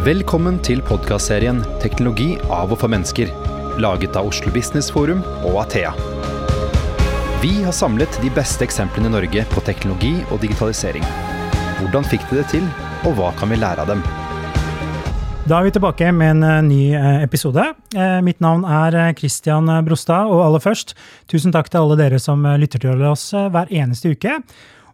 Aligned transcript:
Velkommen 0.00 0.56
til 0.64 0.78
podkastserien 0.80 1.58
'Teknologi 1.76 2.38
av 2.48 2.70
og 2.72 2.78
for 2.80 2.88
mennesker', 2.88 3.28
laget 3.84 4.14
av 4.16 4.30
Oslo 4.30 4.48
Business 4.48 4.86
Forum 4.88 5.18
og 5.44 5.58
Athea. 5.60 5.90
Vi 7.42 7.50
har 7.60 7.74
samlet 7.76 8.08
de 8.22 8.30
beste 8.32 8.64
eksemplene 8.64 9.10
i 9.10 9.12
Norge 9.12 9.44
på 9.52 9.60
teknologi 9.60 10.14
og 10.30 10.40
digitalisering. 10.40 11.04
Hvordan 11.82 12.08
fikk 12.08 12.24
de 12.30 12.38
det 12.38 12.46
til, 12.48 12.64
og 13.04 13.18
hva 13.18 13.34
kan 13.36 13.52
vi 13.52 13.58
lære 13.60 13.84
av 13.84 13.92
dem? 13.92 14.00
Da 15.44 15.58
er 15.58 15.68
vi 15.68 15.74
tilbake 15.76 16.08
med 16.16 16.30
en 16.30 16.42
eh, 16.48 16.62
ny 16.62 16.80
eh, 16.94 17.20
episode. 17.26 17.60
Eh, 17.92 18.22
mitt 18.24 18.40
navn 18.40 18.64
er 18.64 19.12
Christian 19.20 19.68
Brostad, 19.84 20.32
og 20.32 20.46
aller 20.46 20.64
først, 20.64 20.96
tusen 21.28 21.52
takk 21.52 21.68
til 21.68 21.82
alle 21.82 22.00
dere 22.00 22.18
som 22.18 22.40
lytter 22.40 22.80
til 22.80 23.04
oss 23.04 23.34
hver 23.34 23.68
eneste 23.68 24.16
uke. 24.16 24.40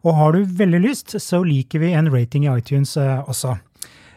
Og 0.02 0.18
har 0.18 0.32
du 0.32 0.42
veldig 0.42 0.82
lyst, 0.82 1.14
så 1.22 1.44
liker 1.46 1.78
vi 1.78 1.94
en 1.94 2.10
rating 2.10 2.50
i 2.50 2.58
iTunes 2.58 2.98
også. 2.98 3.54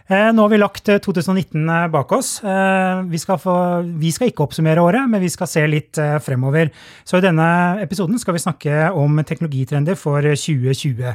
Nå 0.10 0.42
har 0.42 0.50
vi 0.50 0.58
lagt 0.58 0.90
2019 0.90 1.70
bak 1.94 2.12
oss. 2.18 2.40
Vi 2.42 3.20
skal, 3.22 3.38
få, 3.38 3.54
vi 4.02 4.10
skal, 4.10 4.32
ikke 4.32 4.48
oppsummere 4.48 4.82
året, 4.82 5.06
men 5.06 5.22
vi 5.22 5.30
skal 5.30 5.50
se 5.52 5.62
litt 5.70 6.00
fremover. 6.26 6.72
Så 7.06 7.20
i 7.20 7.26
denne 7.28 7.46
episoden 7.84 8.18
skal 8.18 8.34
vi 8.34 8.42
snakke 8.42 8.88
om 8.98 9.22
teknologitrender 9.22 10.00
for 10.00 10.26
2020. 10.26 11.14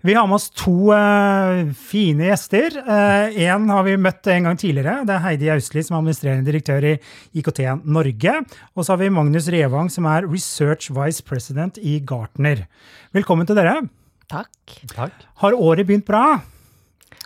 Vi 0.00 0.14
har 0.14 0.28
med 0.30 0.36
oss 0.36 0.46
to 0.54 0.92
uh, 0.94 1.72
fine 1.74 2.28
gjester. 2.28 2.76
Én 3.34 3.64
uh, 3.66 3.72
har 3.74 3.86
vi 3.86 3.96
møtt 3.98 4.28
en 4.30 4.46
gang 4.46 4.58
tidligere. 4.58 5.00
Det 5.08 5.16
er 5.16 5.24
Heidi 5.24 5.48
Austli, 5.50 5.82
som 5.82 5.96
er 5.96 6.04
administrerende 6.04 6.46
direktør 6.46 6.86
i 6.86 6.92
IKT 7.40 7.64
Norge. 7.82 8.34
Og 8.76 8.84
så 8.84 8.94
har 8.94 9.00
vi 9.02 9.10
Magnus 9.10 9.48
Revang, 9.50 9.90
som 9.90 10.06
er 10.06 10.28
Research 10.30 10.92
Vice 10.94 11.24
President 11.26 11.80
i 11.82 11.96
Gartner. 12.06 12.68
Velkommen 13.16 13.48
til 13.48 13.58
dere. 13.58 13.80
Takk. 14.30 14.78
Takk. 14.94 15.26
Har 15.42 15.58
året 15.58 15.88
begynt 15.88 16.06
bra? 16.06 16.38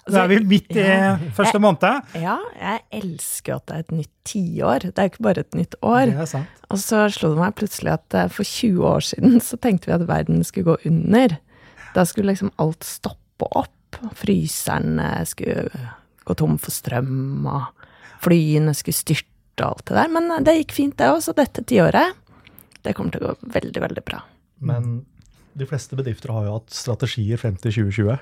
Altså, 0.03 0.15
det 0.17 0.23
er 0.23 0.31
vi 0.33 0.39
midt 0.51 0.73
i 0.75 0.83
ja, 0.83 1.11
første 1.37 1.61
måned. 1.63 2.09
Ja, 2.19 2.37
jeg 2.59 2.81
elsker 2.99 3.61
at 3.61 3.69
det 3.69 3.75
er 3.75 3.85
et 3.85 3.95
nytt 4.01 4.13
tiår. 4.27 4.87
Det 4.89 4.99
er 4.99 5.07
jo 5.07 5.13
ikke 5.13 5.27
bare 5.29 5.45
et 5.45 5.59
nytt 5.59 5.77
år. 5.79 6.07
Det 6.11 6.25
er 6.25 6.31
sant. 6.31 6.63
Og 6.73 6.81
så 6.83 7.05
slo 7.15 7.35
det 7.35 7.43
meg 7.43 7.55
plutselig 7.61 7.93
at 7.95 8.17
eh, 8.19 8.31
for 8.33 8.49
20 8.49 8.89
år 8.89 9.07
siden 9.13 9.37
så 9.45 9.59
tenkte 9.63 9.91
vi 9.91 9.95
at 9.95 10.07
verden 10.09 10.43
skulle 10.47 10.73
gå 10.73 10.91
under. 10.91 11.37
Da 11.95 12.07
skulle 12.09 12.33
liksom 12.33 12.51
alt 12.63 12.87
stoppe 12.89 13.47
opp. 13.59 14.01
Fryseren 14.19 14.97
skulle 15.29 15.69
gå 16.25 16.35
tom 16.39 16.57
for 16.59 16.75
strøm, 16.75 17.47
og 17.51 17.87
flyene 18.25 18.75
skulle 18.75 18.97
styrte 18.97 19.63
og 19.63 19.69
alt 19.69 19.87
det 19.91 19.99
der. 19.99 20.13
Men 20.17 20.45
det 20.47 20.59
gikk 20.63 20.77
fint, 20.79 20.99
det 20.99 21.11
òg. 21.13 21.21
Så 21.23 21.35
dette 21.37 21.65
tiåret, 21.69 22.19
det 22.83 22.97
kommer 22.97 23.15
til 23.15 23.23
å 23.23 23.33
gå 23.33 23.53
veldig, 23.55 23.83
veldig 23.87 24.05
bra. 24.09 24.23
Men 24.67 25.03
de 25.59 25.67
fleste 25.69 25.97
bedrifter 25.99 26.33
har 26.33 26.47
jo 26.47 26.55
hatt 26.57 26.73
strategier 26.73 27.41
frem 27.41 27.59
til 27.61 27.75
2020. 27.75 28.15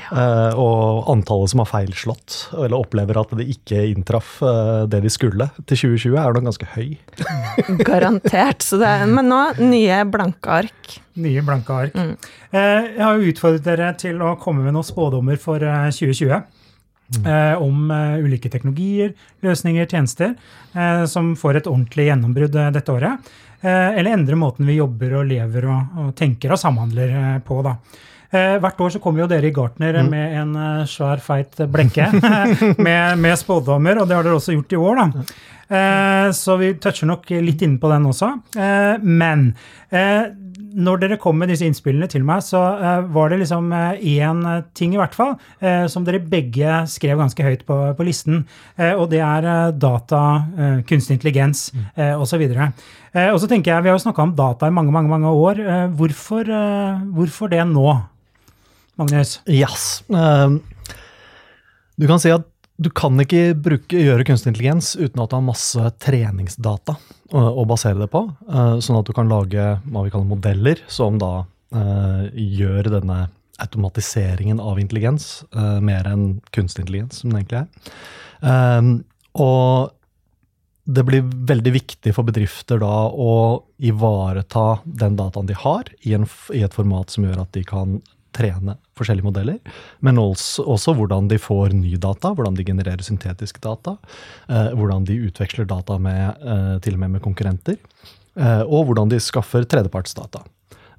Ja. 0.00 0.08
Uh, 0.10 0.58
og 0.58 1.10
antallet 1.12 1.52
som 1.52 1.62
har 1.62 1.70
feilslått, 1.70 2.38
eller 2.56 2.76
opplever 2.80 3.20
at 3.20 3.34
det 3.38 3.46
ikke 3.52 3.84
inntraff 3.92 4.36
uh, 4.42 4.82
det 4.90 5.04
de 5.04 5.12
skulle 5.12 5.48
til 5.62 5.84
2020, 5.94 6.18
er 6.18 6.34
nok 6.34 6.48
ganske 6.50 6.70
høy. 6.74 6.96
Garantert. 7.88 8.66
Er, 8.74 9.06
men 9.10 9.30
nå 9.30 9.40
nye 9.62 10.02
blanke 10.10 10.58
ark. 10.64 10.98
Nye 11.22 11.44
blanke 11.46 11.78
ark. 11.84 11.94
Mm. 11.94 12.16
Uh, 12.50 12.58
jeg 12.58 13.04
har 13.04 13.14
jo 13.14 13.32
utfordret 13.32 13.70
dere 13.70 13.94
til 14.00 14.18
å 14.24 14.34
komme 14.42 14.66
med 14.66 14.74
noen 14.74 14.86
spådommer 14.86 15.40
for 15.40 15.62
2020. 15.62 16.42
Mm. 17.14 17.26
om 17.60 17.90
ulike 18.24 18.48
teknologier, 18.48 19.10
løsninger, 19.44 19.84
tjenester 19.86 20.32
som 21.06 21.34
får 21.36 21.58
et 21.58 21.66
ordentlig 21.68 22.06
gjennombrudd 22.08 22.56
dette 22.74 22.90
året. 22.90 23.28
Eh, 23.64 23.98
eller 23.98 24.10
endre 24.10 24.36
måten 24.36 24.66
vi 24.68 24.76
jobber 24.76 25.20
og 25.20 25.28
lever 25.28 25.64
og, 25.72 26.00
og 26.02 26.10
tenker 26.18 26.52
og 26.52 26.60
samhandler 26.60 27.14
eh, 27.16 27.38
på. 27.46 27.62
da. 27.64 27.72
Eh, 28.34 28.56
hvert 28.60 28.82
år 28.84 28.92
så 28.92 29.00
kommer 29.00 29.24
jo 29.24 29.30
dere 29.30 29.48
i 29.48 29.54
Gartner 29.56 30.02
mm. 30.02 30.10
med 30.12 30.36
en 30.42 30.54
svær, 30.90 31.22
feit 31.24 31.64
blekke 31.72 32.10
med, 32.86 33.18
med 33.22 33.38
spådommer, 33.40 34.02
og 34.02 34.10
det 34.10 34.18
har 34.18 34.26
dere 34.26 34.36
også 34.36 34.56
gjort 34.58 34.76
i 34.76 34.80
år. 34.90 35.00
da. 35.00 35.26
Så 36.36 36.58
vi 36.60 36.74
toucher 36.76 37.08
nok 37.08 37.30
litt 37.40 37.62
inne 37.64 37.80
på 37.80 37.88
den 37.88 38.04
også. 38.10 38.26
Men 39.00 39.46
når 40.74 41.00
dere 41.02 41.18
kom 41.22 41.36
med 41.38 41.50
disse 41.52 41.66
innspillene 41.66 42.08
til 42.10 42.24
meg, 42.26 42.42
så 42.44 42.60
uh, 42.80 43.00
var 43.14 43.30
det 43.30 43.40
liksom 43.42 43.72
én 43.74 44.42
uh, 44.46 44.62
ting 44.76 44.94
i 44.94 45.00
hvert 45.00 45.14
fall 45.16 45.34
som 45.90 46.04
dere 46.06 46.20
begge 46.20 46.84
skrev 46.90 47.18
ganske 47.20 47.44
høyt 47.44 47.62
på, 47.66 47.76
på 47.96 48.06
listen, 48.06 48.42
og 48.76 49.06
det 49.12 49.20
er 49.24 49.72
data, 49.80 50.20
kunstig 50.88 51.16
intelligens 51.16 51.66
mm. 51.74 51.84
uh, 51.98 52.22
osv. 52.22 52.42
og 52.44 53.38
så 53.40 53.48
tenker 53.50 53.72
jeg, 53.72 53.82
Vi 53.84 53.90
har 53.90 53.96
jo 53.96 54.04
snakka 54.04 54.22
om 54.24 54.34
data 54.36 54.68
i 54.68 54.74
mange 54.74 54.92
mange, 54.92 55.10
mange 55.10 55.28
år. 55.30 55.60
Hvorfor, 55.96 56.50
hvorfor, 57.16 57.52
det 57.52 57.64
nå, 57.68 57.98
Magnus? 59.00 59.40
Yes. 59.48 60.04
du 61.96 62.06
kan 62.06 62.20
si 62.22 62.34
at 62.34 62.53
du 62.76 62.90
kan 62.90 63.18
ikke 63.22 63.54
bruke, 63.54 63.98
gjøre 64.02 64.26
kunstig 64.26 64.50
intelligens 64.50 64.94
uten 64.98 65.22
at 65.22 65.30
du 65.30 65.36
har 65.36 65.46
masse 65.46 65.90
treningsdata 66.02 66.96
å, 67.30 67.62
basere 67.70 68.00
det 68.02 68.10
på. 68.10 68.24
Uh, 68.50 68.80
sånn 68.82 68.98
at 68.98 69.06
du 69.06 69.14
kan 69.14 69.30
lage 69.30 69.76
hva 69.84 70.04
vi 70.04 70.12
kaller 70.12 70.28
modeller, 70.28 70.82
som 70.90 71.18
da 71.22 71.46
uh, 71.46 72.24
gjør 72.34 72.90
denne 72.96 73.26
automatiseringen 73.62 74.58
av 74.58 74.80
intelligens 74.82 75.44
uh, 75.54 75.78
mer 75.78 76.08
enn 76.10 76.40
kunstig 76.54 76.82
intelligens, 76.84 77.22
som 77.22 77.30
det 77.30 77.44
egentlig 77.44 77.62
er. 77.62 79.04
og 79.38 79.94
det 80.84 81.04
blir 81.08 81.24
veldig 81.24 81.72
viktig 81.72 82.12
for 82.12 82.28
bedrifter 82.28 82.82
da 82.82 83.06
å 83.08 83.62
ivareta 83.80 84.82
den 84.84 85.14
dataen 85.16 85.46
de 85.48 85.56
har, 85.56 85.88
i, 86.02 86.12
en, 86.12 86.26
i 86.52 86.60
et 86.66 86.74
format 86.76 87.08
som 87.14 87.24
gjør 87.24 87.40
at 87.46 87.54
de 87.56 87.62
kan 87.64 88.02
trene 88.34 88.76
forskjellige 88.98 89.26
modeller, 89.26 89.76
men 90.04 90.18
også, 90.22 90.64
også, 90.74 90.94
hvordan 90.98 91.28
de 91.30 91.38
får 91.40 91.74
ny 91.76 91.94
data, 92.00 92.32
hvordan 92.34 92.58
de 92.58 92.66
genererer 92.66 93.04
syntetiske 93.06 93.62
data, 93.64 93.96
eh, 94.48 94.72
hvordan 94.74 95.06
de 95.08 95.20
utveksler 95.28 95.68
data 95.70 95.98
med, 95.98 96.42
eh, 96.42 96.74
til 96.84 96.98
og 96.98 97.04
med 97.04 97.16
med 97.16 97.24
konkurrenter, 97.24 97.78
eh, 98.36 98.62
og 98.62 98.90
hvordan 98.90 99.10
de 99.10 99.22
skaffer 99.22 99.64
tredjepartsdata. 99.64 100.44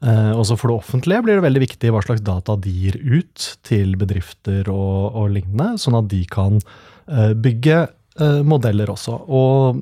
Eh, 0.03 0.31
også 0.35 0.57
for 0.59 0.69
det 0.69 0.78
offentlige 0.81 1.23
blir 1.23 1.40
det 1.40 1.46
veldig 1.46 1.63
viktig 1.63 1.91
hva 1.94 2.01
slags 2.03 2.23
data 2.25 2.57
de 2.59 2.72
gir 2.73 2.97
ut 3.00 3.46
til 3.66 3.96
bedrifter 4.00 4.67
og, 4.72 5.16
og 5.16 5.31
lignende, 5.34 5.79
sånn 5.81 5.97
at 6.02 6.09
de 6.12 6.22
kan 6.29 6.59
eh, 6.59 7.31
bygge 7.34 7.85
eh, 8.19 8.41
modeller 8.46 8.91
også. 8.91 9.16
Og 9.25 9.81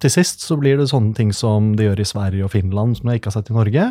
til 0.00 0.12
sist 0.12 0.42
så 0.46 0.56
blir 0.58 0.80
det 0.80 0.88
sånne 0.90 1.14
ting 1.16 1.34
som 1.36 1.74
de 1.76 1.86
gjør 1.90 2.00
i 2.00 2.08
Sverige 2.08 2.48
og 2.48 2.54
Finland, 2.54 2.98
som 2.98 3.10
jeg 3.10 3.20
ikke 3.20 3.30
har 3.30 3.38
sett 3.38 3.52
i 3.52 3.58
Norge 3.58 3.86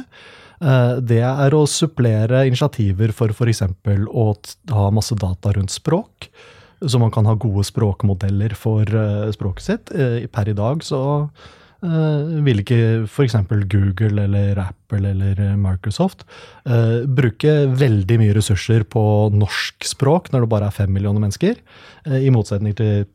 det 0.57 1.21
er 1.21 1.53
å 1.53 1.65
supplere 1.69 2.45
initiativer 2.49 3.11
for 3.13 3.33
f.eks. 3.33 3.61
å 3.61 4.27
ha 4.73 4.87
masse 4.93 5.17
data 5.19 5.53
rundt 5.53 5.73
språk. 5.73 6.29
Så 6.81 6.99
man 7.01 7.11
kan 7.13 7.25
ha 7.25 7.33
gode 7.37 7.65
språkmodeller 7.65 8.53
for 8.57 8.85
eh, 8.85 9.29
språket 9.33 9.65
sitt. 9.65 9.93
Eh, 9.93 10.25
per 10.29 10.49
i 10.49 10.57
dag 10.57 10.83
så 10.85 11.29
vil 11.77 12.63
ikke 12.63 13.05
f.eks. 13.05 13.35
Google 13.69 14.23
eller 14.23 14.57
Apple 14.63 15.11
eller 15.11 15.37
Microsoft 15.61 16.23
bruke 17.05 17.51
veldig 17.69 18.17
mye 18.17 18.33
ressurser 18.33 18.81
på 18.89 19.03
norsk 19.29 19.85
språk 19.85 20.31
når 20.33 20.41
det 20.47 20.49
bare 20.55 20.71
er 20.71 20.73
fem 20.73 20.89
millioner 20.89 21.21
mennesker, 21.21 21.61
i 22.17 22.33
motsetning 22.33 22.73
til 22.81 23.05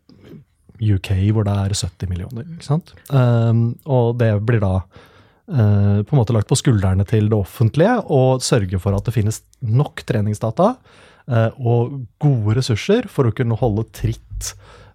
UK 0.78 1.10
hvor 1.34 1.42
det 1.50 1.56
er 1.58 1.74
70 1.74 2.12
millioner. 2.14 2.46
og 3.82 4.14
det 4.22 4.30
blir 4.46 4.62
da 4.62 4.76
Eh, 4.86 5.10
på 5.46 6.14
en 6.14 6.20
måte 6.20 6.34
lagt 6.36 6.50
på 6.50 6.58
skuldrene 6.58 7.04
til 7.08 7.26
det 7.30 7.36
offentlige 7.36 7.96
og 8.14 8.44
sørge 8.44 8.78
for 8.82 8.94
at 8.94 9.08
det 9.08 9.14
finnes 9.16 9.40
nok 9.60 10.04
treningsdata 10.06 10.68
eh, 11.26 11.50
og 11.58 11.98
gode 12.22 12.56
ressurser 12.60 13.08
for 13.10 13.28
å 13.28 13.34
kunne 13.34 13.58
holde 13.58 13.84
tritt 13.90 14.52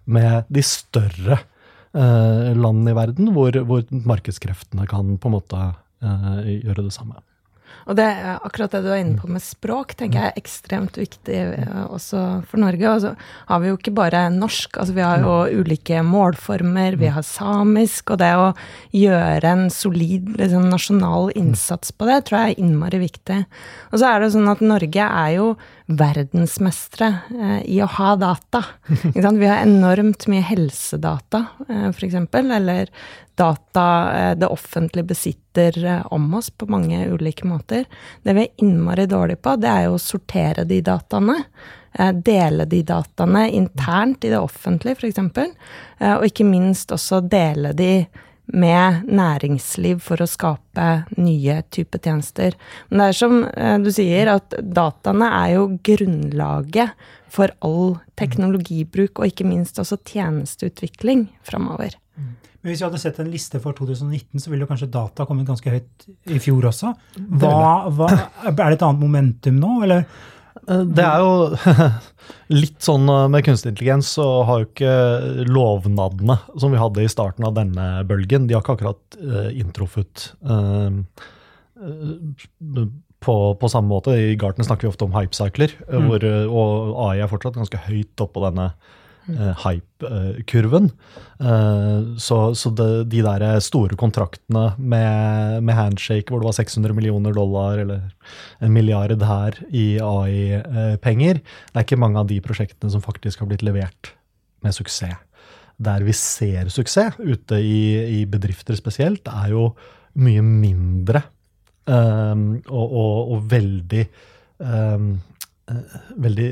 med 0.08 0.48
de 0.48 0.64
større 0.64 1.36
eh, 1.36 2.50
landene 2.56 2.94
i 2.94 2.98
verden, 2.98 3.32
hvor, 3.36 3.60
hvor 3.68 3.84
markedskreftene 3.92 4.88
kan 4.88 5.16
på 5.20 5.30
en 5.30 5.36
måte 5.36 5.68
gjøre 5.98 6.84
det 6.86 6.92
samme. 6.94 7.18
Og 7.88 7.96
det, 7.96 8.06
akkurat 8.44 8.74
det 8.74 8.82
du 8.84 8.90
er 8.92 9.00
inne 9.00 9.16
på 9.16 9.30
med 9.32 9.40
språk, 9.40 9.94
tenker 9.96 10.20
jeg 10.20 10.32
er 10.32 10.40
ekstremt 10.40 10.98
viktig 11.00 11.38
eh, 11.56 11.78
også 11.88 12.20
for 12.50 12.60
Norge. 12.60 12.84
Og 12.92 13.00
så 13.00 13.14
har 13.48 13.62
vi 13.62 13.70
jo 13.70 13.78
ikke 13.78 13.94
bare 13.96 14.26
norsk, 14.34 14.76
altså 14.76 14.96
vi 14.96 15.06
har 15.06 15.24
jo 15.24 15.62
ulike 15.62 16.02
målformer, 16.04 16.98
vi 17.00 17.08
har 17.14 17.24
samisk, 17.24 18.12
og 18.12 18.20
det 18.20 18.34
å 18.36 18.50
gjøre 18.92 19.54
en 19.54 19.66
solid 19.72 20.34
liksom, 20.36 20.68
nasjonal 20.68 21.32
innsats 21.38 21.94
på 21.96 22.10
det, 22.10 22.20
tror 22.28 22.42
jeg 22.42 22.58
er 22.58 22.62
innmari 22.66 23.00
viktig. 23.06 23.40
Og 23.92 24.02
så 24.02 24.12
er 24.12 24.20
det 24.20 24.32
sånn 24.36 24.52
at 24.52 24.64
Norge 24.64 25.08
er 25.08 25.34
jo 25.38 25.50
verdensmestere 25.88 27.08
eh, 27.40 27.60
i 27.64 27.78
å 27.82 27.88
ha 27.88 28.12
data. 28.16 28.62
Vi 29.14 29.46
har 29.46 29.62
enormt 29.62 30.26
mye 30.28 30.44
helsedata, 30.44 31.44
eh, 31.68 31.88
f.eks., 31.88 32.14
eller 32.34 32.92
data 33.38 34.18
eh, 34.18 34.34
det 34.36 34.46
offentlige 34.46 35.04
besitter 35.14 35.84
eh, 35.84 36.06
om 36.12 36.34
oss 36.34 36.50
på 36.50 36.66
mange 36.66 37.06
ulike 37.08 37.46
måter. 37.48 37.84
Det 38.22 38.34
vi 38.34 38.44
er 38.44 38.64
innmari 38.64 39.06
dårlige 39.06 39.40
på, 39.42 39.56
det 39.56 39.70
er 39.72 39.86
jo 39.86 39.96
å 39.96 40.02
sortere 40.02 40.66
de 40.68 40.80
dataene. 40.84 41.38
Eh, 41.92 42.12
dele 42.12 42.66
de 42.68 42.82
dataene 42.84 43.46
internt 43.48 44.26
i 44.26 44.32
det 44.34 44.42
offentlige, 44.42 44.98
f.eks. 44.98 45.54
Og 46.18 46.26
ikke 46.28 46.46
minst 46.46 46.92
også 46.94 47.22
dele 47.24 47.72
de 47.78 47.92
med 48.52 49.04
næringsliv 49.08 50.00
for 50.04 50.22
å 50.22 50.28
skape 50.28 50.88
nye 51.20 51.60
typer 51.74 52.02
tjenester. 52.04 52.56
Men 52.88 53.02
det 53.02 53.08
er 53.10 53.18
som 53.18 53.38
eh, 53.50 53.76
du 53.82 53.90
sier, 53.94 54.32
at 54.32 54.56
dataene 54.62 55.30
er 55.42 55.54
jo 55.58 55.70
grunnlaget 55.84 57.08
for 57.32 57.52
all 57.64 57.98
teknologibruk, 58.18 59.20
og 59.20 59.28
ikke 59.28 59.46
minst 59.48 59.80
også 59.80 60.00
tjenesteutvikling 60.08 61.28
framover. 61.46 61.98
Men 62.58 62.72
hvis 62.72 62.80
vi 62.82 62.88
hadde 62.88 62.98
sett 63.00 63.20
en 63.22 63.30
liste 63.30 63.60
for 63.62 63.76
2019, 63.76 64.40
så 64.42 64.50
ville 64.50 64.64
jo 64.64 64.70
kanskje 64.70 64.90
data 64.90 65.26
kommet 65.28 65.46
ganske 65.46 65.70
høyt 65.70 66.08
i 66.34 66.40
fjor 66.42 66.66
også. 66.72 66.90
Hva, 67.38 67.52
hva, 67.94 68.08
er 68.48 68.56
det 68.56 68.78
et 68.80 68.82
annet 68.88 69.04
momentum 69.04 69.60
nå, 69.62 69.76
eller? 69.86 70.08
Eh, 70.68 70.84
det 70.96 71.04
er 71.04 71.24
jo 71.24 71.88
litt 72.60 72.78
sånn 72.84 73.08
eh, 73.12 73.24
med 73.32 73.46
kunstig 73.46 73.72
intelligens, 73.72 74.12
så 74.18 74.26
har 74.48 74.62
jo 74.62 74.68
ikke 74.68 74.94
lovnadene 75.48 76.38
som 76.60 76.74
vi 76.74 76.80
hadde 76.80 77.04
i 77.04 77.10
starten 77.12 77.46
av 77.48 77.56
denne 77.58 77.88
bølgen, 78.08 78.48
de 78.48 78.56
har 78.56 78.64
ikke 78.64 78.78
akkurat 78.78 79.18
uh, 79.22 79.48
inntruffet 79.56 80.30
uh, 80.48 80.92
på, 83.18 83.36
på, 83.60 83.70
samme 83.70 83.90
måte. 83.90 84.14
I 84.14 84.38
Garten 84.40 84.66
snakker 84.66 84.88
vi 84.88 84.92
ofte 84.92 85.06
om 85.06 85.14
hypecycler 85.14 85.74
mm. 85.88 86.08
og 86.50 86.96
AI 87.08 87.20
er 87.22 87.30
fortsatt 87.30 87.58
ganske 87.58 87.80
høyt 87.86 88.24
oppå 88.24 88.42
denne 88.44 88.72
hype-kurven. 89.62 90.88
Uh, 91.38 92.16
så, 92.18 92.38
så 92.58 92.72
det, 92.74 92.88
de 93.12 93.22
der 93.24 93.44
store 93.64 93.98
kontraktene 93.98 94.72
med, 94.78 95.62
med, 95.62 95.74
handshake 95.76 96.32
hvor 96.32 96.42
det 96.42 96.48
var 96.48 96.58
600 96.58 96.96
millioner 96.96 97.36
dollar 97.36 97.82
eller 97.84 98.08
en 98.64 98.74
milliard 98.74 99.22
her 99.22 99.60
i 99.68 99.86
AI-penger, 100.02 101.42
det 101.42 101.76
er 101.76 101.86
ikke 101.86 102.00
mange 102.00 102.20
av 102.22 102.30
de 102.30 102.40
prosjektene 102.44 102.92
som 102.92 103.04
faktisk 103.04 103.44
har 103.44 103.50
blitt 103.50 103.66
levert 103.66 104.14
med 104.64 104.74
suksess. 104.74 105.16
Der 105.78 106.02
vi 106.02 106.12
ser 106.16 106.72
suksess 106.74 107.20
ute 107.22 107.60
i, 107.62 107.82
i 108.18 108.24
bedrifter 108.26 108.74
spesielt, 108.74 109.28
er 109.30 109.52
jo 109.52 109.68
mye 110.18 110.42
mindre 110.42 111.22
um, 111.86 112.56
og, 112.66 112.86
og, 112.86 113.18
og, 113.36 113.44
veldig 113.52 114.02
um, 114.58 115.12
veldig 116.16 116.48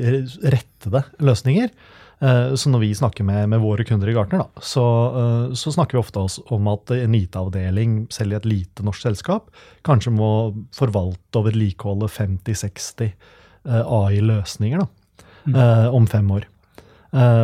rettede 0.53 1.03
løsninger. 1.23 1.71
Eh, 2.19 2.53
så 2.53 2.69
når 2.69 2.81
vi 2.81 2.95
snakker 2.97 3.25
med, 3.27 3.49
med 3.49 3.61
våre 3.61 3.85
kunder 3.85 4.09
i 4.09 4.13
Gartner, 4.15 4.45
da, 4.45 4.61
så, 4.65 4.85
eh, 5.21 5.53
så, 5.53 5.71
snakker 5.73 5.97
vi 5.97 6.01
ofte 6.01 6.23
om 6.53 6.69
at 6.71 6.93
en 6.95 7.17
IT-avdeling, 7.17 7.99
selv 8.13 8.33
i 8.33 8.39
et 8.39 8.47
lite 8.49 8.85
norsk 8.85 9.05
selskap, 9.05 9.51
kanskje 9.85 10.15
må 10.15 10.31
forvalte 10.75 11.41
og 11.41 11.49
vedlikeholde 11.51 12.09
50-60 12.09 13.05
eh, 13.05 13.83
AI-løsninger 13.83 14.81
mm. 14.81 15.59
om 15.95 16.07
fem 16.09 16.33
år. 16.33 16.49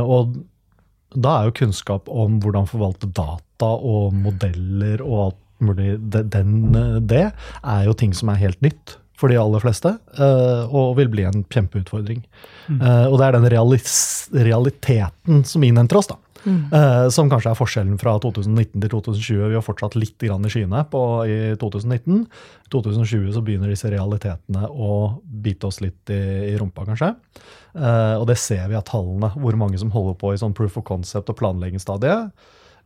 Og 0.03 0.33
da 1.13 1.31
er 1.37 1.47
jo 1.47 1.55
kunnskap 1.55 2.09
om 2.11 2.35
hvordan 2.43 2.67
forvalte 2.67 3.07
data 3.07 3.69
og 3.69 4.11
modeller 4.17 5.01
og 5.05 5.19
alt 5.23 5.39
mulig, 5.63 5.93
den, 6.11 6.73
det 7.07 7.29
er 7.29 7.85
jo 7.87 7.93
ting 7.95 8.11
som 8.17 8.33
er 8.33 8.41
helt 8.41 8.59
nytt 8.65 8.97
for 9.19 9.31
de 9.31 9.37
aller 9.37 9.61
fleste, 9.63 9.93
uh, 10.17 10.73
og 10.73 10.97
vil 10.97 11.11
bli 11.13 11.25
en 11.27 11.45
kjempeutfordring. 11.53 12.23
Mm. 12.67 12.81
Uh, 12.81 13.07
og 13.11 13.17
det 13.19 13.27
er 13.27 13.37
den 13.37 13.49
realiteten 14.49 15.43
som 15.47 15.65
innhenter 15.65 15.99
oss, 15.99 16.09
da. 16.11 16.19
Mm. 16.43 16.57
Uh, 16.73 17.05
som 17.13 17.29
kanskje 17.31 17.53
er 17.53 17.55
forskjellen 17.55 17.99
fra 18.01 18.17
2019 18.19 18.73
til 18.81 18.89
2020. 18.91 19.43
Vi 19.53 19.55
har 19.55 19.63
fortsatt 19.63 19.95
litt 19.95 20.25
i 20.25 20.31
skyene 20.51 20.81
på, 20.91 21.03
i 21.29 21.37
2019. 21.61 22.25
I 22.65 22.73
2020 22.73 23.29
så 23.37 23.43
begynner 23.45 23.71
disse 23.71 23.91
realitetene 23.93 24.67
å 24.67 25.21
bite 25.23 25.69
oss 25.69 25.79
litt 25.85 26.11
i, 26.11 26.19
i 26.49 26.57
rumpa, 26.59 26.87
kanskje. 26.89 27.13
og 28.19 28.25
det 28.27 28.35
ser 28.41 28.67
vi 28.69 28.75
av 28.75 28.83
tallene, 28.89 29.29
hvor 29.37 29.55
mange 29.57 29.79
som 29.79 29.93
holder 29.93 30.17
på 30.19 30.33
i 30.33 30.41
sånn 30.41 30.57
proof 30.57 30.75
of 30.81 30.85
concept 30.89 31.31
og 31.31 31.39
planleggingsstadiet 31.39 32.33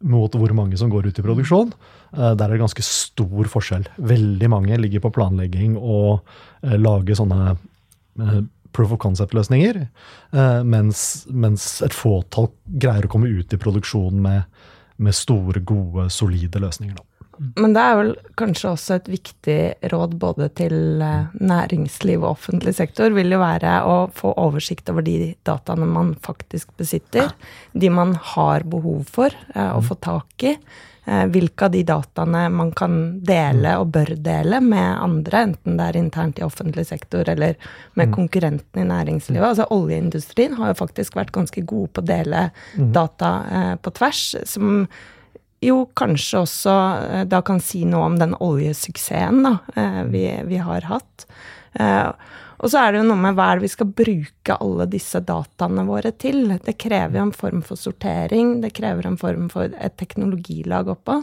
mot 0.06 0.36
hvor 0.38 0.54
mange 0.54 0.78
som 0.78 0.92
går 0.92 1.10
ut 1.10 1.20
i 1.20 1.26
produksjon. 1.26 1.72
Eh, 2.16 2.34
der 2.36 2.46
er 2.46 2.56
det 2.56 2.62
ganske 2.62 2.86
stor 2.86 3.50
forskjell. 3.52 3.88
Veldig 3.98 4.52
mange 4.52 4.78
ligger 4.80 5.04
på 5.04 5.14
planlegging 5.18 5.76
og 5.78 6.22
eh, 6.64 6.78
lager 6.80 7.20
sånne 7.20 7.42
eh, 7.56 8.40
proof 8.76 8.94
of 8.94 9.00
concept-løsninger, 9.02 9.78
mens, 10.68 11.00
mens, 11.34 11.64
et 11.82 11.96
fåtall 11.96 12.52
greier 12.78 13.08
å 13.08 13.10
komme 13.10 13.30
ut 13.32 13.54
i 13.56 13.58
produksjon 13.58 14.20
med, 14.22 14.44
med 15.02 15.16
store, 15.18 15.64
gode, 15.66 16.04
solide 16.14 16.62
løsninger. 16.62 17.00
Da. 17.00 17.40
Men 17.58 17.74
det 17.74 17.82
er 17.82 17.98
vel 17.98 18.12
kanskje 18.38 18.74
også 18.76 18.98
et 19.00 19.10
viktig 19.10 19.58
råd 19.96 20.14
både 20.22 20.52
til 20.60 20.76
næringsliv 21.02 22.20
og 22.20 22.36
offentlig 22.36 22.76
sektor, 22.78 23.16
vil 23.18 23.34
jo 23.34 23.42
være 23.42 23.80
å 23.88 23.96
få 24.14 24.36
oversikt 24.44 24.92
over 24.94 25.08
de 25.08 25.32
dataene 25.48 25.88
man 25.90 26.14
faktisk 26.28 26.76
besitter. 26.78 27.32
De 27.74 27.90
man 27.90 28.14
har 28.36 28.68
behov 28.68 29.10
for 29.10 29.34
å 29.56 29.82
få 29.88 29.98
tak 30.06 30.52
i. 30.52 30.54
Eh, 31.08 31.26
hvilke 31.32 31.66
av 31.66 31.72
de 31.72 31.84
dataene 31.88 32.46
man 32.52 32.72
kan 32.76 32.96
dele 33.24 33.78
og 33.80 33.94
bør 33.96 34.14
dele 34.20 34.62
med 34.64 34.90
andre, 35.00 35.44
enten 35.48 35.80
det 35.80 35.90
er 35.90 36.00
internt 36.02 36.42
i 36.42 36.46
offentlig 36.46 36.88
sektor 36.90 37.30
eller 37.32 37.56
med 37.96 38.10
mm. 38.10 38.16
konkurrentene 38.16 38.84
i 38.84 38.90
næringslivet. 38.92 39.50
Altså 39.54 39.70
Oljeindustrien 39.72 40.58
har 40.60 40.74
jo 40.74 40.82
faktisk 40.84 41.16
vært 41.16 41.36
ganske 41.36 41.64
gode 41.68 41.94
på 41.96 42.04
å 42.04 42.10
dele 42.12 42.50
mm. 42.76 42.90
data 42.96 43.32
på 43.82 43.96
tvers. 43.96 44.26
som 44.46 44.88
jo 45.64 45.86
kanskje 45.98 46.42
også 46.44 46.74
eh, 47.12 47.24
da 47.30 47.42
kan 47.46 47.62
si 47.64 47.84
noe 47.90 48.08
om 48.12 48.18
den 48.20 48.36
oljesuksessen 48.44 49.44
da, 49.46 49.56
eh, 49.76 50.02
vi, 50.12 50.26
vi, 50.50 50.60
har 50.62 50.90
hatt. 50.92 51.28
Og 52.58 52.72
så 52.72 52.82
er 52.82 52.94
det 52.94 53.02
jo 53.02 53.08
noe 53.12 53.22
med 53.22 53.38
hva 53.38 53.52
er 53.52 53.60
det 53.60 53.68
vi 53.68 53.74
skal 53.76 53.94
bruke 54.00 54.58
alle 54.58 54.88
disse 54.90 55.22
dataene 55.22 55.86
våre 55.88 56.12
til. 56.18 56.56
Det 56.64 56.78
krever 56.82 57.20
jo 57.20 57.26
en 57.28 57.36
form 57.36 57.64
for 57.66 57.80
sortering, 57.80 58.58
det 58.64 58.74
krever 58.78 59.10
en 59.10 59.20
form 59.22 59.50
for 59.54 59.74
et 59.78 59.98
teknologilag 60.02 60.90
oppå. 60.96 61.20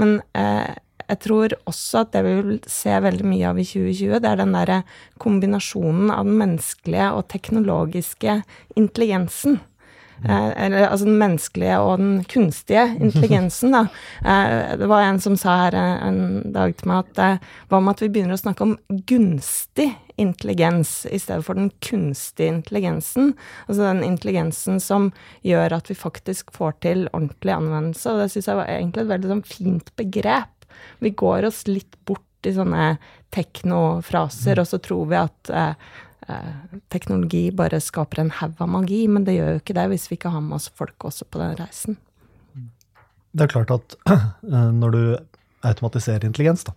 Men 0.00 0.18
eh, 0.36 0.74
jeg 1.04 1.20
tror 1.24 1.54
også 1.68 2.04
at 2.04 2.14
det 2.14 2.24
vi 2.24 2.34
vil 2.38 2.58
se 2.70 2.94
veldig 3.06 3.28
mye 3.28 3.50
av 3.50 3.60
i 3.60 3.66
2020, 3.68 4.18
det 4.24 4.30
er 4.30 4.40
den 4.40 4.56
derre 4.56 4.80
kombinasjonen 5.20 6.12
av 6.12 6.28
den 6.28 6.38
menneskelige 6.40 7.10
og 7.16 7.26
teknologiske 7.32 8.40
intelligensen. 8.80 9.60
Eh, 10.22 10.64
eller 10.64 10.86
altså 10.86 11.08
den 11.08 11.18
menneskelige 11.20 11.78
og 11.82 11.98
den 11.98 12.14
kunstige 12.30 12.84
intelligensen, 13.00 13.74
da. 13.74 13.82
Eh, 14.24 14.76
det 14.80 14.88
var 14.88 15.04
en 15.04 15.20
som 15.20 15.36
sa 15.40 15.56
her 15.64 15.76
en 15.76 16.52
dag 16.54 16.76
til 16.78 16.90
meg 16.90 17.04
at 17.04 17.22
eh, 17.24 17.52
hva 17.68 17.80
med 17.82 17.96
at 17.96 18.04
vi 18.04 18.10
begynner 18.14 18.38
å 18.38 18.40
snakke 18.40 18.66
om 18.66 18.76
gunstig 19.10 19.90
intelligens 20.20 21.02
i 21.10 21.18
stedet 21.18 21.44
for 21.46 21.58
den 21.58 21.72
kunstige 21.84 22.52
intelligensen? 22.52 23.34
Altså 23.66 23.88
den 23.88 24.04
intelligensen 24.06 24.80
som 24.80 25.10
gjør 25.42 25.80
at 25.80 25.90
vi 25.90 25.98
faktisk 25.98 26.54
får 26.54 26.78
til 26.86 27.08
ordentlig 27.12 27.56
anvendelse. 27.56 28.12
Og 28.12 28.22
det 28.22 28.30
syns 28.32 28.52
jeg 28.52 28.60
var 28.60 28.70
egentlig 28.70 29.04
et 29.04 29.12
veldig 29.16 29.32
sånn 29.34 29.48
fint 29.48 29.90
begrep. 29.98 30.70
Vi 31.02 31.12
går 31.14 31.50
oss 31.50 31.66
litt 31.68 31.98
bort 32.06 32.22
i 32.44 32.52
sånne 32.54 32.94
teknofraser, 33.34 34.60
og 34.60 34.68
så 34.68 34.78
tror 34.84 35.06
vi 35.10 35.16
at 35.18 35.44
Eh, 35.50 35.74
teknologi 36.92 37.50
bare 37.52 37.80
skaper 37.82 38.22
en 38.22 38.32
haug 38.38 38.60
av 38.64 38.70
magi, 38.72 39.02
men 39.10 39.26
det 39.26 39.36
gjør 39.36 39.54
jo 39.54 39.60
ikke 39.60 39.76
det 39.76 39.86
hvis 39.92 40.06
vi 40.10 40.18
ikke 40.18 40.32
har 40.32 40.44
med 40.44 40.56
oss 40.56 40.70
folk 40.72 41.08
også 41.10 41.26
på 41.28 41.40
den 41.42 41.56
reisen. 41.58 41.98
Det 43.34 43.46
er 43.46 43.50
klart 43.50 43.72
at 43.74 43.96
eh, 44.12 44.70
når 44.74 44.94
du 44.94 45.02
automatiserer 45.64 46.26
intelligens 46.26 46.64
da, 46.68 46.74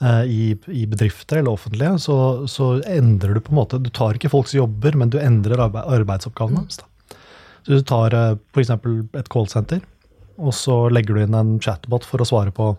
eh, 0.00 0.24
i, 0.26 0.42
i 0.74 0.84
bedrifter 0.90 1.40
eller 1.40 1.54
offentlige, 1.54 1.94
så, 2.02 2.16
så, 2.50 2.74
endrer 2.90 3.36
du 3.36 3.42
på 3.44 3.54
en 3.54 3.60
måte 3.60 3.80
Du 3.82 3.90
tar 3.94 4.18
ikke 4.18 4.32
folks 4.32 4.56
jobber, 4.56 4.96
men 4.98 5.12
du 5.12 5.20
endrer 5.22 5.62
arbeid, 5.68 5.86
arbeidsoppgavene 6.00 6.64
deres. 6.64 6.82
Så 7.64 7.78
du 7.78 7.84
tar 7.86 8.16
f.eks. 8.52 8.74
et 9.16 9.30
callsenter, 9.32 9.84
og 10.36 10.52
så 10.56 10.84
legger 10.92 11.16
du 11.16 11.22
inn 11.22 11.38
en 11.38 11.54
chatbot 11.62 12.04
for 12.04 12.20
å 12.20 12.28
svare 12.28 12.54
på 12.54 12.74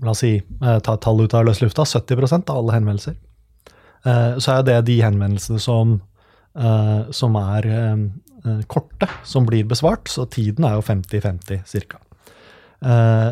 La 0.00 0.14
oss 0.14 0.22
si, 0.22 0.30
ta 0.62 0.94
et 0.94 1.02
tall 1.04 1.18
ut 1.20 1.34
av 1.36 1.42
løs 1.44 1.58
lufta. 1.60 1.84
70% 1.84 2.48
av 2.48 2.62
alle 2.62 2.72
henvendelser. 2.72 3.18
Eh, 4.06 4.36
så 4.40 4.58
er 4.58 4.66
det 4.66 4.78
de 4.88 5.00
henvendelsene 5.04 5.60
som, 5.60 5.98
eh, 6.56 7.10
som 7.12 7.36
er 7.36 7.66
eh, 7.68 8.62
korte, 8.66 9.08
som 9.24 9.46
blir 9.46 9.68
besvart. 9.68 10.08
Så 10.08 10.26
tiden 10.30 10.64
er 10.64 10.78
jo 10.78 10.86
50-50 10.86 11.84
ca. 11.90 12.00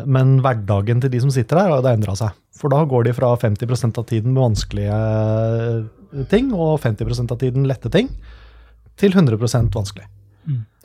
Men 0.05 0.35
hverdagen 0.45 0.99
til 1.01 1.09
de 1.09 1.19
som 1.23 1.31
sitter 1.33 1.57
der, 1.57 1.71
har 1.73 1.87
endra 1.89 2.13
seg. 2.13 2.35
For 2.53 2.69
da 2.69 2.83
går 2.85 3.07
de 3.07 3.15
fra 3.17 3.31
50% 3.33 3.97
av 3.97 4.05
tiden 4.05 4.35
med 4.35 4.43
vanskelige 4.43 6.25
ting 6.29 6.51
og 6.53 6.77
50% 6.83 7.33
av 7.33 7.39
tiden 7.41 7.65
lette 7.65 7.89
ting, 7.89 8.11
til 8.93 9.09
100% 9.09 9.73
vanskelig. 9.73 10.05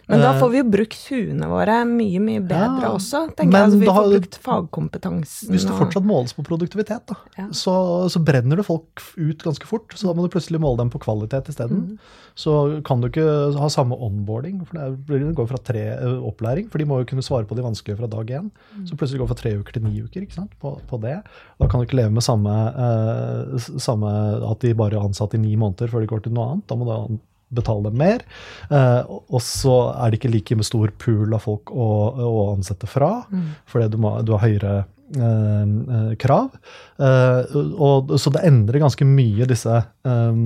Men 0.08 0.20
da 0.20 0.32
får 0.38 0.50
vi 0.52 0.60
jo 0.60 0.64
brukt 0.68 1.04
huene 1.10 1.48
våre 1.48 1.76
mye 1.88 2.20
mye 2.22 2.42
bedre 2.44 2.84
ja, 2.84 2.90
også. 2.92 3.22
tenker 3.38 3.56
jeg. 3.56 3.68
Altså, 3.68 3.80
vi 3.80 3.88
får 3.88 4.08
brukt 4.12 4.38
fagkompetansen. 4.44 5.52
Hvis 5.54 5.64
det 5.68 5.76
fortsatt 5.78 6.06
måles 6.08 6.36
på 6.36 6.44
produktivitet, 6.46 7.06
da, 7.08 7.16
ja. 7.38 7.46
så, 7.56 7.74
så, 8.12 8.20
brenner 8.24 8.60
du 8.60 8.64
folk 8.66 9.02
ut 9.16 9.44
ganske 9.44 9.68
fort. 9.68 9.96
Så 9.96 10.10
da 10.10 10.16
må 10.16 10.26
du 10.26 10.32
plutselig 10.34 10.60
måle 10.62 10.82
dem 10.82 10.92
på 10.92 11.00
kvalitet 11.02 11.48
isteden. 11.52 11.86
Mm. 11.94 12.22
Så 12.38 12.54
kan 12.86 13.00
du 13.00 13.08
ikke 13.08 13.26
ha 13.56 13.70
samme 13.72 13.96
onboarding. 13.96 14.62
for 14.68 14.80
Det 15.08 15.34
går 15.38 15.50
fra 15.50 15.60
tre 15.72 15.84
uh, 16.00 16.20
opplæring, 16.28 16.68
for 16.72 16.82
de 16.82 16.88
må 16.90 17.00
jo 17.00 17.10
kunne 17.12 17.24
svare 17.24 17.48
på 17.48 17.56
de 17.56 17.64
vanskelige 17.64 18.00
fra 18.00 18.10
dag 18.10 18.34
én. 18.40 18.50
Mm. 18.74 18.86
Så 18.90 18.98
plutselig 19.00 19.22
går 19.22 19.30
det 19.30 19.34
fra 19.34 19.42
tre 19.42 19.56
uker 19.60 19.78
til 19.78 19.86
ni 19.86 20.02
uker 20.02 20.24
ikke 20.26 20.40
sant, 20.40 20.56
på, 20.60 20.76
på 20.90 21.00
det. 21.04 21.20
Da 21.60 21.68
kan 21.70 21.80
du 21.80 21.88
ikke 21.88 22.00
leve 22.02 22.14
med 22.16 22.26
samme, 22.26 22.54
eh, 22.88 23.70
samme, 23.80 24.10
at 24.50 24.64
de 24.64 24.74
bare 24.76 24.98
er 24.98 25.06
ansatt 25.06 25.36
i 25.36 25.40
ni 25.40 25.54
måneder 25.56 25.92
før 25.92 26.04
de 26.04 26.10
går 26.10 26.26
til 26.26 26.36
noe 26.36 26.50
annet. 26.52 26.68
Da 26.68 26.76
må 26.78 26.88
du 26.88 27.20
betale 27.54 27.88
dem 27.88 27.98
mer. 28.00 28.24
og 28.70 29.40
så 29.42 29.76
er 29.94 30.10
det 30.10 30.20
ikke 30.20 30.32
like 30.32 30.56
med 30.58 30.66
stor 30.66 30.92
pool 30.98 31.34
av 31.36 31.44
folk 31.44 31.70
å, 31.70 31.88
å 32.14 32.42
ansette 32.54 32.88
fra, 32.90 33.24
mm. 33.30 33.46
fordi 33.70 33.88
du, 33.92 33.98
må, 34.00 34.16
du 34.26 34.34
har 34.34 34.44
høyere 34.44 34.74
eh, 35.16 36.14
krav. 36.20 36.54
Eh, 36.98 37.56
og, 37.56 38.14
så 38.20 38.32
det 38.34 38.44
endrer 38.48 38.82
ganske 38.82 39.06
mye 39.08 39.48
disse 39.50 39.74
eh, 39.80 40.38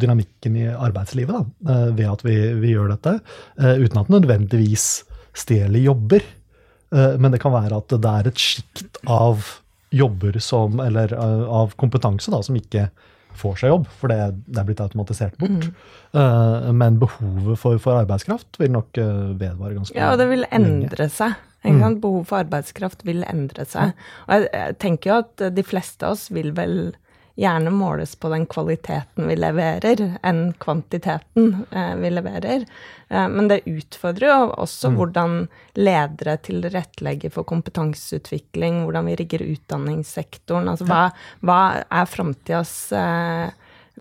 dynamikken 0.00 0.58
i 0.60 0.66
arbeidslivet 0.70 1.36
da, 1.36 1.78
ved 1.96 2.06
at 2.10 2.26
vi, 2.26 2.36
vi 2.62 2.74
gjør 2.74 2.92
dette, 2.94 3.16
uten 3.58 4.02
at 4.02 4.10
det 4.10 4.18
nødvendigvis 4.18 4.90
stjeler 5.36 5.82
jobber. 5.82 6.22
men 6.90 7.30
det 7.30 7.38
kan 7.42 7.52
være 7.54 7.76
at 7.78 7.92
det 8.02 8.12
er 8.12 8.28
et 8.28 8.40
sjikt 8.42 8.98
av 9.06 9.44
jobber 9.94 10.38
som, 10.42 10.80
eller 10.82 11.12
av 11.14 11.74
kompetanse 11.78 12.30
da, 12.30 12.40
som 12.42 12.56
ikke 12.58 12.88
får 13.40 13.60
seg 13.62 13.72
jobb, 13.72 13.86
for 14.00 14.12
det, 14.12 14.18
det 14.46 14.62
er 14.62 14.68
blitt 14.68 14.82
automatisert 14.84 15.38
bort. 15.40 15.70
Mm. 16.12 16.76
men 16.76 16.98
behovet 17.00 17.58
for, 17.60 17.78
for, 17.82 18.00
arbeidskraft 18.02 18.58
vil 18.60 18.72
nok 18.74 18.98
vedvare 18.98 19.76
ganske 19.76 19.94
lenge. 19.94 20.02
Ja, 20.02 20.12
og 20.12 20.20
det 20.20 20.26
vil 20.32 20.46
endre 20.50 21.06
seg. 21.12 21.36
Mm. 21.64 22.00
Behovet 22.00 22.28
for 22.30 22.40
arbeidskraft 22.40 23.04
vil 23.08 23.22
endre 23.28 23.66
seg. 23.68 23.92
Og 24.26 24.34
jeg, 24.34 24.48
jeg, 24.52 24.76
tenker 24.82 25.12
jo 25.12 25.18
at 25.24 25.46
de 25.56 25.64
fleste 25.66 26.08
av 26.08 26.16
oss 26.16 26.28
vil 26.34 26.52
vel 26.56 26.76
gjerne 27.38 27.70
måles 27.70 28.16
på 28.16 28.28
den 28.32 28.46
kvaliteten 28.50 29.28
vi 29.28 29.36
leverer, 29.38 30.02
enn 30.26 30.52
kvantiteten 30.60 31.64
eh, 31.70 31.94
vi 32.00 32.10
leverer. 32.10 32.66
Eh, 33.08 33.28
men 33.28 33.48
det 33.48 33.62
utfordrer 33.70 34.28
jo 34.28 34.50
også 34.64 34.90
mm. 34.90 34.98
hvordan 34.98 35.38
ledere 35.78 36.36
tilrettelegger 36.46 37.32
for 37.34 37.48
kompetanseutvikling, 37.48 38.84
hvordan 38.84 39.10
vi 39.10 39.16
rigger 39.22 39.46
utdanningssektoren. 39.46 40.68
Altså 40.72 40.88
hva, 40.90 41.02
hva 41.46 41.60
er 41.86 42.10
framtidas 42.10 42.74
eh, 42.96 43.50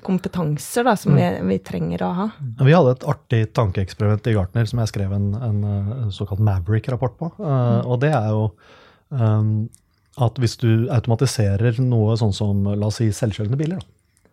kompetanser 0.04 0.88
da, 0.88 0.96
som 0.98 1.14
mm. 1.14 1.20
vi, 1.20 1.30
vi, 1.54 1.60
trenger 1.66 2.04
å 2.06 2.12
ha. 2.16 2.28
Vi 2.62 2.76
hadde 2.76 2.96
et 2.96 3.08
artig 3.14 3.42
tankeeksperiment 3.58 4.28
i 4.30 4.36
Gartner 4.36 4.70
som 4.70 4.82
jeg 4.84 4.94
skrev 4.94 5.14
en, 5.16 5.34
en, 5.36 5.60
en 5.66 6.16
såkalt 6.16 6.44
Maverick-rapport 6.44 7.18
på. 7.20 7.32
Uh, 7.40 7.50
mm. 7.50 7.90
Og 7.90 8.02
det 8.04 8.14
er 8.16 8.30
jo 8.32 8.46
um, 9.10 9.54
at 10.20 10.40
hvis 10.42 10.58
du 10.62 10.90
automatiserer 10.92 11.80
noe 11.84 12.18
sånn 12.20 12.36
som 12.36 12.66
la 12.70 12.90
oss 12.90 13.00
si 13.02 13.10
selvkjørende 13.16 13.60
biler, 13.60 13.80
da. 13.80 14.32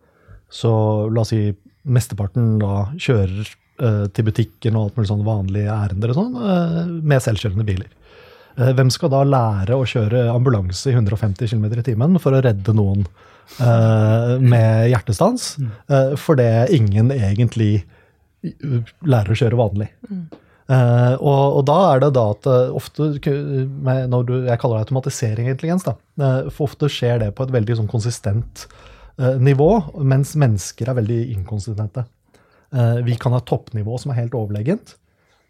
så 0.49 0.71
la 1.13 1.23
oss 1.23 1.31
si 1.33 1.41
mesteparten 1.87 2.57
da 2.61 2.89
kjører 2.99 3.47
uh, 3.83 4.05
til 4.11 4.27
butikken 4.27 4.75
og 4.75 4.89
alt 4.89 4.97
mulig 4.97 5.11
sånn 5.11 5.27
vanlige 5.27 5.71
ærender 5.71 6.11
og 6.11 6.19
sånn, 6.19 6.35
uh, 6.41 6.81
med 7.07 7.23
selvkjørende 7.23 7.67
biler. 7.67 7.93
Hvem 8.57 8.89
skal 8.89 9.11
da 9.13 9.19
lære 9.21 9.75
å 9.77 9.83
kjøre 9.85 10.23
ambulanse 10.33 10.89
i 10.89 10.95
150 10.95 11.45
km 11.45 11.67
i 11.77 11.83
timen 11.85 12.17
for 12.17 12.33
å 12.33 12.39
redde 12.41 12.73
noen 12.73 13.03
uh, 13.61 14.33
med 14.41 14.89
hjertestans, 14.91 15.51
uh, 15.93 16.33
det 16.39 16.51
ingen 16.73 17.13
egentlig 17.13 17.85
lærer 19.05 19.33
å 19.33 19.37
kjøre 19.37 19.59
vanlig. 19.59 19.91
Uh, 20.67 21.15
og, 21.23 21.43
og, 21.59 21.61
da 21.69 21.77
er 21.93 22.01
det 22.03 22.11
da 22.17 22.25
at 22.33 22.47
ofte 22.75 23.05
når 23.15 24.25
du, 24.27 24.33
Jeg 24.49 24.59
kaller 24.59 24.81
det 24.81 24.87
automatisering 24.89 25.47
intelligens. 25.47 25.87
da, 25.87 25.95
for 26.51 26.67
Ofte 26.67 26.91
skjer 26.91 27.21
det 27.23 27.31
på 27.37 27.47
et 27.47 27.55
veldig 27.55 27.79
sånn 27.79 27.91
konsistent 27.91 28.67
nivå, 29.17 29.71
mens 30.05 30.35
mennesker 30.37 30.91
er 30.91 30.97
veldig 30.99 31.21
inkonsistente. 31.33 32.03
vi 33.01 33.15
kan 33.17 33.33
ha 33.33 33.39
toppnivå 33.41 33.95
som 33.97 34.11
er 34.13 34.19
helt 34.19 34.35
overlegent, 34.37 34.93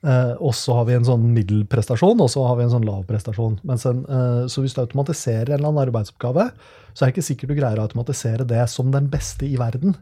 Uh, 0.05 0.37
og 0.37 0.53
så 0.53 0.75
har 0.77 0.85
vi 0.85 0.93
en 0.93 1.05
sånn 1.07 1.23
middelprestasjon, 1.33 2.19
og 2.21 2.29
så 2.29 2.43
har 2.45 2.59
vi 2.59 2.67
en 2.67 2.73
sånn 2.75 2.85
lav 2.85 3.01
prestasjon. 3.09 3.57
En, 3.65 4.03
uh, 4.05 4.43
så 4.45 4.61
hvis 4.61 4.75
du 4.77 4.83
automatiserer 4.83 5.49
en 5.49 5.57
eller 5.57 5.71
annen 5.71 5.87
arbeidsoppgave, 5.87 6.51
så 6.93 7.01
er 7.01 7.09
det 7.09 7.15
ikke 7.15 7.27
sikkert 7.31 7.51
du 7.51 7.57
greier 7.57 7.81
å 7.81 7.87
automatisere 7.87 8.45
det 8.47 8.61
som 8.69 8.93
den 8.93 9.09
beste 9.11 9.47
i 9.49 9.57
verden. 9.59 9.97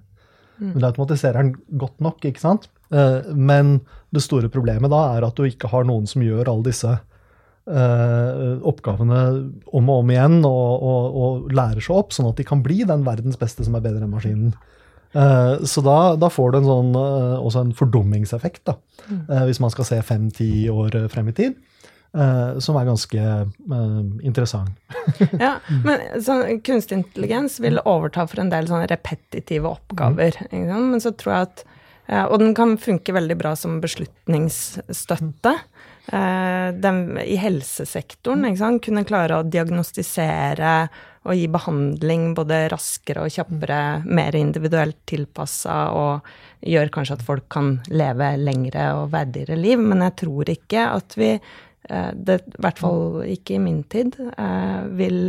Mm. 0.59 0.69
Men 0.71 0.77
du 0.79 0.87
automatiserer 0.87 1.41
den 1.41 1.79
godt 1.81 1.99
nok, 2.03 2.23
ikke 2.27 2.43
sant? 2.43 2.69
Uh, 2.93 3.25
men 3.33 3.79
det 4.15 4.23
store 4.23 4.51
problemet 4.53 4.93
da 4.93 5.01
er 5.15 5.27
at 5.27 5.35
du 5.35 5.47
ikke 5.47 5.71
har 5.71 5.87
noen 5.87 6.07
som 6.09 6.23
gjør 6.25 6.51
alle 6.51 6.71
disse 6.71 6.97
oppgavene 7.65 9.19
om 9.73 9.87
og 9.89 10.03
om 10.03 10.09
igjen, 10.13 10.35
og, 10.45 10.83
og, 10.85 11.15
og, 11.17 11.47
lærer 11.49 11.81
seg 11.81 11.95
opp, 11.97 12.11
sånn 12.13 12.27
at 12.29 12.37
de 12.37 12.43
kan 12.45 12.59
bli 12.61 12.83
den 12.85 13.01
verdens 13.07 13.39
beste 13.41 13.65
som 13.65 13.73
er 13.73 13.81
bedre 13.81 14.05
enn 14.05 14.11
maskinen. 14.11 14.51
Uh, 15.15 15.63
så 15.63 15.79
da, 15.79 16.15
da, 16.19 16.27
får 16.31 16.51
du 16.51 16.57
en 16.59 16.67
sånn, 16.67 16.89
uh, 16.97 17.37
også 17.39 17.61
en 17.63 17.71
fordummingseffekt, 17.77 18.65
da, 18.67 18.75
uh, 19.07 19.45
hvis 19.47 19.61
man 19.63 19.71
skal 19.71 19.87
se 19.87 19.99
fem-ti 20.03 20.67
år 20.71 21.05
frem 21.11 21.31
i 21.31 21.35
tid. 21.37 21.55
Som 22.63 22.77
er 22.79 22.87
ganske 22.87 23.23
interessant. 24.23 24.71
ja, 25.45 25.57
men 25.83 26.03
sånn, 26.23 26.61
kunstig 26.63 27.01
intelligens 27.01 27.57
vil 27.63 27.81
overta 27.83 28.23
for 28.29 28.39
en 28.43 28.51
del 28.53 28.69
sånne 28.69 28.87
repetitive 28.91 29.67
oppgaver. 29.73 30.37
Mm. 30.51 30.93
Men 30.93 31.03
så 31.03 31.11
tror 31.11 31.33
jeg 31.35 31.49
at 31.49 31.65
Og 32.29 32.37
den 32.37 32.51
kan 32.53 32.75
funke 32.77 33.15
veldig 33.15 33.35
bra 33.39 33.55
som 33.57 33.79
beslutningsstøtte. 33.81 35.55
Den, 36.05 36.99
I 37.17 37.37
helsesektoren 37.41 38.45
kunne 38.77 39.07
klare 39.09 39.39
å 39.39 39.47
diagnostisere 39.47 40.75
og 41.25 41.33
gi 41.33 41.45
behandling 41.49 42.33
både 42.37 42.67
raskere 42.69 43.25
og 43.25 43.33
kjappere, 43.33 44.03
mer 44.05 44.35
individuelt 44.37 44.99
tilpassa 45.09 45.77
og 45.97 46.27
gjør 46.65 46.91
kanskje 46.93 47.17
at 47.17 47.25
folk 47.25 47.47
kan 47.53 47.79
leve 47.89 48.29
lengre 48.41 48.91
og 48.99 49.09
verdigere 49.13 49.57
liv. 49.57 49.81
Men 49.81 50.03
jeg 50.05 50.15
tror 50.21 50.51
ikke 50.53 50.85
at 50.93 51.17
vi, 51.17 51.31
eh, 51.33 51.41
det, 51.89 52.39
i 52.41 52.63
hvert 52.63 52.79
fall 52.81 53.25
ikke 53.29 53.57
i 53.57 53.61
min 53.61 53.83
tid, 53.91 54.15
eh, 54.37 54.85
vil 54.97 55.19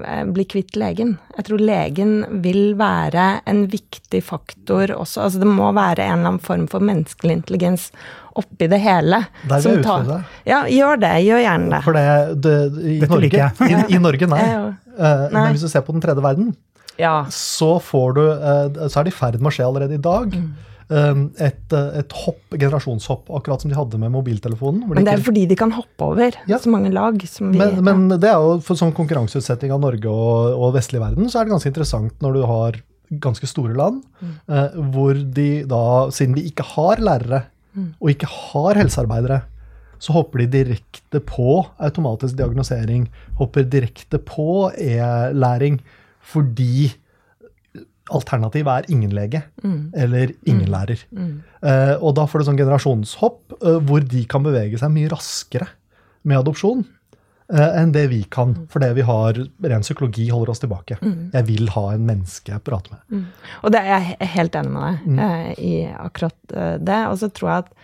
eh, 0.00 0.24
bli 0.24 0.44
kvitt 0.50 0.76
legen. 0.80 1.14
Jeg 1.36 1.46
tror 1.48 1.62
legen 1.64 2.12
vil 2.44 2.74
være 2.80 3.28
en 3.50 3.64
viktig 3.72 4.20
faktor 4.26 4.92
også. 4.96 5.26
Altså 5.26 5.40
det 5.44 5.48
må 5.48 5.70
være 5.76 6.04
en 6.04 6.18
eller 6.18 6.34
annen 6.34 6.44
form 6.44 6.66
for 6.70 6.84
menneskelig 6.84 7.38
intelligens 7.40 7.88
oppi 8.34 8.68
det 8.70 8.82
hele. 8.82 9.22
Der 9.46 9.62
vil 9.62 9.70
jeg 9.70 9.84
utfordre 9.84 10.18
deg. 10.18 10.36
Ja, 10.50 10.60
gjør 10.68 11.02
det. 11.06 11.14
Gjør 11.28 11.42
gjerne 11.46 11.72
det. 11.72 11.82
For 11.86 11.98
det, 11.98 12.06
det 12.44 12.58
i, 12.82 13.00
Norge, 13.06 13.50
i, 13.70 13.80
i, 13.96 14.02
Norge, 14.02 14.30
nei. 14.34 14.44
Nei. 14.94 15.30
Men 15.32 15.56
hvis 15.56 15.64
du 15.66 15.70
ser 15.72 15.82
på 15.82 15.90
den 15.90 16.04
tredje 16.04 16.22
verden, 16.22 16.52
ja. 17.00 17.24
så, 17.34 17.72
får 17.82 18.12
du, 18.14 18.22
så 18.86 19.00
er 19.00 19.08
det 19.08 19.10
i 19.10 19.16
ferd 19.16 19.40
med 19.40 19.50
å 19.50 19.54
skje 19.56 19.66
allerede 19.66 19.96
i 19.96 20.02
dag. 20.04 20.36
Mm. 20.38 20.73
Um, 20.92 21.30
et, 21.40 21.72
et, 21.72 22.16
hopp, 22.26 22.42
generasjonshopp, 22.52 23.30
akkurat 23.38 23.62
som 23.62 23.70
de 23.72 23.76
hadde 23.78 24.00
med 24.02 24.12
mobiltelefonen. 24.12 24.82
Men 24.90 25.06
det 25.06 25.14
er 25.14 25.22
fordi 25.24 25.46
de 25.48 25.56
kan 25.56 25.72
hoppe 25.72 26.10
over 26.10 26.36
ja. 26.50 26.58
så 26.60 26.72
mange 26.72 26.92
lag. 26.92 27.16
Vi, 27.16 27.46
men, 27.56 27.78
men, 27.86 28.02
det 28.12 28.28
er 28.28 28.36
jo 28.36 28.58
for 28.64 28.76
sånn 28.76 28.92
konkurranseutsetting 28.96 29.72
av 29.72 29.80
Norge 29.84 30.12
og, 30.12 30.52
og 30.58 30.74
vestlig 30.76 31.00
verden, 31.00 31.30
så 31.32 31.40
er 31.40 31.48
det 31.48 31.54
ganske 31.56 31.72
interessant 31.72 32.20
når 32.24 32.36
du 32.36 32.44
har 32.50 32.82
ganske 33.24 33.48
store 33.48 33.76
land, 33.78 34.02
mm. 34.20 34.36
eh, 34.52 34.78
hvor 34.92 35.18
de 35.36 35.48
da, 35.70 35.82
siden 36.12 36.36
vi 36.36 36.48
ikke 36.50 36.66
har 36.74 37.02
lærere 37.04 37.44
og 37.74 38.10
ikke 38.12 38.28
har 38.30 38.78
helsearbeidere, 38.78 39.40
så 40.02 40.14
hopper 40.16 40.42
de 40.42 40.50
direkte 40.52 41.20
på 41.24 41.62
automatisk 41.82 42.36
diagnosering, 42.38 43.06
hopper 43.38 43.64
direkte 43.66 44.20
på 44.20 44.68
e-læring, 44.78 45.80
fordi 46.24 46.92
alternativet 48.12 48.68
er 48.84 48.90
ingen 48.92 49.14
lege 49.16 49.40
mm. 49.62 49.92
eller 49.96 50.32
ingen 50.44 50.66
mm. 50.66 50.72
lærer. 50.72 51.04
Mm. 51.10 51.38
Uh, 51.64 51.94
og 52.00 52.12
da 52.18 52.26
får 52.28 52.42
du 52.42 52.48
sånn 52.50 52.60
generasjonshopp 52.60 53.56
uh, 53.62 53.78
hvor 53.80 54.04
de 54.04 54.24
kan 54.28 54.44
bevege 54.44 54.80
seg 54.80 54.92
mye 54.92 55.08
raskere 55.12 55.70
med 56.28 56.42
adopsjon 56.42 56.84
uh, 56.84 57.70
enn 57.80 57.94
det 57.96 58.06
vi 58.12 58.20
kan, 58.28 58.54
For 58.72 58.84
det 58.84 58.92
vi 58.98 59.06
har 59.08 59.40
ren 59.40 59.86
psykologi 59.86 60.28
holder 60.28 60.52
oss 60.52 60.60
tilbake. 60.64 60.98
Mm. 61.00 61.32
Jeg 61.32 61.48
vil 61.48 61.72
ha 61.76 61.86
en 61.94 62.06
menneske 62.10 62.52
jeg 62.52 62.64
prater 62.66 62.98
med. 62.98 63.04
Mm. 63.08 63.26
Og 63.62 63.74
det 63.74 63.82
er 63.82 63.92
jeg 63.94 64.32
helt 64.36 64.60
enig 64.60 64.76
med 64.76 64.88
deg 64.88 65.18
mm. 65.18 65.60
i 65.64 65.74
akkurat 65.96 66.56
det. 66.84 67.02
Og 67.08 67.20
så 67.22 67.32
tror 67.32 67.54
jeg 67.54 67.66
at 67.66 67.76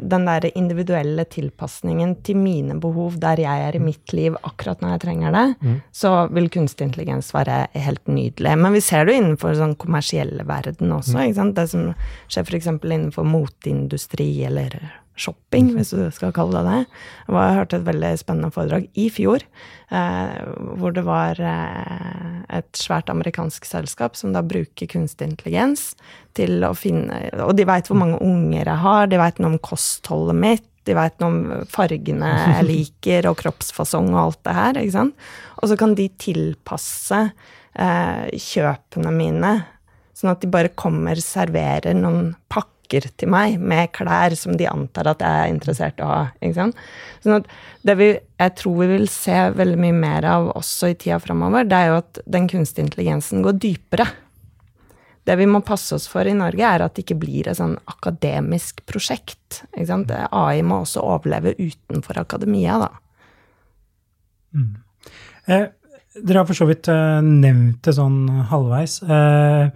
den 0.00 0.26
der 0.28 0.44
individuelle 0.52 1.24
tilpasningen 1.32 2.18
til 2.26 2.36
mine 2.36 2.74
behov 2.80 3.14
der 3.20 3.40
jeg 3.40 3.68
er 3.68 3.76
i 3.76 3.80
mm. 3.80 3.86
mitt 3.88 4.12
liv 4.12 4.36
akkurat 4.44 4.82
når 4.84 4.94
jeg 4.94 5.02
trenger 5.06 5.32
det, 5.32 5.44
mm. 5.62 5.78
så 5.96 6.10
vil 6.28 6.50
kunstig 6.52 6.90
intelligens 6.90 7.32
være 7.32 7.62
helt 7.72 8.04
nydelig. 8.04 8.52
Men 8.60 8.76
vi 8.76 8.82
ser 8.84 9.06
det 9.06 9.14
jo 9.14 9.22
innenfor 9.22 9.56
sånn 9.56 9.76
kommersielle 9.80 10.44
verden 10.48 10.92
også. 10.92 11.16
Mm. 11.16 11.54
Det 11.56 11.68
som 11.72 11.88
skjer 12.28 12.44
f.eks. 12.44 12.68
innenfor 12.84 13.24
moteindustri 13.24 14.28
eller 14.48 14.76
shopping, 15.18 15.72
hvis 15.76 15.92
du 15.92 16.06
skal 16.14 16.32
kalle 16.34 16.62
det 16.62 16.72
det. 16.72 17.00
Jeg 17.28 17.56
hørte 17.58 17.78
et 17.78 17.86
veldig 17.86 18.12
spennende 18.20 18.52
foredrag 18.54 18.88
i 18.98 19.08
fjor, 19.12 19.44
eh, 19.92 20.40
hvor 20.80 20.94
det 20.96 21.04
var 21.06 21.38
eh, 21.38 22.42
et 22.58 22.68
svært 22.78 23.12
amerikansk 23.12 23.66
selskap 23.68 24.16
som 24.18 24.32
da 24.32 24.44
bruker 24.44 24.90
kunstig 24.90 25.28
intelligens 25.28 25.92
til 26.36 26.64
å 26.64 26.72
finne 26.76 27.28
Og 27.44 27.54
de 27.58 27.66
veit 27.68 27.88
hvor 27.90 28.00
mange 28.00 28.20
unger 28.24 28.64
jeg 28.64 28.80
har, 28.86 29.08
de 29.10 29.20
veit 29.20 29.40
noe 29.42 29.54
om 29.54 29.62
kostholdet 29.62 30.38
mitt, 30.38 30.68
de 30.88 30.96
veit 30.98 31.14
noe 31.22 31.30
om 31.30 31.66
fargene 31.70 32.32
jeg 32.56 32.66
liker, 32.66 33.28
og 33.30 33.38
kroppsfasong 33.42 34.10
og 34.14 34.22
alt 34.24 34.40
det 34.48 34.56
her. 34.56 34.80
ikke 34.80 34.96
sant? 34.96 35.28
Og 35.60 35.70
så 35.70 35.78
kan 35.78 35.94
de 35.98 36.08
tilpasse 36.18 37.20
eh, 37.22 38.26
kjøpene 38.32 39.12
mine, 39.14 39.52
sånn 40.16 40.32
at 40.32 40.42
de 40.42 40.50
bare 40.50 40.72
kommer, 40.74 41.20
serverer 41.22 41.94
noen 41.98 42.32
pakker 42.48 42.71
pakker 42.92 43.10
til 43.16 43.30
meg 43.30 43.58
med 43.60 43.92
klær 43.92 44.34
som 44.36 44.56
de 44.56 44.66
antar 44.68 45.08
at 45.08 45.22
jeg 45.22 45.44
er 45.44 45.52
interessert 45.52 45.98
i 45.98 46.04
å 46.04 46.10
ha. 46.10 46.24
Ikke 46.40 46.56
sant? 46.58 46.76
Sånn 47.22 47.38
at 47.40 47.48
det 47.82 47.96
vi, 47.96 48.08
jeg 48.38 48.54
tror 48.56 48.76
vi 48.80 48.88
vil 48.92 49.08
se 49.08 49.36
veldig 49.56 49.78
mye 49.80 49.96
mer 49.96 50.24
av 50.24 50.50
også 50.56 50.92
i 50.92 50.96
tida 50.96 51.18
framover, 51.20 51.64
det 51.64 51.76
er 51.78 51.90
jo 51.90 52.00
at 52.02 52.20
den 52.26 52.48
kunstige 52.48 52.86
intelligensen 52.86 53.42
går 53.42 53.58
dypere. 53.58 54.06
det 55.24 55.36
vi 55.38 55.46
må 55.46 55.60
passe 55.62 55.94
oss 55.94 56.08
for 56.10 56.26
i 56.26 56.34
Norge, 56.34 56.66
er 56.66 56.82
at 56.82 56.94
det 56.96 57.04
ikke 57.04 57.20
blir 57.22 57.48
et 57.48 57.56
sånn 57.56 57.76
akademisk 57.86 58.82
prosjekt. 58.86 59.62
Ikke 59.72 59.86
sant? 59.86 60.10
AI 60.10 60.62
må 60.62 60.82
også 60.82 61.00
overleve 61.00 61.54
utenfor 61.58 62.18
akademia, 62.18 62.80
da. 62.82 62.90
Mm. 64.52 64.82
Eh, 65.46 65.68
dere 66.26 66.42
har 66.42 66.48
for 66.48 66.58
så 66.58 66.66
vidt 66.66 66.90
eh, 66.90 67.22
nevnt 67.22 67.78
det 67.86 67.94
sånn 67.94 68.26
halvveis. 68.50 68.98
Eh, 69.06 69.70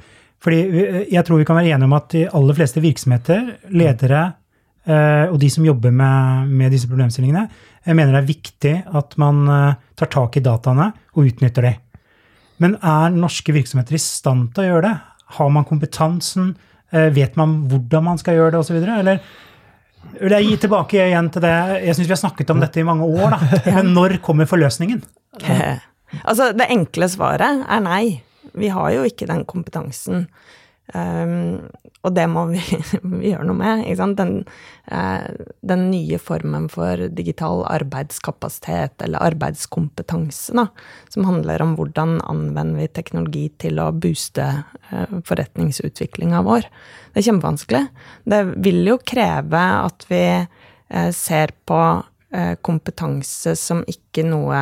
fordi 0.47 0.61
eh, 0.62 0.99
jeg 1.11 1.26
tror 1.26 1.41
vi 1.41 1.47
kan 1.49 1.59
være 1.59 1.75
enige 1.75 1.91
om 1.91 1.97
at 1.99 2.11
de 2.15 2.26
aller 2.38 2.59
fleste 2.59 2.83
virksomheter, 2.85 3.49
ledere 3.75 4.23
eh, 4.87 5.26
og 5.26 5.41
de 5.43 5.50
som 5.53 5.67
jobber 5.67 5.95
med, 5.95 6.53
med 6.53 6.75
disse 6.75 6.91
problemstillingene, 6.91 7.49
mener 7.91 8.15
det 8.15 8.23
er 8.23 8.31
viktig 8.31 8.75
at 8.99 9.19
man 9.21 9.43
eh, 9.50 9.83
tar 9.99 10.12
tak 10.12 10.38
i 10.38 10.45
dataene 10.45 10.93
og 11.17 11.26
utnytter 11.26 11.69
de. 11.69 11.75
Men 12.62 12.79
er 12.81 13.12
norske 13.12 13.53
virksomheter 13.53 13.99
i 13.99 14.00
stand 14.00 14.55
til 14.55 14.65
å 14.65 14.71
gjøre 14.71 14.87
det? 14.88 14.95
Har 15.37 15.50
man 15.53 15.67
kompetansen? 15.69 16.55
Eh, 16.95 17.11
vet 17.15 17.37
man 17.38 17.59
hvordan 17.71 18.07
man 18.07 18.23
skal 18.23 18.38
gjøre 18.38 18.55
det, 18.55 18.62
osv.? 18.62 18.79
Eller 18.79 19.21
vil 20.21 20.37
jeg 20.37 20.47
gi 20.47 20.57
tilbake 20.62 21.00
igjen 21.03 21.29
til 21.35 21.43
det 21.43 21.55
Jeg 21.83 21.97
syns 21.97 22.07
vi 22.07 22.15
har 22.15 22.21
snakket 22.21 22.53
om 22.55 22.62
dette 22.62 22.81
i 22.81 22.87
mange 22.87 23.09
år, 23.09 23.35
da. 23.35 23.61
Men 23.81 23.93
når 23.97 24.21
kommer 24.25 24.49
forløsningen? 24.49 25.03
Altså, 26.23 26.53
det 26.57 26.71
enkle 26.71 27.11
svaret 27.11 27.67
er 27.67 27.83
nei. 27.83 28.05
Vi 28.57 28.71
har 28.73 28.93
jo 28.95 29.05
ikke 29.09 29.29
den 29.31 29.45
kompetansen. 29.49 30.27
Um, 30.95 31.67
og 32.07 32.13
det 32.15 32.29
må 32.31 32.45
vi, 32.53 32.61
vi, 33.03 33.33
gjøre 33.33 33.47
noe 33.49 33.59
med. 33.59 33.83
Den, 34.19 34.33
uh, 34.93 35.25
den, 35.67 35.85
nye 35.91 36.19
formen 36.23 36.69
for 36.71 37.09
digital 37.11 37.65
arbeidskapasitet, 37.67 38.95
eller 39.03 39.25
arbeidskompetanse, 39.33 40.55
da, 40.55 40.69
som 41.11 41.27
handler 41.27 41.65
om 41.65 41.75
hvordan 41.79 42.21
anvender 42.23 42.85
vi 42.85 42.91
teknologi 43.01 43.47
til 43.65 43.83
å 43.83 43.91
booste 43.91 44.47
uh, 44.93 45.17
forretningsutviklinga 45.27 46.45
vår. 46.47 46.69
Det 47.11 47.23
er 47.23 47.31
kjempevanskelig. 47.33 47.87
Det 48.31 48.43
vil 48.55 48.85
jo 48.87 49.01
kreve 49.03 49.65
at 49.83 50.07
vi 50.13 50.27
uh, 50.45 51.11
ser 51.15 51.57
på 51.67 51.81
kompetanse 52.67 53.53
som 53.57 53.85
ikke 53.89 54.25
noe 54.27 54.59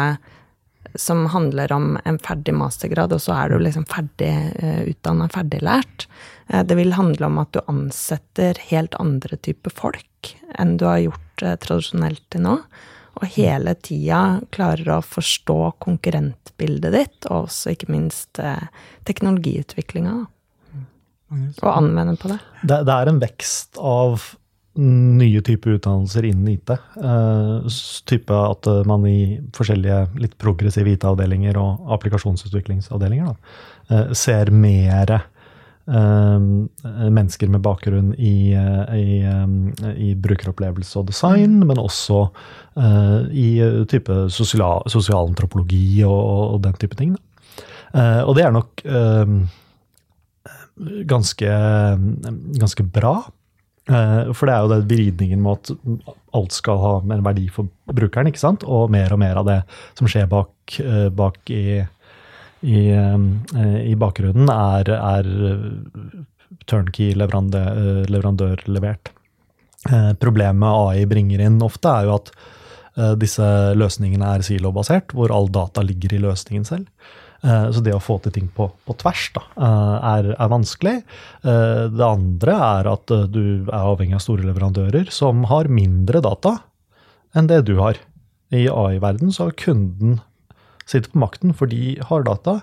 som 0.95 1.27
handler 1.27 1.73
om 1.73 1.99
en 2.05 2.19
ferdig 2.23 2.55
mastergrad, 2.55 3.13
og 3.13 3.23
så 3.23 3.35
er 3.37 3.53
du 3.53 3.59
liksom 3.63 3.87
ferdig 3.91 4.31
uh, 4.63 4.83
utdanna, 4.87 5.29
ferdiglært. 5.33 6.07
Uh, 6.53 6.63
det 6.67 6.79
vil 6.79 6.95
handle 6.95 7.31
om 7.31 7.41
at 7.43 7.55
du 7.55 7.61
ansetter 7.71 8.59
helt 8.71 8.95
andre 9.03 9.39
typer 9.43 9.75
folk 9.75 10.35
enn 10.59 10.77
du 10.79 10.87
har 10.89 11.03
gjort 11.03 11.47
uh, 11.47 11.57
tradisjonelt 11.63 12.23
til 12.35 12.47
nå. 12.47 12.59
Og 13.15 13.27
hele 13.37 13.77
tida 13.79 14.41
klarer 14.55 14.97
å 14.97 15.03
forstå 15.07 15.59
konkurrentbildet 15.85 16.95
ditt, 16.95 17.19
og 17.29 17.47
også 17.47 17.75
ikke 17.77 17.93
minst 17.95 18.41
teknologiutviklinga. 19.07 20.15
Og 21.63 21.69
anvende 21.71 22.17
på 22.19 22.33
det. 22.33 22.41
det. 22.67 22.81
Det 22.89 22.97
er 22.97 23.11
en 23.13 23.21
vekst 23.23 23.79
av 23.79 24.27
nye 24.75 25.40
typer 25.40 25.76
utdannelser 25.76 26.25
innen 26.25 26.49
IT. 26.49 26.71
Uh, 26.99 27.66
type 28.04 28.35
at 28.35 28.66
man 28.88 29.07
i 29.07 29.38
forskjellige 29.54 30.00
litt 30.19 30.35
progressive 30.40 30.90
IT-avdelinger 30.97 31.59
og 31.61 31.93
applikasjonsutviklingsavdelinger 31.95 33.31
da, 33.31 33.37
uh, 33.93 34.12
ser 34.16 34.50
mer 34.50 35.12
uh, 35.14 36.40
mennesker 37.07 37.52
med 37.52 37.62
bakgrunn 37.62 38.14
i, 38.19 38.54
i, 38.99 39.21
i 40.09 40.11
brukeropplevelse 40.26 40.99
og 40.99 41.11
design, 41.11 41.61
men 41.69 41.78
også 41.78 42.23
i 43.31 43.49
type 43.93 44.16
sosial, 44.33 44.81
sosialantropologi 44.90 46.00
og, 46.09 46.23
og, 46.54 46.57
den 46.64 46.75
type 46.81 46.97
ting. 46.99 47.12
og 47.93 48.33
det 48.35 48.47
er 48.47 48.57
nok 48.57 48.83
ganske, 51.12 51.52
ganske 52.64 52.88
bra. 52.97 53.19
Eh, 53.85 54.33
for 54.33 54.49
det 54.49 54.55
er 54.55 54.62
jo 54.64 54.71
den 54.73 54.87
vridningen 54.88 55.43
med 55.45 55.59
at 55.59 56.12
alt 56.38 56.55
skal 56.57 56.79
ha 56.81 56.93
mer 57.05 57.21
verdi 57.25 57.50
for 57.53 57.69
brukeren, 57.93 58.31
ikke 58.31 58.41
sant? 58.41 58.64
og 58.64 58.93
mer 58.93 59.12
og 59.12 59.21
mer 59.21 59.41
av 59.43 59.49
det 59.49 59.59
som 59.99 60.09
skjer 60.09 60.31
bak, 60.31 60.53
eh, 60.81 61.09
bak 61.12 61.53
i, 61.53 61.83
i, 62.64 62.81
eh, 62.97 63.19
i, 63.85 63.95
bakgrunnen, 64.00 64.49
er, 64.49 64.88
er 64.97 65.25
turnkey 66.71 67.12
leverandør-levert. 67.19 69.12
Problemet 70.17 70.65
AI 70.65 71.04
bringer 71.04 71.43
inn 71.45 71.61
ofte, 71.61 71.91
er 71.93 72.06
jo 72.06 72.15
at 72.17 72.30
disse 73.21 73.45
løsningene 73.76 74.30
er 74.39 74.45
silobasert, 74.47 75.13
hvor 75.13 75.32
all 75.35 75.50
data 75.52 75.82
ligger 75.85 76.15
i 76.15 76.23
løsningen 76.23 76.65
selv. 76.65 76.87
Eh, 77.45 77.67
så 77.76 77.83
det 77.85 77.93
å 77.93 78.02
få 78.02 78.17
til 78.25 78.33
ting 78.33 78.47
på, 78.57 78.71
på 78.89 78.97
tvers 79.02 79.26
da, 79.35 79.43
eh, 79.67 79.97
er, 80.11 80.30
er, 80.33 80.50
vanskelig. 80.52 80.95
Eh, 81.45 81.83
det 81.93 82.07
andre 82.07 82.54
er 82.57 82.89
at 82.95 83.13
du 83.35 83.45
er 83.67 83.75
avhengig 83.83 84.17
av 84.17 84.25
store 84.25 84.47
leverandører 84.49 85.11
som 85.13 85.45
har 85.50 85.69
mindre 85.69 86.23
data 86.25 86.57
enn 87.37 87.50
det 87.50 87.65
du 87.69 87.76
har. 87.83 88.00
I 88.54 88.65
AI-verden 88.71 89.35
så 89.35 89.49
har 89.49 89.59
kunden 89.61 90.23
sitter 90.89 91.11
på 91.11 91.21
makten, 91.21 91.52
for 91.57 91.69
de 91.69 91.97
har 92.09 92.25
data, 92.26 92.59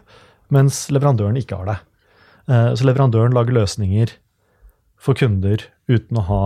mens 0.54 0.86
leverandøren 0.94 1.40
ikke 1.40 1.58
har 1.58 1.72
det. 1.72 1.78
Så 2.78 2.86
leverandøren 2.86 3.34
lager 3.34 3.56
løsninger 3.56 4.12
for 5.02 5.18
kunder 5.18 5.64
uten 5.90 6.20
å 6.22 6.26
ha 6.28 6.42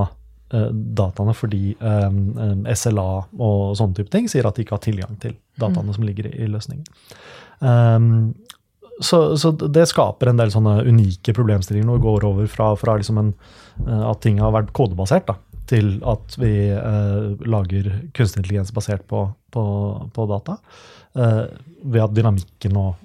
dataene 0.45 1.33
fordi 1.33 1.73
SLA 1.75 3.05
og 3.41 3.73
sånne 3.79 3.97
type 3.97 4.11
ting 4.13 4.27
sier 4.29 4.45
at 4.45 4.55
de 4.55 4.61
ikke 4.61 4.75
har 4.77 4.83
tilgang 4.83 5.15
til 5.19 5.33
dataene 5.57 5.89
mm. 5.89 5.95
som 5.97 6.05
ligger 6.05 6.27
i, 6.29 6.45
løsningen. 6.51 6.85
Um, 7.59 8.35
så, 8.99 9.37
så, 9.37 9.51
det 9.51 9.87
skaper 9.91 10.31
en 10.31 10.39
del 10.39 10.51
sånne 10.53 10.77
unike 10.87 11.33
problemstillinger 11.35 11.87
når 11.89 11.99
vi 11.99 12.05
går 12.05 12.27
over 12.29 12.51
fra, 12.51 12.69
fra 12.79 12.95
liksom 12.99 13.19
en, 13.19 13.33
eh, 13.83 14.03
at 14.07 14.21
ting 14.23 14.39
har 14.39 14.53
vært 14.55 14.71
kodebasert, 14.75 15.27
da, 15.27 15.35
til 15.67 15.97
at 16.07 16.37
vi 16.37 16.53
uh, 16.71 17.33
lager 17.49 17.89
kunstig 18.15 18.43
intelligens 18.43 18.71
basert 18.73 19.03
på, 19.09 19.25
på, 19.51 19.63
på 20.13 20.27
data. 20.29 20.59
Uh, 21.17 21.47
ved 21.81 22.03
at 22.03 22.13
dynamikken 22.15 22.77
og, 22.77 23.01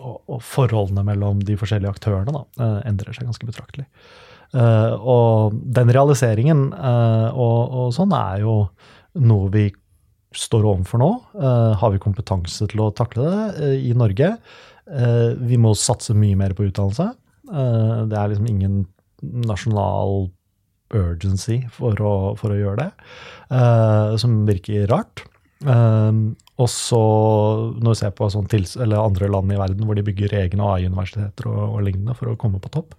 og, 0.00 0.16
og, 0.26 0.40
forholdene 0.42 1.04
mellom 1.06 1.44
de 1.46 1.56
forskjellige 1.60 1.94
aktørene 1.94 2.34
da, 2.34 2.42
uh, 2.58 2.80
endrer 2.88 3.14
seg 3.14 3.30
ganske 3.30 3.48
betraktelig. 3.48 3.86
Og 4.48 5.56
den 5.76 5.90
realiseringen 5.92 6.70
og, 6.72 7.58
og 7.68 7.90
sånn 7.92 8.14
er 8.16 8.38
jo 8.46 8.54
noe 9.20 9.50
vi 9.52 9.66
står 10.36 10.66
overfor 10.68 11.00
nå. 11.00 11.10
Uh, 11.38 11.74
har 11.78 11.94
vi 11.94 12.02
kompetanse 12.02 12.68
til 12.70 12.84
å 12.84 12.92
takle 12.96 13.24
det 13.24 13.46
uh, 13.62 13.76
i 13.78 13.94
Norge? 13.96 14.34
Uh, 14.88 15.32
vi 15.48 15.58
må 15.60 15.74
satse 15.76 16.16
mye 16.16 16.36
mer 16.38 16.56
på 16.56 16.68
utdannelse. 16.68 17.12
det 17.48 18.16
er 18.16 18.28
liksom 18.28 18.48
ingen 18.50 18.82
nasjonal 19.48 20.28
urgency 20.92 21.62
for 21.72 21.96
å, 22.00 22.12
for 22.36 22.52
å 22.52 22.58
gjøre 22.58 22.82
det, 22.82 23.14
som 24.20 24.34
virker 24.44 24.84
rart. 24.90 25.22
og 25.64 26.68
så, 26.68 27.00
når 27.80 27.94
vi 27.94 27.98
ser 28.02 28.12
på 28.12 28.28
sånn 28.28 28.48
andre 29.00 29.30
land 29.32 29.52
i 29.52 29.56
verden 29.56 29.88
hvor 29.88 29.96
de 29.96 30.04
bygger 30.04 30.36
egne 30.42 30.68
AI-universiteter 30.74 31.48
og, 31.48 31.62
og, 31.70 31.80
lignende 31.88 32.16
for 32.20 32.28
å 32.28 32.36
komme 32.36 32.60
på 32.60 32.72
topp, 32.76 32.92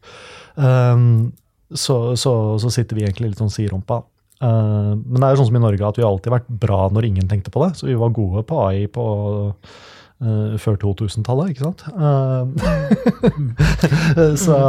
så, 0.58 1.96
så, 2.18 2.34
så, 2.60 2.72
sitter 2.74 2.98
vi 2.98 3.04
egentlig 3.06 3.32
litt 3.32 3.42
sånn 3.42 3.54
siderumpa. 3.54 4.02
Uh, 4.40 4.96
men 4.96 5.20
det 5.20 5.28
er 5.28 5.34
jo 5.34 5.42
sånn 5.42 5.50
som 5.50 5.58
i 5.60 5.62
Norge 5.66 5.84
at 5.84 5.98
vi 6.00 6.04
har 6.06 6.14
alltid 6.14 6.32
vært 6.32 6.52
bra 6.62 6.86
når 6.96 7.10
ingen 7.10 7.28
tenkte 7.32 7.52
på 7.54 7.64
det. 7.66 7.74
Så 7.80 7.90
vi 7.90 7.98
var 8.00 8.16
gode 8.16 8.46
på 8.48 8.60
AI 8.64 8.86
på 8.92 9.06
uh, 9.52 10.56
før 10.60 10.80
2000-tallet, 10.80 11.54
ikke 11.54 11.68
sant? 11.68 11.84
Uh, 11.94 12.48
så 14.46 14.60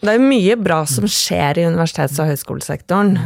Det 0.00 0.12
er 0.12 0.22
mye 0.22 0.56
bra 0.60 0.82
som 0.88 1.08
skjer 1.08 1.60
i 1.60 1.68
universitets- 1.68 2.20
og 2.22 2.30
høyskolesektoren. 2.30 3.16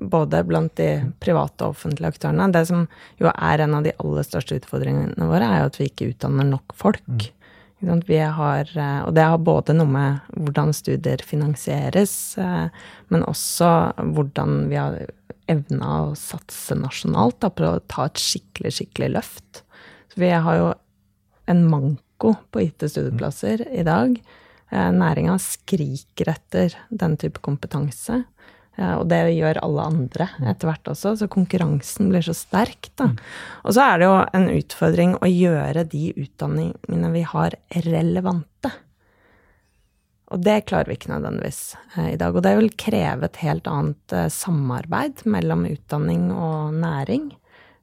både 0.00 0.44
blant 0.46 0.76
de 0.78 0.90
private 1.22 1.66
og 1.66 1.74
offentlige 1.74 2.12
aktørene. 2.14 2.52
Det 2.54 2.66
som 2.68 2.86
jo 3.18 3.30
er 3.30 3.64
en 3.64 3.74
av 3.78 3.86
de 3.86 3.94
aller 3.98 4.26
største 4.26 4.60
utfordringene 4.60 5.30
våre, 5.30 5.46
er 5.46 5.62
jo 5.62 5.70
at 5.70 5.78
vi 5.80 5.90
ikke 5.90 6.10
utdanner 6.12 6.46
nok 6.46 6.74
folk. 6.78 7.30
Mm. 7.80 8.02
Har, 8.36 8.68
eh, 8.76 9.00
og 9.06 9.14
det 9.16 9.24
har 9.24 9.38
både 9.40 9.72
noe 9.72 9.88
med 9.88 10.34
hvordan 10.36 10.74
studier 10.76 11.22
finansieres, 11.24 12.36
eh, 12.38 12.68
men 13.08 13.24
også 13.24 13.70
hvordan 13.96 14.68
vi 14.68 14.76
har 14.76 14.98
evna 15.50 15.94
å 16.10 16.18
satse 16.18 16.76
nasjonalt 16.78 17.40
da, 17.40 17.50
på 17.50 17.64
å 17.64 17.80
ta 17.88 18.06
et 18.06 18.20
skikkelig, 18.20 18.74
skikkelig 18.76 19.10
løft. 19.16 19.62
Så 20.12 20.20
vi 20.20 20.30
har 20.30 20.58
jo 20.58 20.68
en 21.50 21.64
manko 21.70 22.34
på 22.52 22.66
IT-studieplasser 22.66 23.64
i 23.72 23.84
dag. 23.86 24.20
Eh, 24.70 24.90
Næringa 24.94 25.38
skriker 25.42 26.34
etter 26.34 26.76
den 26.90 27.16
type 27.16 27.42
kompetanse. 27.42 28.22
Og 28.80 29.06
det 29.10 29.20
gjør 29.36 29.60
alle 29.64 29.86
andre 29.92 30.26
etter 30.48 30.70
hvert 30.70 30.92
også, 30.92 31.14
så 31.20 31.28
konkurransen 31.30 32.08
blir 32.12 32.24
så 32.24 32.34
sterk, 32.36 32.88
da. 32.96 33.10
Mm. 33.10 33.18
Og 33.64 33.74
så 33.76 33.86
er 33.86 34.00
det 34.00 34.08
jo 34.08 34.14
en 34.38 34.46
utfordring 34.54 35.16
å 35.20 35.28
gjøre 35.28 35.84
de 35.92 36.04
utdanningene 36.14 37.10
vi 37.12 37.24
har, 37.28 37.58
relevante. 37.84 38.72
Og 40.30 40.42
det 40.46 40.60
klarer 40.70 40.90
vi 40.90 40.96
ikke 40.98 41.10
nødvendigvis 41.10 41.60
eh, 41.96 42.12
i 42.12 42.18
dag. 42.20 42.36
Og 42.36 42.44
det 42.46 42.54
vil 42.58 42.70
kreve 42.78 43.26
et 43.26 43.40
helt 43.42 43.66
annet 43.70 44.14
eh, 44.14 44.28
samarbeid 44.30 45.24
mellom 45.30 45.66
utdanning 45.66 46.28
og 46.30 46.76
næring. 46.78 47.32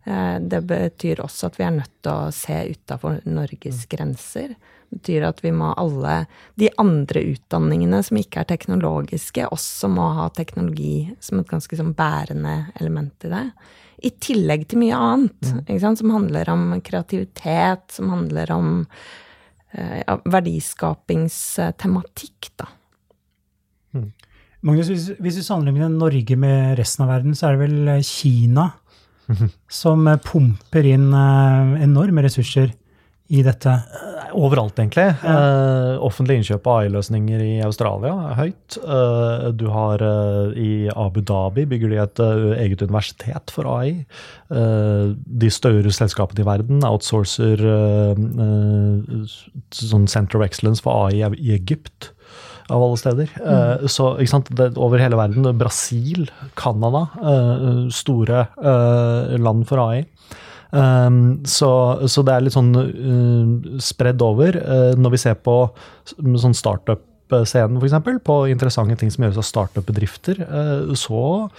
Det 0.08 0.62
betyr 0.64 1.20
også 1.20 1.50
at 1.50 1.58
vi 1.60 1.66
er 1.68 1.74
nødt 1.76 1.92
til 2.06 2.12
å 2.14 2.32
se 2.32 2.56
utafor 2.72 3.18
Norges 3.28 3.82
grenser. 3.92 4.56
Det 4.88 4.96
betyr 5.02 5.26
at 5.28 5.44
vi 5.44 5.52
må 5.52 5.74
alle 5.76 6.32
de 6.56 6.70
andre 6.80 7.20
utdanningene 7.34 8.00
som 8.08 8.16
ikke 8.22 8.40
er 8.40 8.48
teknologiske, 8.54 9.52
også 9.52 9.88
må 9.92 10.06
ha 10.16 10.30
teknologi 10.32 11.12
som 11.20 11.40
et 11.42 11.52
ganske 11.52 11.76
sånn 11.76 11.92
bærende 11.98 12.72
element 12.80 13.20
i 13.28 13.30
det. 13.34 13.52
I 13.98 14.14
tillegg 14.22 14.68
til 14.70 14.78
mye 14.86 14.94
annet, 14.96 15.42
sant, 15.82 15.98
som 16.00 16.12
handler 16.14 16.50
om 16.54 16.82
kreativitet, 16.86 17.90
som 17.92 18.10
handler 18.14 18.52
om 18.54 18.86
eh, 19.74 20.06
ja, 20.06 20.18
verdiskapingstematikk, 20.24 22.54
da. 22.62 22.68
Mm. 23.98 24.12
Magnus, 24.68 24.90
hvis, 24.92 25.08
hvis 25.20 25.38
vi 25.40 25.44
sammenligner 25.46 25.90
Norge 25.92 26.36
med 26.40 26.78
resten 26.80 27.04
av 27.06 27.12
verden, 27.16 27.36
så 27.38 27.44
er 27.48 27.52
det 27.56 27.64
vel 27.66 27.78
eh, 27.98 28.06
Kina 28.06 28.66
som 29.70 30.08
eh, 30.08 30.20
pumper 30.24 30.88
inn 30.88 31.10
enorme 31.84 32.24
ressurser 32.26 32.74
i 33.28 33.42
dette? 33.44 33.74
Overalt, 34.38 34.78
egentlig. 34.80 35.04
Ja. 35.24 35.36
Uh, 35.36 36.04
offentlig 36.06 36.38
innkjøp 36.40 36.68
av 36.68 36.84
AI-løsninger 36.84 37.42
i 37.44 37.54
Australia 37.66 38.14
er 38.30 38.38
høyt. 38.38 38.78
Uh, 38.84 39.50
du 39.56 39.66
har 39.74 40.04
uh, 40.04 40.52
I 40.56 40.88
Abu 40.94 41.20
Dhabi 41.28 41.66
bygger 41.68 41.92
de 41.92 42.00
et 42.04 42.22
eget 42.64 42.84
universitet 42.86 43.52
for 43.52 43.68
AI. 43.72 44.06
de 44.48 45.50
større 45.52 45.92
selskapene 45.92 46.44
i 46.44 46.48
verden 46.48 46.86
outsourcer 46.88 47.60
sånn 49.76 50.08
Center 50.08 50.40
of 50.40 50.46
Excellence 50.46 50.84
for 50.84 51.08
AI 51.08 51.28
i 51.36 51.52
Egypt 51.58 52.14
av 52.68 52.84
alle 52.84 53.00
steder. 53.00 53.32
Mm. 53.40 53.88
så 53.88 54.14
det, 54.50 54.72
over 54.76 55.00
hele 55.00 55.20
verden. 55.20 55.48
Brasil, 55.58 56.28
Canada, 56.60 57.08
store 57.96 58.48
land 59.40 59.68
for 59.70 59.84
AI. 59.86 60.06
Um, 60.72 61.46
så, 61.48 61.70
så, 62.12 62.24
det 62.28 62.34
er 62.34 62.44
litt 62.44 62.56
sånn 62.56 62.74
uh, 62.76 63.80
spredd 63.84 64.24
over. 64.24 64.58
Uh, 64.60 64.94
når 65.00 65.16
vi 65.16 65.22
ser 65.22 65.38
på 65.40 65.58
sånn 66.12 66.58
startup-scenen, 66.58 67.80
f.eks., 67.80 68.24
på 68.26 68.40
interessante 68.52 68.98
ting 69.00 69.12
som 69.14 69.26
gjøres 69.26 69.42
av 69.42 69.48
startup-bedrifter, 69.48 70.44
uh, 70.48 70.96
så 70.98 71.50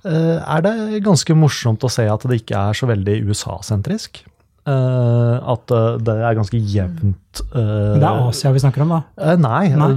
er 0.00 0.62
det 0.64 1.02
ganske 1.04 1.34
morsomt 1.36 1.82
å 1.84 1.90
se 1.92 2.06
at 2.08 2.22
det 2.24 2.38
ikke 2.40 2.56
er 2.56 2.78
så 2.78 2.86
veldig 2.88 3.18
USA-sentrisk. 3.28 4.22
At 4.60 5.72
det 6.04 6.14
er 6.14 6.34
ganske 6.36 6.58
jevnt. 6.58 7.40
det 7.54 8.02
er 8.04 8.26
Asia 8.28 8.52
vi 8.52 8.60
snakker 8.62 8.84
om, 8.84 8.92
da? 8.92 9.34
nei. 9.40 9.70
nei. 9.72 9.88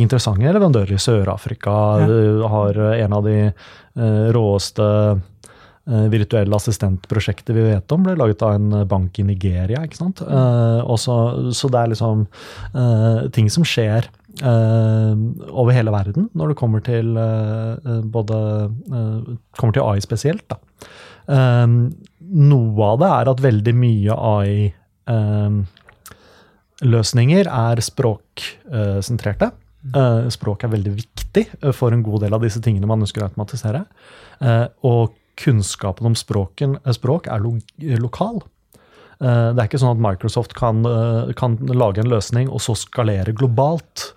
interessante 0.00 0.46
leverandører 0.46 0.96
i 0.96 1.02
Sør-Afrika 1.02 1.74
ja. 2.00 2.48
har 2.54 2.80
en 2.96 3.18
av 3.18 3.28
de 3.28 3.36
råeste 4.34 4.88
Eh, 5.90 6.06
virtuelle 6.12 6.54
assistentprosjektet 6.54 7.54
vi 7.56 7.64
vet 7.64 7.92
om, 7.94 8.02
ble 8.04 8.12
laget 8.18 8.42
av 8.46 8.54
en 8.54 8.82
bank 8.88 9.18
i 9.18 9.24
Nigeria. 9.26 9.80
ikke 9.82 9.98
sant? 9.98 10.20
Uh, 10.22 10.84
også, 10.84 11.14
så 11.56 11.70
det 11.72 11.80
er 11.80 11.90
liksom 11.94 12.26
uh, 12.76 13.26
ting 13.34 13.48
som 13.50 13.64
skjer 13.66 14.06
uh, 14.44 15.16
over 15.48 15.72
hele 15.74 15.94
verden 15.94 16.28
når 16.36 16.52
det 16.52 16.58
kommer 16.60 16.84
til 16.84 17.16
både 18.12 18.36
kommer 19.56 19.74
til 19.74 19.86
AI 19.86 20.04
spesielt. 20.04 20.46
da. 20.52 20.60
Noe 22.30 22.90
av 22.92 23.00
det 23.02 23.10
er 23.10 23.30
at 23.32 23.42
veldig 23.44 23.74
mye 23.74 24.16
AI 24.16 24.54
løsninger 26.86 27.48
er 27.50 27.80
språksentrerte. 27.82 29.48
språk 30.30 30.64
er 30.64 30.70
veldig 30.70 30.92
viktig 30.94 31.44
for 31.74 31.90
en 31.90 32.04
god 32.06 32.22
del 32.22 32.36
av 32.36 32.44
disse 32.44 32.62
tingene 32.62 32.86
man 32.86 33.02
ønsker 33.02 33.24
å 33.24 33.30
automatisere. 33.30 33.82
og 34.86 35.16
kunnskapen 35.40 36.06
om 36.06 36.14
språken, 36.14 36.78
eh, 36.84 36.92
språk 36.92 37.28
er 37.28 37.40
lo 37.40 37.58
lokal. 37.80 38.42
Eh, 39.20 39.52
det 39.52 39.58
er 39.58 39.68
ikke 39.68 39.82
sånn 39.82 39.96
at 39.96 40.04
Microsoft 40.04 40.54
kan, 40.54 40.84
eh, 40.86 41.32
kan, 41.34 41.56
lage 41.56 41.98
en 41.98 42.10
løsning 42.10 42.48
og 42.48 42.60
så 42.60 42.76
skalere 42.76 43.34
globalt 43.34 44.14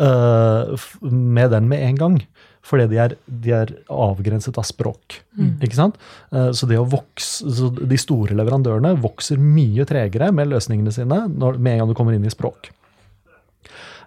med 0.00 1.50
den 1.50 1.68
med 1.68 1.78
en 1.78 1.96
gang. 1.96 2.26
Fordi 2.66 2.86
de 2.90 2.98
er, 3.00 3.14
de 3.24 3.54
er 3.56 3.72
avgrenset 3.90 4.58
av 4.60 4.66
språk. 4.68 5.20
Mm. 5.38 5.54
ikke 5.64 5.78
sant? 5.78 5.96
Så, 6.28 6.68
vokse, 6.68 7.48
så 7.56 7.70
de 7.72 7.98
store 7.98 8.36
leverandørene 8.36 8.92
vokser 9.00 9.40
mye 9.40 9.86
tregere 9.88 10.28
med 10.36 10.50
løsningene 10.52 10.92
sine 10.94 11.22
når, 11.32 11.56
med 11.56 11.72
en 11.72 11.82
gang 11.82 11.90
du 11.90 11.96
kommer 11.96 12.16
inn 12.16 12.28
i 12.28 12.32
språk. 12.32 12.68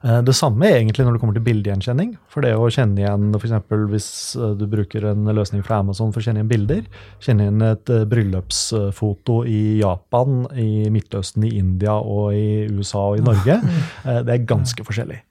Eh, 0.03 0.19
det 0.25 0.35
samme 0.35 0.67
egentlig 0.67 1.05
når 1.05 1.15
det 1.15 1.21
kommer 1.21 1.37
til 1.37 1.45
bildegjenkjenning. 1.45 2.15
For 2.31 2.43
det 2.43 2.53
å 2.59 2.67
kjenne 2.73 2.99
igjen 2.99 3.29
f.eks. 3.37 3.53
hvis 3.91 4.09
eh, 4.35 4.55
du 4.59 4.65
bruker 4.71 5.07
en 5.13 5.29
løsning 5.31 5.63
fra 5.63 5.79
Amazon 5.83 6.11
for 6.11 6.19
å 6.19 6.25
kjenne 6.25 6.41
igjen 6.41 6.51
bilder, 6.51 6.83
kjenne 7.23 7.47
igjen 7.47 7.63
et 7.69 7.93
eh, 7.93 8.03
bryllupsfoto 8.11 9.39
i 9.47 9.61
Japan, 9.79 10.43
i 10.59 10.89
Midtøsten, 10.93 11.47
i 11.47 11.55
India 11.61 11.95
og 11.95 12.35
i 12.35 12.67
USA 12.73 13.05
og 13.13 13.21
i 13.21 13.25
Norge, 13.25 13.57
det 14.27 14.35
er 14.35 14.45
ganske 14.49 14.85
forskjellig. 14.85 15.21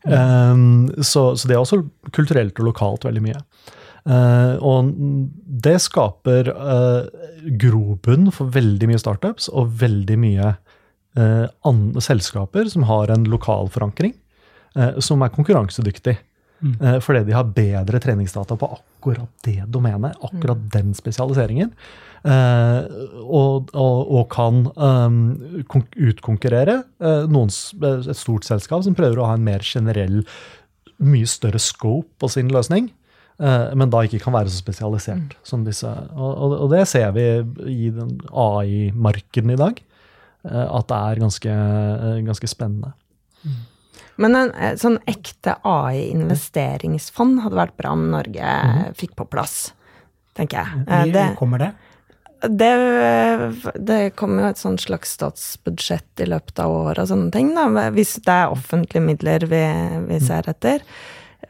Så, 1.05 1.23
så 1.37 1.49
det 1.49 1.57
er 1.57 1.61
også 1.61 1.83
kulturelt 2.15 2.59
og 2.61 2.73
lokalt 2.73 3.09
veldig 3.09 3.25
mye. 3.25 3.45
Uh, 4.03 4.59
og 4.67 4.89
det 5.63 5.77
skaper 5.85 6.49
uh, 6.51 7.05
grobunn 7.63 8.33
for 8.35 8.51
veldig 8.51 8.89
mye 8.91 8.99
startups 8.99 9.47
og 9.53 9.77
veldig 9.79 10.17
mye 10.19 10.49
uh, 11.15 12.01
selskaper 12.03 12.67
som 12.73 12.89
har 12.91 13.15
en 13.15 13.29
lokal 13.31 13.71
forankring. 13.71 14.17
Eh, 14.75 15.01
som 15.05 15.23
er 15.23 15.33
konkurransedyktig. 15.33 16.17
Mm. 16.63 16.77
Eh, 16.79 16.99
fordi 17.03 17.25
de 17.27 17.35
har 17.37 17.51
bedre 17.53 18.01
treningsdata 18.01 18.57
på 18.57 18.71
akkurat 18.77 19.29
det 19.45 19.67
domenet, 19.69 20.17
akkurat 20.23 20.61
mm. 20.61 20.71
den 20.73 20.95
spesialiseringen. 20.97 21.75
Eh, 22.23 22.81
og, 23.21 23.73
og, 23.75 24.01
og, 24.07 24.25
kan 24.31 24.63
um, 24.79 25.17
utkonkurrere 25.99 26.79
noen, 27.27 27.51
et 27.51 28.17
stort 28.17 28.47
selskap 28.47 28.85
som 28.87 28.95
prøver 28.95 29.19
å 29.19 29.27
ha 29.27 29.37
en 29.37 29.45
mer 29.45 29.65
generell, 29.67 30.23
mye 31.03 31.27
større 31.27 31.59
scope 31.61 32.09
på 32.23 32.31
sin 32.31 32.53
løsning. 32.53 32.93
Men 33.43 33.91
da 33.91 34.05
ikke 34.07 34.21
kan 34.23 34.35
være 34.37 34.53
så 34.53 34.61
spesialisert 34.61 35.33
mm. 35.33 35.39
som 35.49 35.65
disse. 35.67 35.89
Og, 36.15 36.53
og, 36.61 36.67
det 36.71 36.85
ser 36.87 37.09
vi 37.17 37.25
i 37.73 37.89
AI-markedet 37.91 39.57
i 39.57 39.59
dag. 39.59 39.81
At 40.47 40.87
det 40.93 40.99
er 40.99 41.23
ganske, 41.25 41.57
ganske 42.29 42.51
spennende. 42.53 42.93
Mm. 43.43 43.57
Men 44.21 44.37
en 44.37 44.51
eh, 44.53 44.75
sånn 44.81 44.99
ekte 45.09 45.57
AI-investeringsfond 45.69 47.43
hadde 47.45 47.59
vært 47.59 47.79
bra 47.81 47.95
om 47.97 48.09
Norge 48.13 48.43
mm. 48.43 48.83
fikk 48.99 49.17
på 49.19 49.29
plass, 49.33 49.73
tenker 50.39 50.63
jeg. 50.63 50.85
Eh, 50.87 51.07
det, 51.15 51.25
kommer 51.39 51.63
det? 51.63 51.71
Det, 52.43 52.73
det 53.79 54.01
kommer 54.19 54.45
jo 54.45 54.53
et 54.53 54.61
sånt 54.61 54.83
slags 54.83 55.15
statsbudsjett 55.17 56.25
i 56.25 56.29
løpet 56.29 56.63
av 56.63 56.75
året 56.75 57.05
og 57.05 57.13
sånne 57.13 57.33
ting, 57.35 57.53
da, 57.57 57.69
hvis 57.95 58.17
det 58.27 58.35
er 58.35 58.55
offentlige 58.55 59.05
midler 59.05 59.47
vi, 59.47 59.65
vi 60.09 60.19
mhm. 60.19 60.27
ser 60.27 60.51
etter. 60.53 60.87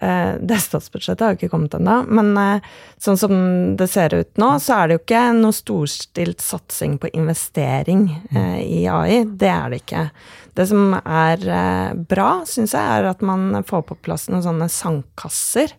Eh, 0.00 0.34
det 0.40 0.60
statsbudsjettet 0.64 1.24
har 1.24 1.34
jo 1.34 1.40
ikke 1.40 1.52
kommet 1.52 1.74
ennå, 1.78 1.98
men 2.08 2.62
sånn 3.02 3.18
som 3.20 3.34
det 3.78 3.90
ser 3.92 4.14
ut 4.14 4.40
nå, 4.40 4.54
så 4.62 4.78
er 4.78 4.88
det 4.88 4.98
jo 4.98 5.02
ikke 5.04 5.24
noe 5.38 5.56
storstilt 5.56 6.44
satsing 6.44 6.96
på 7.02 7.10
investering 7.12 8.06
mhm. 8.30 8.54
i 8.62 8.84
AI. 8.88 9.24
Det 9.26 9.52
er 9.52 9.72
det 9.72 9.82
ikke. 9.84 10.06
Det 10.56 10.66
som 10.68 10.92
er 11.00 11.44
eh, 11.48 11.90
bra, 11.96 12.30
syns 12.48 12.74
jeg, 12.76 12.84
er 12.84 13.08
at 13.08 13.22
man 13.24 13.62
får 13.68 13.86
på 13.88 13.96
plass 14.04 14.28
noen 14.28 14.44
sånne 14.44 14.68
sandkasser 14.72 15.72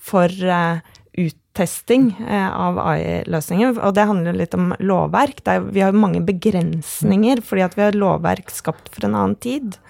for 0.00 0.30
eh, 0.30 0.78
uttesting 1.18 2.12
eh, 2.22 2.46
av 2.46 2.78
AI-løsninger. 2.78 3.80
Og 3.82 3.96
det 3.96 4.06
handler 4.06 4.32
jo 4.32 4.42
litt 4.42 4.54
om 4.58 4.70
lovverk. 4.78 5.42
Er, 5.50 5.66
vi 5.66 5.82
har 5.82 5.90
jo 5.90 6.04
mange 6.04 6.22
begrensninger 6.26 7.42
fordi 7.46 7.66
at 7.66 7.74
vi 7.78 7.88
har 7.88 7.98
lovverk 7.98 8.54
skapt 8.54 8.92
for 8.94 9.08
en 9.08 9.18
annen 9.18 9.36
tid. 9.42 9.80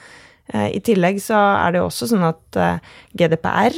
I 0.51 0.81
tillegg 0.83 1.21
så 1.23 1.39
er 1.39 1.73
det 1.73 1.79
jo 1.79 1.87
også 1.87 2.09
sånn 2.11 2.25
at 2.27 2.57
GDPR 3.15 3.77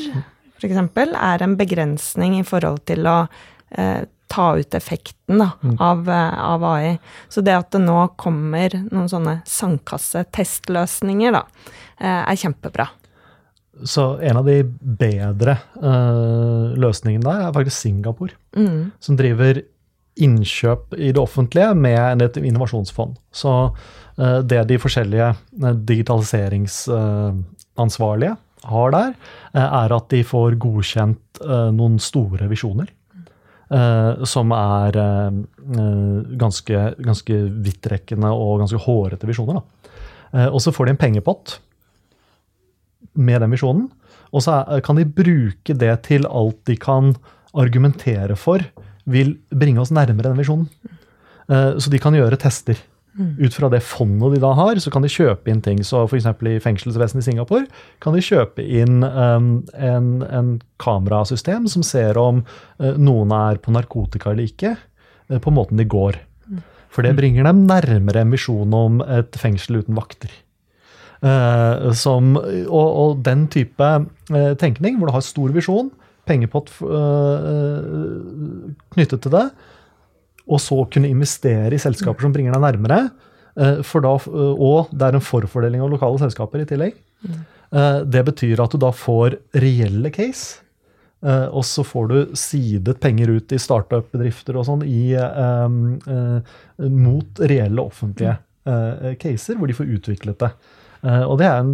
f.eks. 0.56 0.78
er 0.96 1.44
en 1.44 1.56
begrensning 1.58 2.38
i 2.38 2.46
forhold 2.48 2.80
til 2.88 3.04
å 3.10 3.16
ta 4.32 4.56
ut 4.56 4.74
effekten 4.74 5.38
da, 5.38 5.50
mm. 5.60 5.76
av, 5.78 6.08
eh, 6.08 6.44
av, 6.44 6.64
AI. 6.64 6.98
Så 7.28 7.44
det 7.44 7.56
at 7.56 7.72
det 7.74 7.82
nå 7.84 7.98
kommer 8.20 8.72
noen 8.88 9.10
sånne 9.10 9.40
sandkasse-testløsninger, 9.48 11.36
da, 11.36 11.44
eh, 12.00 12.22
er 12.22 12.40
kjempebra. 12.40 12.88
Så 13.88 14.06
en 14.20 14.36
av 14.36 14.46
de 14.46 14.58
bedre 15.00 15.56
uh, 15.80 16.74
løsningene 16.76 17.24
der 17.24 17.46
er 17.46 17.54
faktisk 17.56 17.86
Singapore. 17.86 18.36
Mm. 18.52 18.92
Som 19.00 19.16
driver 19.16 19.62
innkjøp 20.16 20.94
i 20.98 21.12
det 21.12 21.20
offentlige 21.22 21.74
med 21.74 22.22
et 22.22 22.36
innovasjonsfond. 22.42 23.16
Så 23.32 23.72
uh, 23.72 24.38
det 24.44 24.68
de 24.68 24.78
forskjellige 24.82 25.34
digitaliseringsansvarlige 25.88 28.30
uh, 28.36 28.40
har 28.62 28.90
der, 28.94 29.10
er 29.58 29.90
at 29.96 30.06
de 30.12 30.22
får 30.22 30.54
godkjent 30.62 31.40
noen 31.74 31.98
store 31.98 32.46
visjoner. 32.46 32.86
Som 34.28 34.52
er 34.54 34.94
ganske, 36.38 36.94
ganske 36.94 37.34
vidtrekkende 37.64 38.30
og 38.30 38.58
ganske 38.60 38.78
hårete 38.84 39.26
visjoner. 39.26 39.58
Og 40.44 40.60
så 40.62 40.70
får 40.76 40.84
de 40.86 40.90
en 40.94 41.00
pengepott 41.00 41.58
med 43.18 43.42
den 43.42 43.50
visjonen. 43.56 43.90
Og 44.30 44.46
så 44.46 44.62
kan 44.86 44.94
de 45.00 45.10
bruke 45.10 45.74
det 45.74 46.06
til 46.06 46.22
alt 46.30 46.62
de 46.70 46.78
kan 46.78 47.18
argumentere 47.58 48.38
for 48.38 48.62
vil 49.10 49.36
bringe 49.50 49.82
oss 49.82 49.92
nærmere 49.94 50.30
den 50.30 50.40
visjonen. 50.40 50.68
Så 51.48 51.90
de 51.90 51.98
kan 52.00 52.14
gjøre 52.14 52.38
tester. 52.40 52.78
Ut 53.12 53.52
fra 53.52 53.68
det 53.68 53.82
fondet 53.84 54.32
de 54.32 54.38
da 54.40 54.54
har, 54.56 54.78
så 54.80 54.88
kan 54.92 55.04
de 55.04 55.10
kjøpe 55.12 55.50
inn 55.52 55.60
ting. 55.60 55.82
Så 55.84 56.06
f.eks. 56.06 56.24
i 56.48 56.60
fengselsvesenet 56.64 57.20
i 57.20 57.26
Singapore 57.26 57.66
kan 58.00 58.16
de 58.16 58.22
kjøpe 58.24 58.64
inn 58.64 59.04
um, 59.04 59.50
en, 59.76 60.06
en, 60.24 60.54
kamerasystem 60.80 61.68
som 61.68 61.84
ser 61.84 62.16
om 62.18 62.40
uh, 62.80 62.94
noen 62.96 63.34
er 63.36 63.60
på 63.62 63.74
narkotika 63.76 64.32
eller 64.32 64.48
ikke, 64.48 64.72
uh, 65.28 65.36
på 65.44 65.52
måten 65.52 65.80
de 65.80 65.84
går. 65.84 66.22
For 66.92 67.04
det 67.04 67.12
bringer 67.18 67.44
dem 67.48 67.66
nærmere 67.68 68.24
en 68.24 68.32
visjon 68.32 68.72
om 68.76 69.00
et 69.04 69.36
fengsel 69.40 69.82
uten 69.82 69.96
vakter. 69.96 70.32
Uh, 71.20 71.92
som, 71.92 72.32
og, 72.40 72.88
og, 72.88 73.20
den 73.28 73.44
type 73.52 73.92
tenkning, 74.58 74.96
hvor 74.96 75.12
du 75.12 75.16
har 75.18 75.24
stor 75.26 75.52
visjon, 75.52 75.92
pengepott 76.32 76.72
knyttet 78.96 79.22
til 79.22 79.36
det, 79.36 79.46
og 80.48 80.58
så 80.60 80.80
kunne 80.90 81.12
investere 81.12 81.76
i 81.76 81.80
selskaper 81.80 82.24
som 82.24 82.34
bringer 82.34 82.56
deg 82.56 82.64
nærmere. 82.64 83.04
Eh, 83.60 83.94
da, 84.04 84.14
og 84.16 84.92
det 84.92 85.06
er 85.06 85.18
en 85.18 85.24
forfordeling 85.24 85.84
av 85.84 85.92
lokale 85.92 86.20
selskaper 86.22 86.62
i 86.62 86.68
tillegg. 86.68 86.98
Eh, 87.22 87.98
det 88.08 88.24
betyr 88.28 88.62
at 88.64 88.74
du 88.74 88.80
da 88.80 88.92
får 88.94 89.38
reelle 89.62 90.12
case. 90.14 90.58
Og 91.22 91.62
så 91.62 91.84
får 91.86 92.08
du 92.10 92.16
sidet 92.34 92.96
penger 92.98 93.30
ut 93.30 93.52
i 93.54 93.58
startup-bedrifter 93.62 94.56
og 94.58 94.64
sånn 94.66 94.80
um, 94.82 95.76
mot 96.82 97.42
reelle 97.46 97.84
offentlige 97.84 98.32
uh, 98.66 99.12
caser, 99.22 99.54
hvor 99.54 99.70
de 99.70 99.76
får 99.78 99.92
utviklet 100.00 100.40
det. 100.42 100.50
Og 101.28 101.36
det 101.38 101.46
er 101.46 101.60
en 101.60 101.70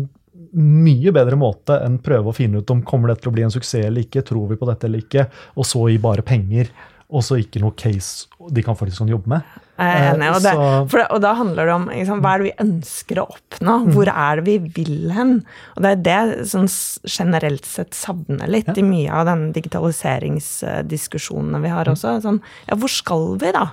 mye 0.59 1.14
bedre 1.14 1.38
måte 1.40 1.81
enn 1.85 1.98
prøve 2.05 2.31
å 2.31 2.37
finne 2.37 2.62
ut 2.62 2.74
om 2.74 2.85
kommer 2.87 3.12
det 3.12 3.22
til 3.22 3.33
å 3.33 3.37
bli 3.37 3.46
en 3.46 3.55
suksess 3.55 3.88
eller 3.88 4.07
ikke, 4.07 4.27
tror 4.27 4.46
vi 4.53 4.61
på 4.61 4.68
dette 4.68 4.88
eller 4.88 5.05
ikke, 5.05 5.29
og 5.59 5.68
så 5.68 5.88
gi 5.90 5.98
bare 6.03 6.27
penger 6.27 6.66
og 7.09 7.22
så 7.24 7.38
ikke 7.40 7.62
noe 7.62 7.72
case 7.79 8.27
de 8.53 8.62
kan 8.64 8.77
faktisk 8.77 8.98
kan 9.01 9.09
jobbe 9.11 9.29
med. 9.33 9.40
Jeg 9.79 9.96
er 9.96 10.09
enig, 10.11 10.29
og, 10.35 10.42
det, 10.44 10.53
det, 10.92 11.05
og 11.14 11.20
da 11.24 11.31
handler 11.38 11.62
det 11.68 11.74
om 11.74 11.87
liksom, 11.88 12.20
hva 12.24 12.31
er 12.35 12.38
det 12.40 12.48
vi 12.48 12.61
ønsker 12.64 13.16
å 13.22 13.31
oppnå? 13.33 13.74
Mm. 13.85 13.90
Hvor 13.94 14.09
er 14.12 14.33
det 14.38 14.44
vi 14.48 14.57
vil 14.77 14.98
hen? 15.16 15.33
Og 15.77 15.81
det 15.85 15.90
er 15.90 16.05
det 16.09 16.22
som 16.51 16.64
generelt 17.09 17.66
sett 17.68 17.92
savner 17.96 18.48
litt 18.51 18.68
ja. 18.68 18.74
i 18.83 18.85
mye 18.85 19.11
av 19.20 19.24
den 19.31 19.42
digitaliseringsdiskusjonene 19.57 21.59
vi 21.64 21.70
har 21.72 21.85
mm. 21.88 21.92
også. 21.94 22.09
Sånn, 22.27 22.40
ja, 22.68 22.74
hvor 22.83 22.92
skal 22.92 23.24
vi, 23.40 23.48
da? 23.57 23.64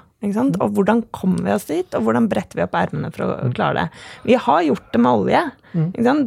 Og 0.63 0.73
hvordan 0.75 1.03
kommer 1.15 1.45
vi 1.45 1.53
oss 1.55 1.67
dit, 1.69 1.87
og 1.97 2.05
hvordan 2.05 2.29
bretter 2.31 2.59
vi 2.59 2.65
opp 2.65 2.75
ermene 2.79 3.11
for 3.13 3.27
å 3.27 3.51
klare 3.55 3.85
det? 3.85 4.03
Vi 4.25 4.39
har 4.47 4.65
gjort 4.65 4.89
det 4.93 5.01
med 5.03 5.21
olje. 5.21 5.43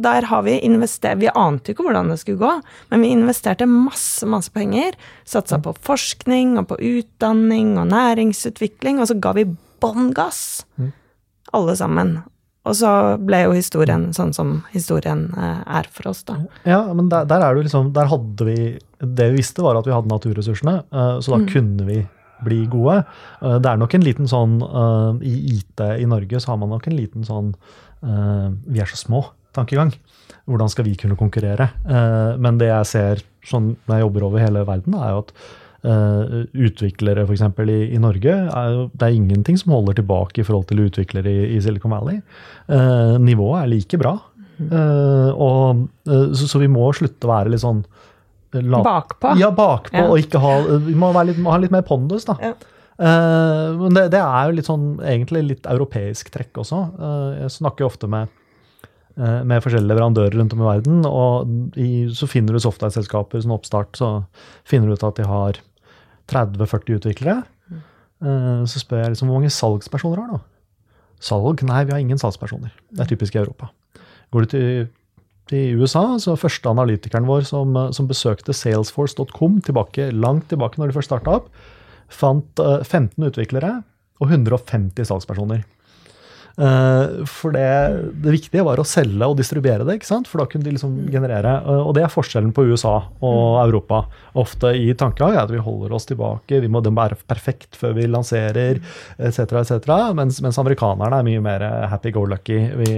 Der 0.05 0.27
har 0.29 0.43
Vi 0.45 0.59
investert, 0.61 1.19
vi 1.19 1.29
ante 1.33 1.73
ikke 1.73 1.83
hvordan 1.87 2.11
det 2.13 2.19
skulle 2.21 2.39
gå, 2.39 2.51
men 2.91 3.01
vi 3.01 3.13
investerte 3.15 3.65
masse 3.65 4.25
masse 4.29 4.51
penger. 4.53 4.97
Satsa 5.25 5.59
på 5.59 5.73
forskning 5.73 6.57
og 6.61 6.69
på 6.71 6.79
utdanning 6.79 7.77
og 7.77 7.89
næringsutvikling, 7.89 8.99
og 8.99 9.09
så 9.09 9.19
ga 9.19 9.33
vi 9.33 9.49
bånn 9.81 10.13
gass. 10.13 10.65
Alle 11.53 11.75
sammen. 11.75 12.19
Og 12.67 12.75
så 12.77 12.91
ble 13.23 13.43
jo 13.45 13.55
historien 13.55 14.09
sånn 14.15 14.33
som 14.35 14.59
historien 14.73 15.29
eh, 15.37 15.61
er 15.79 15.87
for 15.93 16.11
oss, 16.11 16.21
da. 16.27 16.37
Ja, 16.67 16.81
men 16.93 17.09
der, 17.11 17.25
der 17.29 17.45
er 17.45 17.55
du 17.55 17.63
liksom 17.63 17.93
Der 17.95 18.09
hadde 18.11 18.45
vi 18.45 18.57
Det 18.99 19.29
vi 19.31 19.39
visste, 19.39 19.63
var 19.63 19.79
at 19.79 19.87
vi 19.87 19.95
hadde 19.95 20.11
naturressursene, 20.11 20.81
eh, 20.91 21.13
så 21.23 21.33
da 21.33 21.39
mm. 21.41 21.47
kunne 21.53 21.87
vi 21.87 21.99
bli 22.45 22.63
gode. 22.71 23.01
Eh, 23.41 23.57
det 23.61 23.71
er 23.71 23.79
nok 23.81 23.95
en 23.95 24.05
liten 24.05 24.29
sånn 24.29 24.59
uh, 24.63 25.13
I 25.25 25.35
IT 25.57 25.83
i 25.99 26.07
Norge 26.09 26.41
så 26.41 26.53
har 26.53 26.59
man 26.61 26.73
nok 26.73 26.89
en 26.89 26.97
liten 26.97 27.27
sånn 27.27 27.53
uh, 28.03 28.49
Vi 28.69 28.81
er 28.81 28.89
så 28.89 28.99
små-tankegang. 28.99 29.93
Hvordan 30.49 30.71
skal 30.71 30.87
vi 30.87 30.97
kunne 30.99 31.19
konkurrere? 31.19 31.71
Uh, 31.85 32.35
men 32.41 32.59
det 32.61 32.71
jeg 32.71 32.91
ser 32.91 33.25
sånn 33.47 33.73
når 33.87 33.95
jeg 33.95 34.07
jobber 34.07 34.29
over 34.29 34.45
hele 34.45 34.67
verden, 34.67 34.99
er 34.99 35.15
jo 35.15 35.25
at 35.25 35.33
utviklere 35.79 37.21
f.eks. 37.23 37.45
I, 37.63 37.75
i 37.95 37.99
Norge 38.03 38.33
er 38.35 38.71
jo, 38.73 38.81
Det 38.91 39.05
er 39.07 39.13
ingenting 39.15 39.55
som 39.55 39.71
holder 39.71 39.95
tilbake 39.95 40.41
i 40.41 40.43
forhold 40.43 40.65
til 40.67 40.81
utviklere 40.83 41.31
i, 41.31 41.45
i 41.55 41.61
Silicon 41.63 41.93
Valley. 41.95 42.17
nivået 43.23 43.61
er 43.61 43.69
like 43.71 43.99
bra. 44.01 44.11
Uh, 44.59 45.31
og, 45.39 45.85
så, 46.03 46.49
så, 46.51 46.59
vi 46.59 46.67
må 46.67 46.89
slutte 46.91 47.29
å 47.29 47.31
være 47.31 47.53
litt 47.53 47.63
sånn 47.63 47.79
La, 48.57 48.81
bakpå? 48.81 49.35
Ja, 49.37 49.51
bakpå, 49.53 49.93
ja. 49.93 50.07
og 50.09 50.19
ikke 50.21 50.41
ha, 50.41 50.53
vi 50.81 50.95
må, 50.97 51.11
litt, 51.27 51.37
må, 51.37 51.51
ha 51.53 51.59
litt 51.61 51.73
mer 51.73 51.85
pondus, 51.85 52.25
da. 52.25 52.37
Ja. 52.41 52.53
Uh, 52.99 53.77
men 53.79 53.95
det, 53.95 54.09
det, 54.11 54.19
er 54.19 54.49
jo 54.49 54.55
litt 54.57 54.67
sånn, 54.67 54.87
egentlig 55.05 55.45
litt 55.45 55.69
europeisk 55.71 56.31
trekk 56.33 56.59
også. 56.65 56.81
Uh, 56.99 57.29
jeg 57.45 57.53
snakker 57.59 57.85
jo 57.85 57.91
ofte 57.91 58.09
med, 58.11 58.33
uh, 59.15 59.39
med 59.47 59.63
forskjellige 59.63 59.87
leverandører 59.93 60.35
rundt 60.35 60.55
om 60.57 60.65
i 60.65 60.67
verden, 60.67 61.05
og 61.07 61.79
i, 61.79 62.09
så 62.11 62.27
finner 62.27 62.57
du 62.57 62.63
software-selskaper 62.65 63.45
som 63.45 63.55
oppstart, 63.55 63.93
så 64.01 64.11
finner 64.67 64.89
du 64.89 64.97
ut 64.97 65.07
at 65.07 65.21
de 65.21 65.29
har 65.29 65.61
30-40 66.29 66.99
utviklere. 66.99 67.41
så 68.19 68.79
spør 68.81 68.99
jeg 68.99 69.11
liksom 69.13 69.29
hvor 69.29 69.39
mange 69.39 69.49
salgspersoner 69.49 70.19
har 70.19 70.33
du? 70.33 70.41
Salg? 71.23 71.63
Nei, 71.65 71.85
vi 71.87 71.93
har 71.95 72.01
ingen 72.03 72.19
salgspersoner. 72.19 72.73
Det 72.91 73.05
er 73.05 73.09
typisk 73.09 73.35
i 73.35 73.39
Europa. 73.39 73.71
Går 74.29 74.43
du 74.45 74.51
til 74.51 74.67
i 75.55 75.73
USA. 75.77 76.17
så 76.21 76.37
Første 76.39 76.69
analytikeren 76.69 77.27
vår 77.29 77.47
som, 77.49 77.75
som 77.95 78.07
besøkte 78.09 78.55
salesforce.com 78.55 79.59
tilbake, 79.65 80.11
langt 80.13 80.49
tilbake 80.51 80.79
når 80.79 80.91
de 80.91 80.97
først 80.97 81.11
starta 81.11 81.39
opp, 81.39 81.49
fant 82.09 82.59
15 82.59 83.23
eh, 83.23 83.29
utviklere 83.29 83.73
og 84.19 84.31
150 84.33 85.07
salgspersoner. 85.09 85.65
Uh, 86.59 87.23
for 87.23 87.55
det, 87.55 87.67
det, 88.19 88.33
viktige 88.33 88.65
var 88.67 88.81
å 88.81 88.87
selge 88.87 89.27
og 89.29 89.37
distribuere 89.39 89.85
det, 89.87 89.95
ikke 89.99 90.09
sant? 90.09 90.27
for 90.27 90.41
da 90.41 90.47
kunne 90.49 90.65
de 90.67 90.73
liksom 90.75 90.97
generere. 91.11 91.53
Uh, 91.63 91.85
og 91.85 91.93
det 91.95 92.03
er 92.03 92.11
forskjellen 92.11 92.51
på 92.55 92.65
USA 92.67 92.97
og 93.23 93.39
mm. 93.55 93.59
Europa. 93.63 94.01
Ofte 94.39 94.73
i 94.75 94.89
tankegang 94.99 95.37
er 95.37 95.45
at 95.45 95.53
vi 95.53 95.63
holder 95.63 95.95
oss 95.95 96.09
tilbake, 96.09 96.59
vi 96.59 96.71
må, 96.71 96.83
den 96.83 96.97
være 96.97 97.15
perfekt 97.31 97.79
før 97.79 97.95
vi 97.95 98.09
lanserer, 98.11 98.81
etc., 99.15 99.61
etc., 99.61 99.87
mens, 100.17 100.41
mens 100.43 100.59
amerikanerne 100.59 101.21
er 101.21 101.27
mye 101.27 101.43
mer 101.43 101.65
happy-go-lucky 101.93 102.59
vi 102.79 102.91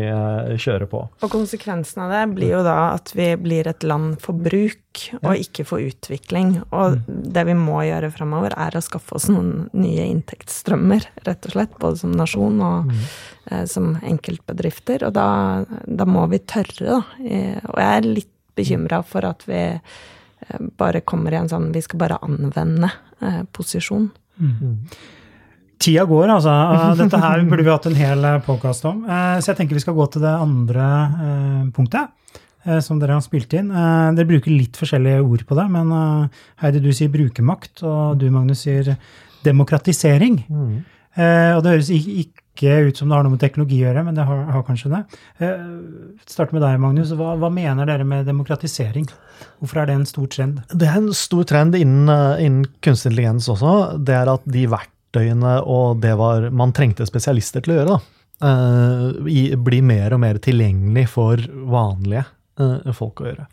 kjører 0.61 0.89
på. 0.89 1.03
Og 1.21 1.31
konsekvensen 1.33 2.05
av 2.07 2.15
det 2.15 2.23
blir 2.33 2.55
jo 2.55 2.63
da 2.65 2.95
at 2.95 3.13
vi 3.17 3.33
blir 3.41 3.69
et 3.69 3.85
land 3.85 4.17
for 4.23 4.37
bruk 4.37 4.79
og 5.21 5.39
ikke 5.39 5.63
for 5.67 5.83
utvikling. 5.85 6.57
Og 6.73 6.97
mm. 6.97 7.21
det 7.37 7.45
vi 7.47 7.55
må 7.57 7.83
gjøre 7.87 8.09
framover, 8.15 8.57
er 8.57 8.75
å 8.75 8.83
skaffe 8.83 9.15
oss 9.19 9.29
noen 9.31 9.69
nye 9.77 10.09
inntektsstrømmer, 10.09 11.07
rett 11.27 11.47
og 11.47 11.55
slett, 11.55 11.77
både 11.81 12.01
som 12.01 12.17
nasjon 12.17 12.57
og 12.65 12.89
mm 12.89 13.05
Eh, 13.50 13.50
som 13.67 13.95
enkeltbedrifter. 14.01 15.07
Og 15.07 15.15
da, 15.15 15.27
da, 15.85 16.05
må 16.07 16.25
vi 16.31 16.39
tørre, 16.43 16.85
da. 16.85 16.99
Og 17.67 17.79
jeg 17.81 17.89
er 17.89 18.07
litt 18.07 18.31
bekymra 18.55 19.01
for 19.07 19.25
at 19.27 19.45
vi 19.49 19.61
eh, 19.71 20.61
bare 20.77 21.03
kommer 21.07 21.33
i 21.33 21.41
en 21.41 21.49
sånn 21.51 21.71
vi 21.75 21.83
skal 21.85 22.01
bare 22.01 22.21
anvende 22.25 22.91
eh, 23.21 23.41
posisjon. 23.53 24.09
Mm. 24.41 24.77
Tida 25.81 26.05
går, 26.09 26.29
altså. 26.37 26.55
Dette 27.01 27.21
her 27.21 27.45
burde 27.49 27.65
vi 27.65 27.73
hatt 27.73 27.89
en 27.89 27.99
hel 27.99 28.31
påkast 28.45 28.87
om. 28.89 29.05
Så 29.41 29.51
jeg 29.51 29.61
tenker 29.61 29.77
vi 29.77 29.83
skal 29.83 29.97
gå 29.97 30.07
til 30.13 30.25
det 30.25 30.33
andre 30.37 30.87
punktet 31.73 32.17
som 32.85 32.99
dere 33.01 33.15
har 33.17 33.23
spilt 33.25 33.55
inn. 33.57 33.71
Dere 33.73 34.29
bruker 34.29 34.53
litt 34.53 34.77
forskjellige 34.77 35.23
ord 35.25 35.41
på 35.49 35.55
det, 35.57 35.63
men 35.73 35.89
Heidi, 36.61 36.83
du 36.83 36.91
sier 36.93 37.09
brukermakt, 37.09 37.81
og 37.81 38.19
du, 38.21 38.27
Magnus, 38.29 38.61
sier 38.67 38.91
demokratisering. 39.41 40.43
Mm. 40.45 40.75
Og 41.17 41.63
det 41.65 41.73
høres 41.73 41.89
ikke 41.89 42.40
ut 42.59 42.97
som 42.97 43.09
det 43.09 43.15
har 43.15 43.23
noe 43.25 43.33
med 43.33 43.41
teknologi 43.41 43.79
å 43.79 43.87
gjøre, 43.87 44.03
men 44.05 44.17
det 44.17 44.25
har, 44.27 44.43
har 44.53 44.63
kanskje 44.67 44.91
det. 44.91 45.01
Eh, 45.39 45.63
start 46.29 46.51
med 46.51 46.61
deg, 46.61 46.79
Magnus. 46.81 47.13
Hva, 47.17 47.33
hva, 47.39 47.49
mener 47.53 47.89
dere 47.89 48.05
med 48.05 48.27
demokratisering? 48.27 49.07
Hvorfor 49.59 49.81
er 49.81 49.89
det 49.89 49.95
en 49.97 50.05
stor 50.09 50.27
trend? 50.31 50.61
Det 50.69 50.87
er 50.87 50.99
en 50.99 51.11
stor 51.17 51.47
trend 51.49 51.77
innen, 51.79 52.09
eh, 52.11 52.45
innen 52.45 52.65
kunstig 52.83 53.11
intelligens 53.11 53.49
også. 53.49 53.97
Det 54.03 54.15
er 54.15 54.31
at 54.31 54.45
de 54.45 54.65
verktøyene 54.71 55.61
og 55.65 56.01
det 56.03 56.15
var, 56.19 56.49
man 56.51 56.73
trengte 56.73 57.07
spesialister 57.07 57.63
til 57.63 57.73
å 57.73 57.79
gjøre, 57.79 57.95
da, 57.95 57.99
eh, 58.47 59.55
blir 59.57 59.83
mer 59.83 60.13
og 60.15 60.21
mer 60.23 60.41
tilgjengelig 60.43 61.07
for 61.09 61.41
vanlige 61.71 62.25
eh, 62.59 62.91
folk 62.95 63.21
å 63.21 63.29
gjøre. 63.31 63.47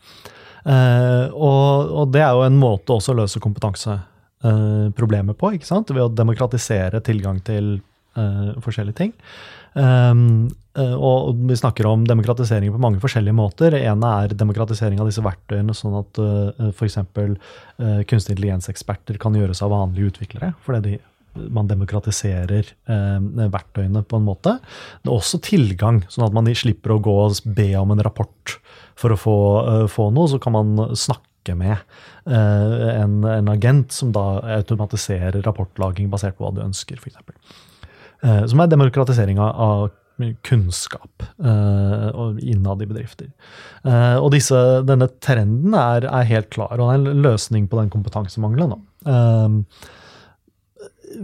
Eh, 0.68 1.26
og, 1.32 1.92
og, 1.94 2.08
det 2.12 2.22
er 2.24 2.34
jo 2.34 2.44
en 2.44 2.58
måte 2.60 2.92
også 2.92 3.14
å 3.14 3.20
løse 3.22 3.40
kompetanseproblemet 3.40 5.38
på, 5.38 5.54
ikke 5.56 5.68
sant? 5.68 5.92
ved 5.94 6.04
å 6.04 6.12
demokratisere 6.12 7.00
tilgang 7.04 7.40
til 7.46 7.78
uh, 8.18 8.56
forskjellige 8.64 8.98
ting. 8.98 9.14
Um, 9.78 10.48
og 10.78 11.40
vi 11.48 11.56
snakker 11.58 11.86
om 11.90 12.04
demokratisering 12.06 12.70
på 12.70 12.80
mange 12.82 13.00
forskjellige 13.02 13.34
måter. 13.34 13.74
En 13.80 14.04
er 14.06 14.34
demokratisering 14.38 15.00
av 15.02 15.08
disse 15.10 15.24
verktøyene, 15.24 15.74
sånn 15.74 15.96
at 15.98 16.20
uh, 16.22 16.68
f.eks. 16.70 17.00
Uh, 17.02 18.02
kunstig 18.10 18.36
intelligens-eksperter 18.36 19.18
kan 19.22 19.34
gjøres 19.38 19.62
av 19.66 19.74
vanlige 19.74 20.12
utviklere. 20.12 20.52
fordi 20.66 20.84
de 20.86 20.98
man 21.38 21.68
demokratiserer 21.70 22.72
eh, 22.90 23.46
verktøyene 23.52 24.02
på 24.08 24.18
en 24.18 24.26
måte. 24.26 24.56
Det 25.02 25.10
er 25.10 25.16
også 25.16 25.40
tilgang, 25.44 26.02
sånn 26.10 26.26
at 26.28 26.36
man 26.36 26.48
slipper 26.56 26.94
å 26.94 27.00
gå 27.02 27.14
og 27.26 27.38
be 27.56 27.70
om 27.78 27.94
en 27.94 28.02
rapport 28.04 28.58
for 28.98 29.14
å 29.14 29.20
få, 29.20 29.38
uh, 29.62 29.86
få 29.90 30.08
noe. 30.14 30.30
Så 30.30 30.40
kan 30.42 30.56
man 30.56 30.96
snakke 30.98 31.54
med 31.58 31.76
uh, 32.26 32.88
en, 32.98 33.20
en, 33.22 33.50
agent 33.52 33.94
som 33.94 34.10
da 34.12 34.40
automatiserer 34.58 35.38
rapportlaging 35.46 36.10
basert 36.10 36.38
på 36.38 36.46
hva 36.46 36.54
du 36.56 36.64
ønsker, 36.64 36.98
f.eks. 36.98 37.20
Eh, 38.24 38.44
som 38.50 38.60
er 38.60 38.70
demokratiseringa 38.70 39.52
av 39.52 39.88
kunnskap 40.42 41.22
uh, 41.44 42.34
innad 42.42 42.82
i 42.82 42.88
bedrifter. 42.90 43.28
Uh, 43.84 44.18
og 44.18 44.32
disse, 44.34 44.58
denne 44.82 45.06
trenden 45.22 45.76
er, 45.78 46.08
er, 46.08 46.26
helt 46.26 46.50
klar, 46.54 46.74
og 46.74 46.88
det 46.88 46.96
er 46.96 46.98
en 46.98 47.22
løsning 47.22 47.68
på 47.70 47.78
den 47.78 47.92
kompetansemangelen. 47.92 48.74
Uh, 49.06 49.62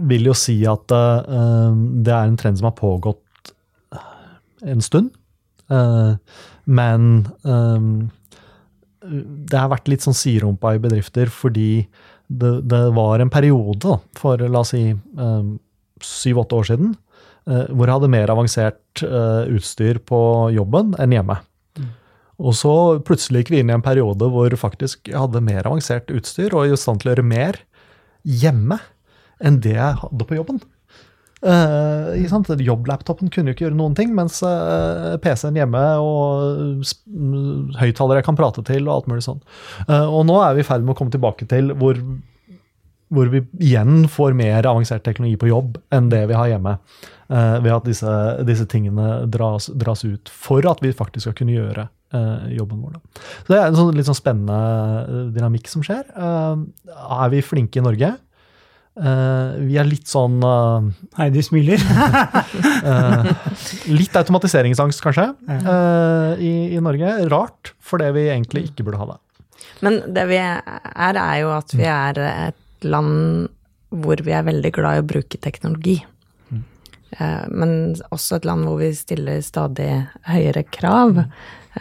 vil 0.07 0.29
jo 0.29 0.35
si 0.37 0.61
at 0.67 0.95
uh, 0.95 1.75
det 1.75 2.13
er 2.15 2.29
en 2.29 2.39
trend 2.39 2.61
som 2.61 2.69
har 2.69 2.77
pågått 2.79 3.21
en 4.65 4.81
stund. 4.81 5.11
Men 6.65 7.01
det 9.05 9.57
har 9.59 9.69
vært 9.69 9.89
litt 9.89 10.05
sånn 10.05 10.17
siderumpa 10.17 10.75
i 10.75 10.81
bedrifter 10.81 11.29
fordi 11.33 11.85
det, 12.25 12.51
det, 12.69 12.81
var 12.95 13.21
en 13.21 13.29
periode 13.33 13.97
for 14.17 14.41
la 14.41 14.61
oss 14.61 14.71
si 14.73 14.83
syv-åtte 16.03 16.57
år 16.57 16.69
siden 16.71 16.93
uh, 16.95 17.65
hvor 17.71 17.85
jeg 17.87 17.95
hadde 17.97 18.13
mer 18.15 18.33
avansert 18.33 19.03
utstyr 19.51 19.99
på 20.07 20.19
jobben 20.55 20.93
enn 21.03 21.15
hjemme. 21.15 21.35
Mm. 21.75 21.89
Og 22.47 22.55
så 22.55 22.75
plutselig 23.03 23.43
gikk 23.43 23.53
vi 23.53 23.63
inn 23.63 23.71
i 23.71 23.75
en 23.75 23.85
periode 23.85 24.29
hvor 24.31 24.55
faktisk 24.59 25.11
jeg 25.11 25.19
hadde 25.19 25.43
mer 25.43 25.67
avansert 25.67 26.11
utstyr 26.15 26.55
og 26.55 26.67
i 26.67 26.79
stand 26.79 27.03
til 27.03 27.11
å 27.11 27.15
gjøre 27.15 27.27
mer 27.27 27.59
hjemme 28.23 28.79
enn 29.43 29.59
det 29.63 29.75
jeg 29.75 29.99
hadde 30.01 30.27
på 30.27 30.37
jobben. 30.37 30.63
Uh, 31.45 32.15
Jobblaptopen 32.63 33.29
kunne 33.29 33.51
jo 33.51 33.55
ikke 33.55 33.67
gjøre 33.67 33.77
noen 33.77 33.95
ting, 33.97 34.13
mens 34.17 34.39
uh, 34.41 35.13
PC-en 35.21 35.57
hjemme 35.59 35.81
og 36.01 36.85
høyttalere 37.77 38.21
jeg 38.21 38.25
kan 38.25 38.39
prate 38.39 38.63
til 38.65 38.87
og 38.87 38.95
alt 38.95 39.11
mulig 39.11 39.25
sånn. 39.27 39.43
Uh, 39.85 40.07
og 40.07 40.23
nå 40.25 40.39
er 40.41 40.55
vi 40.57 40.63
i 40.63 40.67
ferd 40.67 40.85
med 40.85 40.95
å 40.95 40.97
komme 40.97 41.13
tilbake 41.13 41.45
til 41.51 41.69
hvor, 41.77 41.99
hvor, 43.13 43.29
vi 43.33 43.43
igjen 43.61 44.07
får 44.11 44.33
mer 44.37 44.65
avansert 44.65 45.05
teknologi 45.05 45.37
på 45.41 45.51
jobb 45.51 45.77
enn 45.93 46.09
det 46.13 46.23
vi 46.31 46.37
har 46.37 46.49
hjemme. 46.53 46.77
ved 47.25 47.71
at 47.73 47.85
disse, 47.87 48.11
disse 48.45 48.65
tingene 48.69 49.25
dras, 49.33 49.65
dras, 49.73 50.03
ut 50.05 50.29
for 50.29 50.65
at 50.69 50.81
vi 50.83 50.93
faktisk 50.93 51.25
skal 51.25 51.37
kunne 51.37 51.55
gjøre 51.55 51.87
jobben 52.53 52.83
vår. 52.83 52.97
Da. 52.97 53.21
Så 53.45 53.53
Det 53.53 53.57
er 53.57 53.65
en 53.67 53.77
sånn, 53.79 53.95
litt 53.97 54.09
sånn 54.09 54.17
spennende 54.17 55.31
dynamikk 55.33 55.67
som 55.67 55.81
skjer. 55.83 56.05
er 56.15 57.33
vi 57.33 57.41
flinke 57.41 57.81
i 57.81 57.85
Norge? 57.85 58.13
Uh, 58.95 59.59
vi 59.67 59.75
er 59.75 59.83
litt 59.83 60.07
sånn 60.07 60.37
uh, 60.39 60.85
Heidi 61.17 61.41
smiler. 61.43 61.81
uh, 61.83 63.27
litt 63.99 64.15
automatiseringsangst, 64.15 65.03
kanskje, 65.03 65.27
i, 66.39 66.53
i, 66.71 66.79
Norge. 66.83 67.17
Rart, 67.31 67.73
fordi 67.83 68.13
vi 68.15 68.29
egentlig 68.31 68.69
ikke 68.69 68.87
burde 68.87 69.01
ha 69.01 69.09
det. 69.09 69.19
Men 69.83 69.99
det 70.15 70.23
vi 70.29 70.39
er, 70.39 70.61
er 70.95 71.41
jo 71.41 71.51
at 71.57 71.75
vi 71.75 71.89
er 71.91 72.21
et 72.23 72.61
land 72.85 73.49
hvor 73.95 74.21
vi 74.25 74.33
er 74.35 74.47
veldig 74.47 74.71
glad 74.75 74.97
i 74.97 75.03
å 75.03 75.07
bruke 75.07 75.39
teknologi. 75.39 75.99
Mm. 76.49 76.63
Men 77.53 77.71
også 78.11 78.39
et 78.39 78.47
land 78.49 78.65
hvor 78.67 78.81
vi 78.81 78.89
stiller 78.97 79.43
stadig 79.45 79.89
høyere 80.27 80.65
krav. 80.67 81.21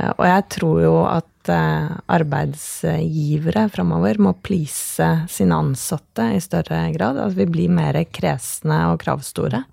Og 0.04 0.24
jeg 0.28 0.44
tror 0.54 0.82
jo 0.84 0.92
at 1.08 1.30
Eh, 1.48 1.88
arbeidsgivere 2.06 3.66
framover 3.68 4.18
må 4.18 4.32
please 4.40 5.08
sine 5.28 5.56
ansatte 5.60 6.30
i 6.32 6.40
større 6.40 6.86
grad. 6.94 7.18
At 7.20 7.36
vi 7.36 7.46
blir 7.46 7.72
mer 7.72 7.98
kresne 8.08 8.78
og 8.92 9.02
kravstore. 9.02 9.64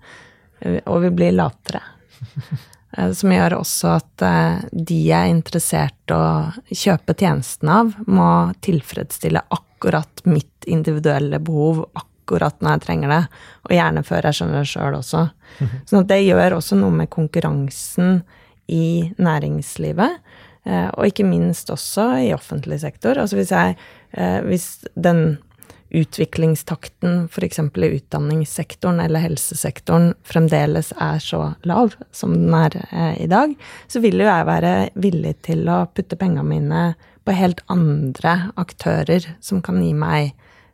Og 0.84 1.00
vi 1.06 1.14
blir 1.22 1.38
latere. 1.38 1.82
Eh, 2.92 3.08
som 3.16 3.30
gjør 3.32 3.54
også 3.56 3.88
at 3.88 4.22
eh, 4.28 4.64
de 4.68 4.98
jeg 5.06 5.16
er 5.16 5.30
interessert 5.32 6.12
å 6.12 6.52
kjøpe 6.68 7.14
tjenesten 7.16 7.70
av, 7.72 7.94
må 8.04 8.26
tilfredsstille 8.60 9.40
akkurat 9.40 9.71
mitt 10.24 10.66
individuelle 10.70 11.40
behov 11.42 11.84
akkurat 11.98 12.54
når 12.60 12.76
jeg 12.76 12.84
trenger 12.86 13.12
det. 13.12 13.22
Og 13.66 13.74
gjerne 13.76 14.04
før 14.06 14.28
jeg 14.28 14.38
skjønner 14.38 14.62
det 14.62 14.70
sjøl 14.70 14.98
også. 15.00 15.26
Sånn 15.90 16.04
at 16.04 16.10
det 16.12 16.22
gjør 16.22 16.58
også 16.58 16.78
noe 16.78 16.94
med 17.02 17.10
konkurransen 17.12 18.22
i 18.72 19.12
næringslivet. 19.18 20.20
Eh, 20.64 20.88
og 20.94 21.08
ikke 21.08 21.26
minst 21.26 21.70
også 21.74 22.08
i 22.22 22.34
offentlig 22.34 22.80
sektor. 22.84 23.18
Altså 23.18 23.36
hvis, 23.40 23.50
jeg, 23.50 23.76
eh, 24.14 24.38
hvis 24.46 24.68
den 24.94 25.38
utviklingstakten 25.92 27.26
f.eks. 27.28 27.58
i 27.58 27.90
utdanningssektoren 27.98 29.00
eller 29.04 29.20
helsesektoren 29.26 30.12
fremdeles 30.24 30.92
er 30.96 31.18
så 31.20 31.50
lav 31.68 31.96
som 32.16 32.32
den 32.38 32.54
er 32.56 32.78
eh, 32.88 33.24
i 33.26 33.28
dag, 33.28 33.52
så 33.88 34.00
vil 34.00 34.22
jo 34.22 34.28
jeg 34.28 34.48
være 34.48 34.74
villig 34.94 35.34
til 35.48 35.66
å 35.68 35.82
putte 35.92 36.16
pengene 36.20 36.46
mine 36.48 36.84
på 37.24 37.34
helt 37.36 37.62
andre 37.72 38.52
aktører 38.60 39.26
som 39.40 39.62
kan 39.64 39.80
gi 39.82 39.92
meg 39.94 40.32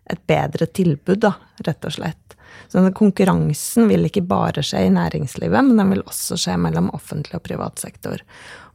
et 0.09 0.21
bedre 0.29 0.67
tilbud, 0.73 1.21
da, 1.21 1.35
rett 1.67 1.85
og 1.85 1.95
slett. 1.99 2.37
Så 2.69 2.83
konkurransen 2.97 3.89
vil 3.91 4.09
ikke 4.09 4.25
bare 4.29 4.65
skje 4.65 4.87
i 4.87 4.93
næringslivet, 4.93 5.65
men 5.65 5.81
den 5.81 5.93
vil 5.93 6.05
også 6.05 6.39
skje 6.41 6.57
mellom 6.61 6.91
offentlig 6.97 7.39
og 7.39 7.45
privat 7.47 7.81
sektor. 7.81 8.23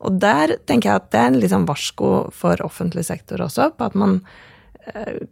Og 0.06 0.20
der 0.22 0.56
tenker 0.68 0.92
jeg 0.92 1.02
at 1.02 1.12
det 1.14 1.22
er 1.22 1.32
en 1.32 1.40
liksom 1.42 1.68
varsko 1.70 2.14
for 2.36 2.62
offentlig 2.66 3.06
sektor 3.10 3.44
også, 3.46 3.72
på 3.78 3.90
at 3.90 3.98
man 3.98 4.20
eh, 4.94 5.26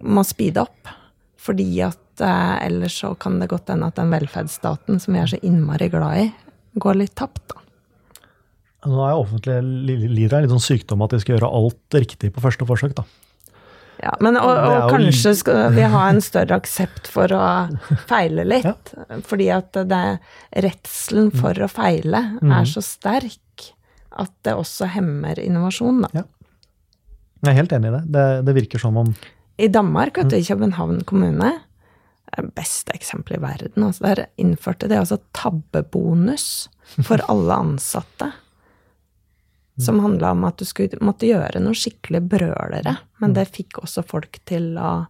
må 0.00 0.24
speede 0.28 0.64
opp. 0.64 0.92
Fordi 1.40 1.68
at 1.86 2.24
eh, 2.24 2.56
ellers 2.66 3.00
så 3.02 3.14
kan 3.20 3.38
det 3.40 3.50
godt 3.52 3.72
hende 3.72 3.90
at 3.90 4.00
den 4.00 4.12
velferdsstaten 4.12 5.00
som 5.02 5.16
vi 5.16 5.22
er 5.22 5.32
så 5.32 5.40
innmari 5.44 5.90
glad 5.92 6.24
i, 6.24 6.26
går 6.80 7.00
litt 7.00 7.16
tapt, 7.16 7.44
da. 7.52 7.65
Nå 8.86 9.02
er 9.02 9.18
offentlig 9.18 9.60
lider 9.62 10.36
av 10.36 10.40
en 10.40 10.46
litt 10.46 10.54
sånn 10.54 10.66
sykdom 10.66 11.04
at 11.04 11.14
de 11.14 11.22
skal 11.22 11.36
gjøre 11.36 11.52
alt 11.58 11.96
riktig 11.96 12.32
på 12.34 12.42
første 12.44 12.68
forsøk, 12.68 12.94
da. 12.98 13.06
Ja, 14.02 14.12
men 14.20 14.36
og, 14.36 14.50
og 14.52 14.90
kanskje 14.92 15.32
skal 15.38 15.72
vi 15.72 15.86
ha 15.88 16.02
en 16.10 16.20
større 16.20 16.58
aksept 16.60 17.08
for 17.08 17.32
å 17.32 17.44
feile 18.08 18.44
litt. 18.52 18.92
Ja. 18.92 19.20
Fordi 19.26 19.48
at 19.54 19.78
det, 19.88 20.02
redselen 20.66 21.32
for 21.34 21.56
å 21.64 21.70
feile 21.70 22.22
mm. 22.36 22.52
er 22.58 22.68
så 22.68 22.84
sterk 22.84 23.70
at 24.16 24.32
det 24.46 24.56
også 24.56 24.88
hemmer 24.94 25.40
innovasjon, 25.40 26.04
da. 26.06 26.12
Ja. 26.22 26.26
Jeg 27.44 27.52
er 27.52 27.58
helt 27.60 27.74
enig 27.76 27.90
i 27.90 27.94
det. 27.96 28.04
Det, 28.14 28.26
det 28.48 28.54
virker 28.56 28.80
som 28.80 28.96
om 29.00 29.10
I 29.60 29.68
Danmark, 29.72 30.16
vet 30.18 30.32
du, 30.32 30.38
i 30.38 30.44
mm. 30.44 30.48
København 30.48 31.02
kommune, 31.08 31.52
beste 32.56 32.92
eksempelet 32.96 33.38
i 33.38 33.44
verden. 33.44 33.84
Altså, 33.86 34.04
der 34.08 34.26
innførte 34.40 34.88
de 34.90 34.98
altså 34.98 35.20
tabbebonus 35.36 36.68
for 37.06 37.22
alle 37.30 37.60
ansatte. 37.64 38.32
Som 39.82 40.00
handla 40.00 40.30
om 40.32 40.44
at 40.48 40.56
du 40.56 40.64
skulle, 40.64 40.96
måtte 41.04 41.28
gjøre 41.28 41.60
noe 41.60 41.76
skikkelig 41.76 42.22
brølere. 42.30 42.96
Men 43.20 43.34
det 43.36 43.50
fikk 43.52 43.82
også 43.82 44.06
folk 44.08 44.38
til 44.48 44.72
å 44.80 45.02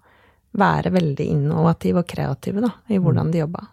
være 0.56 0.90
veldig 0.90 1.26
innovative 1.36 2.02
og 2.02 2.08
kreative 2.10 2.64
da, 2.64 2.72
i 2.90 2.98
hvordan 2.98 3.30
de 3.30 3.44
jobba. 3.44 3.66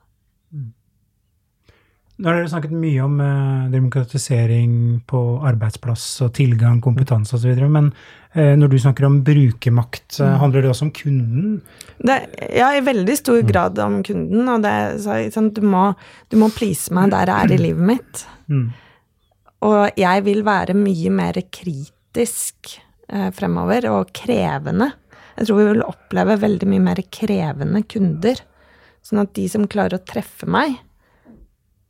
Nå 2.13 2.29
har 2.29 2.37
dere 2.37 2.49
snakket 2.51 2.73
mye 2.77 3.01
om 3.01 3.15
eh, 3.25 3.69
demokratisering 3.73 4.73
på 5.09 5.19
arbeidsplass 5.49 6.05
og 6.21 6.35
tilgang, 6.37 6.77
kompetanse 6.83 7.33
osv. 7.39 7.57
Men 7.73 7.89
eh, 8.37 8.53
når 8.53 8.69
du 8.69 8.75
snakker 8.83 9.07
om 9.07 9.17
brukermakt, 9.25 10.19
eh, 10.21 10.35
handler 10.37 10.61
det 10.61 10.69
også 10.69 10.85
om 10.87 10.91
kunden? 10.93 11.55
Det, 11.97 12.19
ja, 12.53 12.69
i 12.77 12.83
veldig 12.85 13.17
stor 13.17 13.41
mm. 13.41 13.49
grad 13.49 13.81
om 13.81 13.97
kunden. 14.05 14.45
Og 14.45 14.61
det, 14.61 14.75
så, 15.01 15.17
sånn, 15.33 15.49
du, 15.57 15.63
må, 15.65 15.87
du 16.29 16.37
må 16.37 16.51
please 16.53 16.93
meg 16.93 17.09
der 17.15 17.33
jeg 17.33 17.49
er 17.49 17.55
i 17.57 17.61
livet 17.67 17.89
mitt. 17.95 18.23
Mm. 18.45 18.67
Og 19.63 19.99
jeg 19.99 20.25
vil 20.25 20.43
være 20.45 20.75
mye 20.77 21.11
mer 21.13 21.39
kritisk 21.53 22.75
eh, 23.07 23.29
fremover, 23.35 23.87
og 23.91 24.11
krevende. 24.15 24.91
Jeg 25.37 25.47
tror 25.47 25.61
vi 25.61 25.69
vil 25.71 25.85
oppleve 25.85 26.39
veldig 26.41 26.69
mye 26.69 26.87
mer 26.91 27.03
krevende 27.13 27.83
kunder. 27.89 28.41
Sånn 29.03 29.23
at 29.23 29.33
de 29.35 29.47
som 29.51 29.69
klarer 29.71 29.99
å 29.99 30.07
treffe 30.07 30.47
meg, 30.49 30.77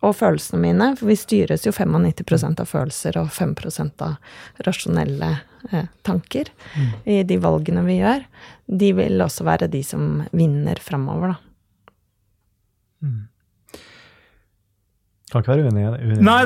og 0.04 0.16
følelsene 0.20 0.60
mine. 0.62 0.90
For 1.00 1.10
vi 1.10 1.18
styres 1.20 1.66
jo 1.68 1.74
95% 1.76 2.62
av 2.62 2.70
følelser 2.70 3.20
og 3.22 3.32
5 3.34 3.56
av 4.04 4.16
rasjonelle 4.68 5.32
eh, 5.72 5.90
tanker 6.04 6.52
mm. 6.76 6.90
i 7.06 7.22
de 7.28 7.40
valgene 7.42 7.86
vi 7.88 8.00
gjør. 8.02 8.26
De 8.68 8.92
vil 9.00 9.24
også 9.24 9.48
være 9.48 9.72
de 9.72 9.84
som 9.88 10.24
vinner 10.36 10.82
fremover, 10.84 11.36
da. 11.36 11.40
Mm. 13.04 13.22
Kan 15.34 15.41
ikke 15.41 15.56
være 15.56 15.65
uenig 15.65 15.82
i 15.82 16.12
det. 16.12 16.17
Nei, 16.22 16.43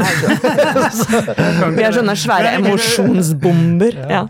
Vi 1.75 1.83
er 1.83 1.95
sånne 1.95 2.13
svære 2.15 2.53
emosjonsbomber. 2.61 3.97
Ja, 4.07 4.21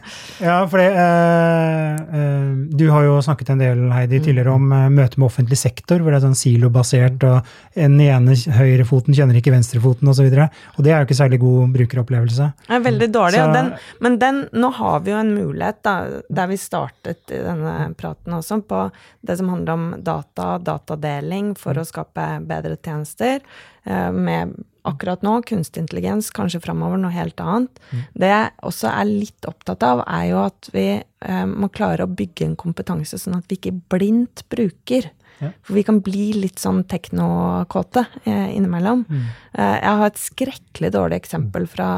ja 0.41 0.55
for 0.71 0.81
det, 0.81 0.87
eh, 0.97 1.99
eh, 2.17 2.47
Du 2.79 2.87
har 2.89 3.05
jo 3.05 3.19
snakket 3.21 3.51
en 3.53 3.61
del 3.61 3.83
Heidi, 3.93 4.17
tidligere 4.25 4.55
om 4.57 4.71
eh, 4.73 4.87
møte 4.89 5.21
med 5.21 5.27
offentlig 5.29 5.59
sektor, 5.61 6.01
hvor 6.01 6.09
det 6.09 6.19
er 6.19 6.25
sånn 6.25 6.39
silobasert, 6.39 7.27
og 7.27 7.45
den 7.77 7.99
ene 8.01 8.33
høyrefoten 8.57 9.13
kjenner 9.13 9.37
ikke 9.37 9.53
venstrefoten 9.53 10.09
osv. 10.09 10.25
Og, 10.25 10.33
så 10.33 10.49
og 10.49 10.87
det 10.87 10.93
er 10.95 11.03
jo 11.03 11.09
ikke 11.09 11.19
særlig 11.21 11.41
god 11.45 11.77
brukeropplevelse. 11.77 12.49
Det 12.65 12.77
er 12.79 12.83
veldig 12.87 13.11
dårlig. 13.13 13.43
Så, 13.43 13.53
den, 13.53 13.71
men 14.01 14.17
den, 14.23 14.43
nå 14.57 14.73
har 14.79 15.05
vi 15.05 15.13
jo 15.13 15.21
en 15.21 15.33
mulighet, 15.37 15.83
da, 15.85 15.95
der 16.33 16.49
vi 16.49 16.57
startet 16.61 17.29
i 17.29 17.45
denne 17.45 17.77
praten 17.99 18.39
også, 18.41 18.63
på 18.65 18.87
det 19.21 19.37
som 19.37 19.53
handler 19.53 19.77
om 19.77 19.87
data, 20.01 20.55
datadeling, 20.57 21.53
for 21.59 21.77
å 21.77 21.85
skape 21.85 22.29
bedre 22.47 22.79
tjenester. 22.81 23.43
Eh, 23.87 24.11
med 24.11 24.53
akkurat 24.87 25.21
nå 25.21 25.41
kunstig 25.47 25.81
intelligens, 25.83 26.29
kanskje 26.31 26.61
framover 26.63 26.99
noe 26.99 27.11
helt 27.11 27.39
annet. 27.43 27.79
Mm. 27.91 28.03
Det 28.23 28.31
jeg 28.31 28.51
også 28.69 28.91
er 28.91 29.09
litt 29.09 29.47
opptatt 29.47 29.83
av, 29.83 30.03
er 30.07 30.25
jo 30.29 30.41
at 30.45 30.69
vi 30.73 30.87
eh, 30.95 31.45
må 31.47 31.69
klare 31.75 32.07
å 32.07 32.11
bygge 32.11 32.47
en 32.47 32.57
kompetanse 32.59 33.19
sånn 33.19 33.37
at 33.39 33.47
vi 33.51 33.59
ikke 33.59 33.75
blindt 33.91 34.45
bruker 34.51 35.09
Ja. 35.39 35.51
For 35.65 35.77
vi 35.77 35.83
kan 35.85 35.99
bli 36.01 36.31
litt 36.37 36.61
sånn 36.61 36.83
teknokåte 36.89 38.05
eh, 38.23 38.55
innimellom. 38.55 39.03
Mm. 39.05 39.25
Eh, 39.57 39.75
jeg 39.81 39.99
har 39.99 40.07
et 40.07 40.21
skrekkelig 40.21 40.91
dårlig 40.93 41.19
eksempel 41.21 41.67
fra 41.69 41.89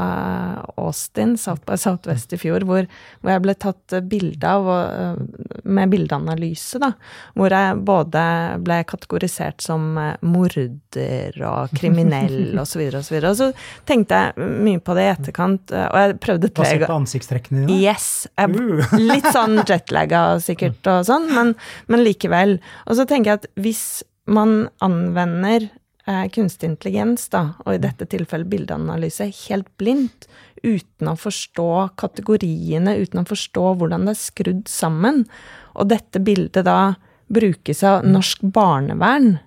Austin, 0.80 1.38
South 1.40 1.64
by 1.68 1.78
Southwest 1.80 2.36
i 2.36 2.40
fjor, 2.40 2.66
hvor, 2.68 2.88
hvor 3.20 3.34
jeg 3.34 3.44
ble 3.46 3.56
tatt 3.60 3.96
bilde 4.10 4.50
av 4.50 4.68
og, 4.70 5.24
med 5.64 5.92
bildeanalyse, 5.94 6.82
da. 6.84 6.92
Hvor 7.40 7.56
jeg 7.56 7.80
både 7.88 8.24
ble 8.64 8.82
kategorisert 8.90 9.64
som 9.64 9.92
uh, 10.00 10.14
morder 10.26 11.40
og 11.48 11.76
kriminell 11.76 12.56
osv. 12.64 12.84
Og, 12.90 13.04
så 13.06 13.16
videre, 13.16 13.34
og 13.34 13.40
så 13.40 13.50
tenkte 13.88 14.20
jeg 14.20 14.50
mye 14.66 14.84
på 14.84 14.96
det 14.98 15.06
i 15.06 15.12
etterkant, 15.14 15.76
uh, 15.76 15.88
og 15.90 16.00
jeg 16.00 16.20
prøvde 16.24 16.52
tre. 16.52 16.66
Basert 16.66 16.88
på 16.88 17.00
ansiktstrekkene 17.00 17.64
dine? 17.66 17.80
Yes. 17.80 18.10
Jeg, 18.40 19.00
litt 19.00 19.32
sånn 19.36 19.62
jetlagga 19.70 20.24
sikkert 20.44 20.92
og 20.92 21.08
sånn, 21.08 21.28
men, 21.36 21.54
men 21.92 22.04
likevel. 22.06 22.58
Og 22.88 23.00
så 23.00 23.08
tenker 23.10 23.29
jeg 23.29 23.29
at 23.34 23.48
hvis 23.60 24.04
man 24.30 24.70
anvender 24.86 25.68
eh, 26.08 26.26
kunstig 26.34 26.72
intelligens, 26.72 27.28
da, 27.34 27.56
og 27.66 27.76
i 27.76 27.82
dette 27.82 28.08
tilfellet 28.10 28.52
bildeanalyse, 28.52 29.30
helt 29.48 29.70
blindt, 29.82 30.30
uten 30.64 31.12
å 31.12 31.18
forstå 31.20 31.70
kategoriene, 32.00 32.98
uten 33.00 33.24
å 33.24 33.28
forstå 33.30 33.76
hvordan 33.80 34.08
det 34.08 34.16
er 34.16 34.24
skrudd 34.24 34.66
sammen, 34.72 35.24
og 35.76 35.92
dette 35.94 36.22
bildet 36.24 36.68
da 36.68 36.96
brukes 37.30 37.84
av 37.86 38.08
norsk 38.08 38.42
barnevern 38.54 39.38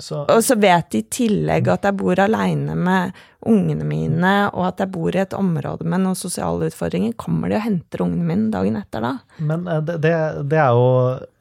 så. 0.00 0.22
Og 0.24 0.40
så 0.44 0.56
vet 0.56 0.88
de 0.92 1.02
i 1.02 1.08
tillegg 1.12 1.68
at 1.68 1.84
jeg 1.84 1.96
bor 2.00 2.20
aleine 2.22 2.74
med 2.78 3.12
ungene 3.48 3.84
mine, 3.84 4.32
og 4.54 4.66
at 4.70 4.80
jeg 4.80 4.92
bor 4.94 5.12
i 5.12 5.20
et 5.20 5.34
område 5.36 5.84
med 5.84 6.04
noen 6.04 6.18
sosiale 6.18 6.70
utfordringer. 6.70 7.12
Kommer 7.20 7.52
de 7.52 7.58
og 7.58 7.64
henter 7.66 8.04
ungene 8.06 8.28
mine 8.28 8.48
dagen 8.54 8.78
etter 8.80 9.04
da? 9.04 9.12
Men 9.42 9.66
eh, 9.68 9.82
det, 9.84 10.14
det, 10.48 10.60
er 10.62 10.76
jo 10.78 10.86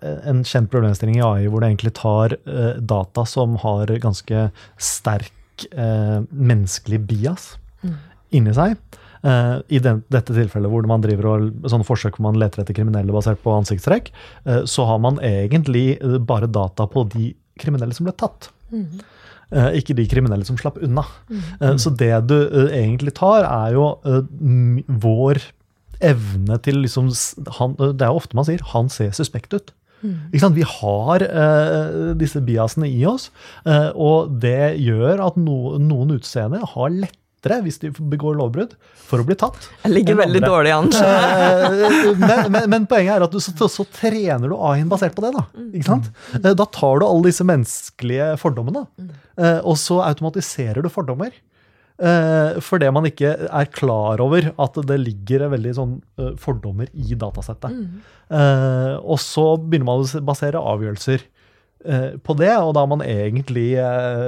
eh, 0.04 0.20
en 0.32 0.43
kjent 0.47 0.72
problemstilling 0.74 1.22
i 1.22 1.26
AI 1.26 1.47
hvor 1.47 1.64
det 1.64 1.72
egentlig 1.72 1.93
tar 1.99 2.36
uh, 2.49 2.74
data 2.78 3.26
som 3.30 3.56
har 3.64 3.93
ganske 4.04 4.49
sterk 4.82 5.38
menneskelig 5.72 6.97
bias 7.06 7.43
mm. 7.86 7.97
inni 8.34 8.54
seg. 8.58 8.80
Uh, 9.22 9.62
I 9.70 9.78
den, 9.78 9.99
dette 10.10 10.34
tilfellet 10.34 10.72
hvor 10.74 10.88
man 10.89 11.04
driver 11.04 11.28
og 11.30 11.68
sånne 11.70 11.86
forsøk 11.86 12.16
hvor 12.18 12.32
man 12.32 12.39
leter 12.41 12.64
etter 12.64 12.74
kriminelle 12.74 13.14
basert 13.14 13.38
på 13.43 13.54
ansiktstrekk, 13.54 14.10
uh, 14.49 14.64
så 14.66 14.88
har 14.89 14.97
man 15.04 15.20
egentlig 15.22 15.99
bare 16.26 16.49
data 16.49 16.88
på 16.89 17.06
de 17.14 17.28
kriminelle 17.62 17.95
som 17.97 18.07
ble 18.07 18.16
tatt. 18.18 18.49
Mm. 18.72 19.01
Uh, 19.51 19.74
ikke 19.76 19.95
de 19.97 20.05
kriminelle 20.07 20.47
som 20.47 20.55
slapp 20.59 20.80
unna. 20.80 21.03
Mm. 21.28 21.41
Uh, 21.59 21.74
så 21.82 21.91
det 21.99 22.14
du 22.30 22.38
uh, 22.39 22.70
egentlig 22.72 23.12
tar, 23.20 23.43
er 23.43 23.76
jo 23.76 23.89
vår 25.03 25.41
evne 26.01 26.57
til 26.66 26.80
liksom 26.82 27.12
han, 27.59 27.76
Det 27.78 28.01
er 28.07 28.16
ofte 28.16 28.34
man 28.34 28.47
sier 28.47 28.64
'han 28.72 28.89
ser 28.89 29.12
suspekt 29.14 29.53
ut'. 29.53 29.76
Mm. 30.01 30.55
Vi 30.55 30.64
har 30.66 31.22
disse 32.18 32.41
biasene 32.41 32.89
i 32.89 33.05
oss, 33.05 33.30
og 33.93 34.41
det 34.41 34.82
gjør 34.82 35.22
at 35.28 35.38
no, 35.38 35.78
noen 35.78 36.18
utseende 36.18 36.57
har 36.74 36.89
lett 36.89 37.20
lettere 37.42 37.62
hvis 37.66 37.80
de 37.82 37.92
begår 37.92 38.38
lovbrudd, 38.38 38.76
for 39.08 39.22
å 39.22 39.26
bli 39.26 39.36
tatt. 39.36 39.58
Jeg 39.84 39.92
ligger 39.92 40.16
veldig 40.16 40.42
andre. 40.42 40.50
dårlig 40.50 40.72
an. 40.76 40.89
Eh, 41.02 42.16
men, 42.22 42.52
men, 42.52 42.70
men, 42.70 42.86
poenget 42.89 43.16
er 43.16 43.26
at 43.26 43.32
du, 43.32 43.39
så, 43.39 43.68
så 43.68 43.86
trener 43.86 44.50
du 44.50 44.56
AI-en 44.56 44.89
basert 44.89 45.16
på 45.16 45.24
det. 45.26 45.34
Da 45.36 45.46
mm. 45.50 45.72
ikke 45.74 45.88
sant? 45.88 46.12
Eh, 46.38 46.54
da 46.54 46.66
tar 46.66 47.02
du 47.02 47.08
alle 47.08 47.30
disse 47.30 47.46
menneskelige 47.48 48.36
fordommene, 48.42 48.86
mm. 48.98 49.10
eh, 49.42 49.60
og 49.64 49.78
så 49.80 50.02
automatiserer 50.06 50.82
du 50.82 50.92
fordommer. 50.92 51.34
Fordi 52.02 52.88
man 52.89 53.06
ikke 53.06 53.30
er 53.46 53.68
klar 53.70 54.18
over 54.24 54.48
at 54.64 54.78
det 54.89 54.96
ligger 55.04 55.44
veldig 55.52 55.74
sånn 55.78 55.92
fordommer 56.42 56.88
i 56.98 57.14
datasettet. 57.14 57.76
Mm. 57.76 59.04
Og 59.06 59.20
så 59.22 59.44
begynner 59.62 59.86
man 59.86 60.02
å 60.02 60.22
basere 60.26 60.64
avgjørelser 60.72 61.28
Eh, 61.86 62.18
på 62.22 62.36
det, 62.38 62.52
og 62.62 62.76
da 62.76 62.84
har 62.84 62.89
man 62.92 63.02
egentlig 63.02 63.74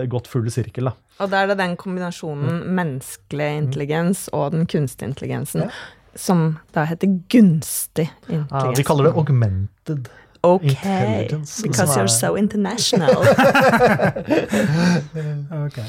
gått 0.09 0.29
full 0.31 0.47
sirkel. 0.53 0.89
Da. 0.89 0.95
Og 1.21 1.29
da 1.31 1.43
er 1.43 1.51
det 1.51 1.59
den 1.59 1.75
kombinasjonen 1.79 2.61
mm. 2.63 2.71
menneskelig 2.79 3.49
intelligens 3.57 4.25
og 4.33 4.51
den 4.55 4.65
kunstige 4.69 5.11
intelligensen 5.11 5.67
ja. 5.67 5.69
som 6.15 6.57
da 6.73 6.87
heter 6.89 7.19
gunstig 7.29 8.07
intelligens. 8.29 8.41
Ja, 8.49 8.71
vi 8.77 8.85
kaller 8.87 9.09
det 9.09 9.15
augmented 9.19 10.09
Okay, 10.45 11.29
because 11.63 11.95
you're 11.95 12.07
so 12.11 12.35
international. 12.35 13.15
okay. 15.65 15.85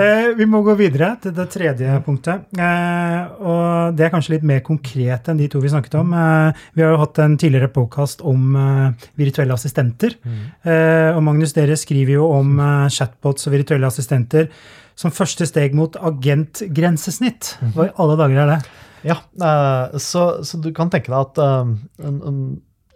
Eh, 0.00 0.28
vi 0.36 0.46
må 0.48 0.62
gå 0.64 0.72
videre 0.78 1.10
til 1.20 1.34
det 1.36 1.44
tredje 1.52 1.98
punktet. 2.06 2.46
Eh, 2.56 3.18
og 3.44 3.92
det 3.98 4.06
er 4.06 4.12
kanskje 4.14 4.38
litt 4.38 4.46
mer 4.48 4.62
konkret 4.64 5.28
enn 5.28 5.36
de 5.36 5.48
to 5.52 5.60
vi 5.60 5.68
snakket 5.68 5.98
om. 6.00 6.14
Eh, 6.16 6.56
vi 6.72 6.86
har 6.86 6.94
jo 6.94 7.02
hatt 7.02 7.20
en 7.20 7.36
tidligere 7.36 7.68
påkast 7.74 8.24
om 8.24 8.56
eh, 8.56 9.08
virtuelle 9.20 9.52
assistenter. 9.52 10.16
Mm. 10.24 10.38
Eh, 10.64 11.10
og 11.12 11.20
Magnus, 11.26 11.52
dere 11.58 11.76
skriver 11.76 12.16
jo 12.16 12.30
om 12.32 12.56
eh, 12.64 12.88
chatbots 12.94 13.44
og 13.50 13.58
virtuelle 13.58 13.90
assistenter 13.92 14.48
som 14.96 15.12
første 15.12 15.44
steg 15.50 15.76
mot 15.76 16.00
agentgrensesnitt. 16.00 17.58
Mhm. 17.60 17.74
Hva 17.76 17.90
i 17.90 17.92
alle 18.00 18.16
dager 18.22 18.40
er 18.46 18.54
det? 18.54 18.60
Ja, 19.04 19.20
så, 20.00 20.22
så, 20.42 20.58
du 20.58 20.72
kan 20.74 20.88
tenke 20.90 21.12
deg 21.12 21.20
at 21.20 21.38
en, 21.44 21.76
en 22.02 22.40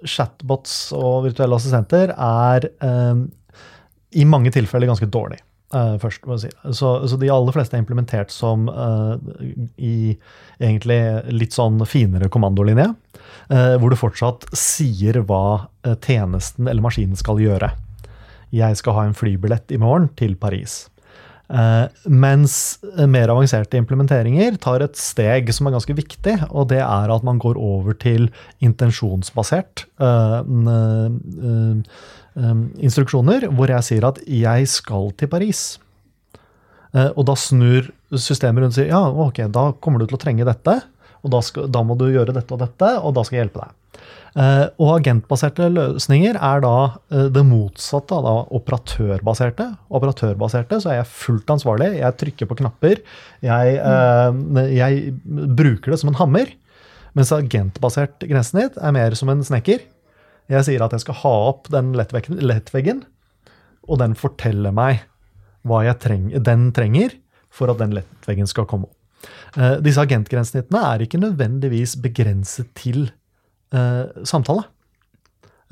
chatbots 0.09 0.93
og 0.97 1.29
virtuelle 1.29 1.57
assistenter 1.59 2.13
er 2.17 2.69
um, 2.83 3.27
i 4.13 4.27
mange 4.29 4.53
tilfeller 4.55 4.91
ganske 4.91 5.09
dårlig. 5.11 5.41
Uh, 5.73 5.97
først, 5.97 6.27
må 6.29 6.37
jeg 6.37 6.51
si. 6.51 6.73
så, 6.77 6.89
så, 7.09 7.17
de 7.17 7.31
aller 7.33 7.55
fleste 7.55 7.79
er 7.79 7.81
implementert 7.81 8.33
som 8.35 8.67
uh, 8.69 9.17
i 9.81 10.13
egentlig 10.61 10.99
litt 11.33 11.57
sånn 11.57 11.81
finere 11.89 12.29
kommandolinje, 12.33 12.91
uh, 12.93 13.75
hvor 13.81 13.89
du 13.89 13.97
fortsatt 13.97 14.51
sier 14.53 15.23
hva 15.25 15.71
tjenesten 16.05 16.69
eller 16.69 16.85
maskinen 16.85 17.17
skal 17.17 17.41
gjøre. 17.41 17.73
Jeg 18.53 18.77
skal 18.77 18.99
ha 18.99 19.07
en 19.09 19.17
flybillett 19.17 19.73
i 19.73 19.81
morgen 19.81 20.11
til 20.21 20.37
Paris. 20.37 20.92
Uh, 21.51 21.85
mens 22.09 22.79
mer 23.11 23.29
avanserte 23.29 23.77
implementeringer 23.77 24.55
tar 24.63 24.85
et 24.87 24.97
steg 24.97 25.51
som 25.53 25.69
er 25.69 25.75
ganske 25.75 25.97
viktig, 25.99 26.37
og 26.49 26.71
det 26.71 26.81
er 26.81 27.13
at 27.13 27.27
man 27.27 27.41
går 27.43 27.59
over 27.61 27.97
til 27.99 28.31
intensjonsbasert 28.65 29.85
uh, 30.01 30.41
uh, 30.41 31.77
instruksjoner, 32.81 33.51
hvor 33.53 33.69
jeg 33.75 33.89
sier 33.91 34.07
at 34.09 34.23
'jeg 34.25 34.69
skal 34.71 35.13
til 35.13 35.29
Paris'. 35.29 35.79
og 36.93 37.25
da 37.25 37.35
snur 37.35 37.89
systemet 38.13 38.63
rundt 38.63 38.73
og 38.73 38.79
sier 38.79 38.89
ja, 38.89 39.01
ok, 39.09 39.49
da 39.49 39.73
kommer 39.81 39.99
du 39.99 40.07
til 40.07 40.17
å 40.17 40.21
trenge 40.21 40.45
dette, 40.45 40.83
og 41.25 41.31
da, 41.31 41.41
skal, 41.41 41.69
da 41.69 41.83
må 41.83 41.97
du 41.97 42.11
gjøre 42.13 42.33
dette 42.33 42.53
og 42.53 42.61
dette, 42.61 42.89
og 43.01 43.15
da 43.17 43.25
skal 43.25 43.37
jeg 43.37 43.45
hjelpe 43.47 43.65
deg. 43.65 43.71
Eh, 44.33 44.65
og 44.81 44.95
agentbaserte 44.95 45.67
løsninger 45.69 46.39
er 46.39 46.63
da 46.65 46.77
eh, 47.13 47.27
det 47.35 47.43
motsatte 47.45 48.17
av 48.17 48.49
operatørbaserte. 48.57 49.67
Operatørbaserte 49.93 50.79
så 50.81 50.93
er 50.93 51.01
jeg 51.03 51.13
fullt 51.13 51.53
ansvarlig. 51.53 51.91
Jeg 52.01 52.19
trykker 52.23 52.49
på 52.49 52.57
knapper. 52.63 53.03
Jeg, 53.45 53.77
mm. 53.77 54.61
jeg 54.73 55.15
bruker 55.59 55.93
det 55.93 56.01
som 56.01 56.13
en 56.13 56.21
hammer. 56.21 56.55
Mens 57.13 57.33
agentbasert 57.37 58.25
grensesnitt 58.25 58.79
er 58.81 58.97
mer 58.97 59.17
som 59.19 59.29
en 59.33 59.45
snekker. 59.45 59.85
Jeg 60.53 60.67
sier 60.67 60.85
at 60.85 60.95
jeg 60.97 61.05
skal 61.05 61.21
ha 61.21 61.35
opp 61.53 61.69
den 61.73 61.93
lettveggen, 61.97 63.05
og 63.85 64.01
den 64.01 64.17
forteller 64.19 64.73
meg 64.75 65.05
hva 65.69 65.85
treng, 66.01 66.31
den 66.43 66.71
trenger 66.75 67.13
for 67.53 67.71
at 67.71 67.79
den 67.79 67.93
lettveggen 67.95 68.49
skal 68.51 68.67
komme 68.67 68.89
opp. 68.89 68.99
disse 69.85 70.03
agentgrensesnittene 70.03 70.81
er 70.89 71.05
ikke 71.05 71.21
nødvendigvis 71.23 71.95
begrenset 72.03 72.73
til 72.75 73.05
eh, 73.07 73.22
samtale. 74.29 74.67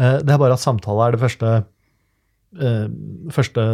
Eh, 0.01 0.19
det 0.25 0.35
er 0.35 0.41
bare 0.41 0.57
at 0.57 0.63
samtale 0.63 1.07
er 1.07 1.15
det 1.15 1.23
første, 1.23 1.53
eh, 2.57 2.87
første 3.35 3.65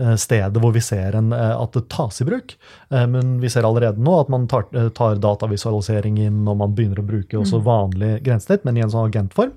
eh, 0.00 0.14
stedet 0.20 0.62
hvor 0.62 0.74
vi 0.74 0.82
ser 0.84 1.16
en, 1.18 1.32
eh, 1.36 1.54
at 1.54 1.76
det 1.76 1.86
tas 1.92 2.20
i 2.20 2.28
bruk. 2.28 2.56
Eh, 2.90 3.06
men 3.10 3.36
vi 3.42 3.50
ser 3.52 3.66
allerede 3.68 4.02
nå 4.02 4.18
at 4.20 4.32
man 4.32 4.48
tar, 4.50 4.66
tar 4.96 5.20
datavisualisering 5.22 6.18
inn, 6.26 6.42
og 6.48 6.58
man 6.62 6.74
begynner 6.74 7.02
å 7.02 7.08
bruke 7.08 7.38
også 7.40 7.62
mm. 7.62 7.66
vanlig 7.68 8.14
grensesnitt, 8.26 8.66
men 8.66 8.78
i 8.78 8.86
en 8.86 8.94
sånn 8.94 9.10
agentform. 9.10 9.54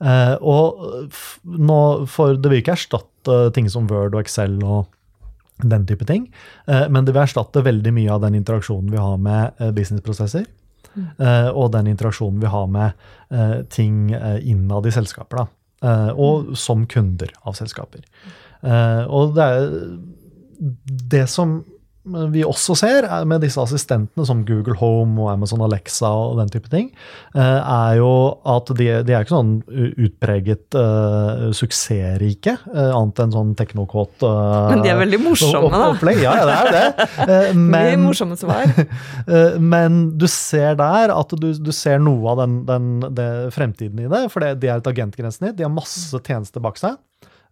og 0.00 1.10
nå, 1.44 1.80
for 2.08 2.38
det 2.40 2.48
vil 2.48 2.62
ikke 2.62 2.72
erstatte 2.72 3.34
ting 3.52 3.66
som 3.68 3.84
Word 3.90 4.14
og 4.14 4.22
Excel 4.22 4.54
og 4.64 4.88
den 5.60 5.84
type 5.84 6.06
ting. 6.08 6.22
Men 6.64 7.04
det 7.04 7.12
vil 7.12 7.20
erstatte 7.20 7.60
veldig 7.60 7.92
mye 7.92 8.14
av 8.14 8.22
den 8.22 8.38
interaksjonen 8.38 8.88
vi 8.88 8.96
har 8.96 9.18
med 9.20 9.60
businessprosesser. 9.76 10.46
Uh, 10.96 11.50
og 11.54 11.70
den 11.74 11.90
interaksjonen 11.92 12.40
vi 12.42 12.50
har 12.50 12.66
med 12.70 13.04
uh, 13.30 13.60
ting 13.70 14.10
uh, 14.14 14.38
innad 14.42 14.88
i 14.88 14.94
selskaper. 14.94 15.42
Da, 15.42 15.48
og 16.12 16.50
mm. 16.50 16.56
som 16.60 16.82
kunder 16.90 17.30
av 17.48 17.54
selskaper. 17.56 18.02
og 19.08 19.30
det 19.32 19.44
er 19.48 19.70
det 21.14 21.22
som 21.32 21.54
vi 22.32 22.42
også 22.46 22.76
ser 22.78 23.06
med 23.28 23.42
disse 23.44 23.60
assistentene 23.62 24.26
som 24.26 24.42
Google 24.48 24.76
Home 24.80 25.20
og 25.22 25.32
Amazon 25.34 25.62
Alexa 25.64 26.10
og 26.10 26.38
den 26.40 26.50
type 26.52 26.70
ting, 26.72 26.90
eh, 27.34 27.40
er 27.60 27.98
jo 28.00 28.12
at 28.48 28.70
de, 28.78 28.88
de 29.06 29.14
er 29.14 29.24
ikke 29.24 29.36
sånn 29.36 29.52
utpreget 30.00 30.76
uh, 30.78 31.50
suksessrike, 31.56 32.56
uh, 32.70 32.92
annet 32.96 33.22
enn 33.24 33.34
sånn 33.34 33.52
teknokåt 33.58 34.24
uh, 34.26 34.70
Men 34.72 34.84
de 34.84 34.92
er 34.92 34.98
veldig 35.00 35.20
morsomme, 35.22 35.70
da. 35.74 35.90
Opplegg. 35.94 36.22
Ja, 36.24 36.36
ja, 36.40 36.46
det 36.48 36.56
er 36.56 36.74
det. 36.76 37.08
Men, 37.56 37.70
Mye 37.70 38.00
morsomme 38.00 38.36
svar. 38.38 38.70
men 39.72 40.00
du 40.18 40.26
ser 40.30 40.76
der 40.78 41.12
at 41.14 41.32
du, 41.40 41.48
du 41.54 41.70
ser 41.74 42.00
noe 42.02 42.32
av 42.32 42.42
den, 42.42 42.56
den, 42.68 42.88
den 43.16 43.52
fremtiden 43.54 44.02
i 44.02 44.08
det, 44.10 44.24
for 44.32 44.44
det, 44.44 44.56
de 44.62 44.70
er 44.70 44.80
et 44.80 44.90
agentgrensesnitt. 44.90 45.56
De 45.58 45.66
har 45.66 45.72
masse 45.72 46.16
tjenester 46.26 46.62
bak 46.62 46.80
seg. 46.80 46.98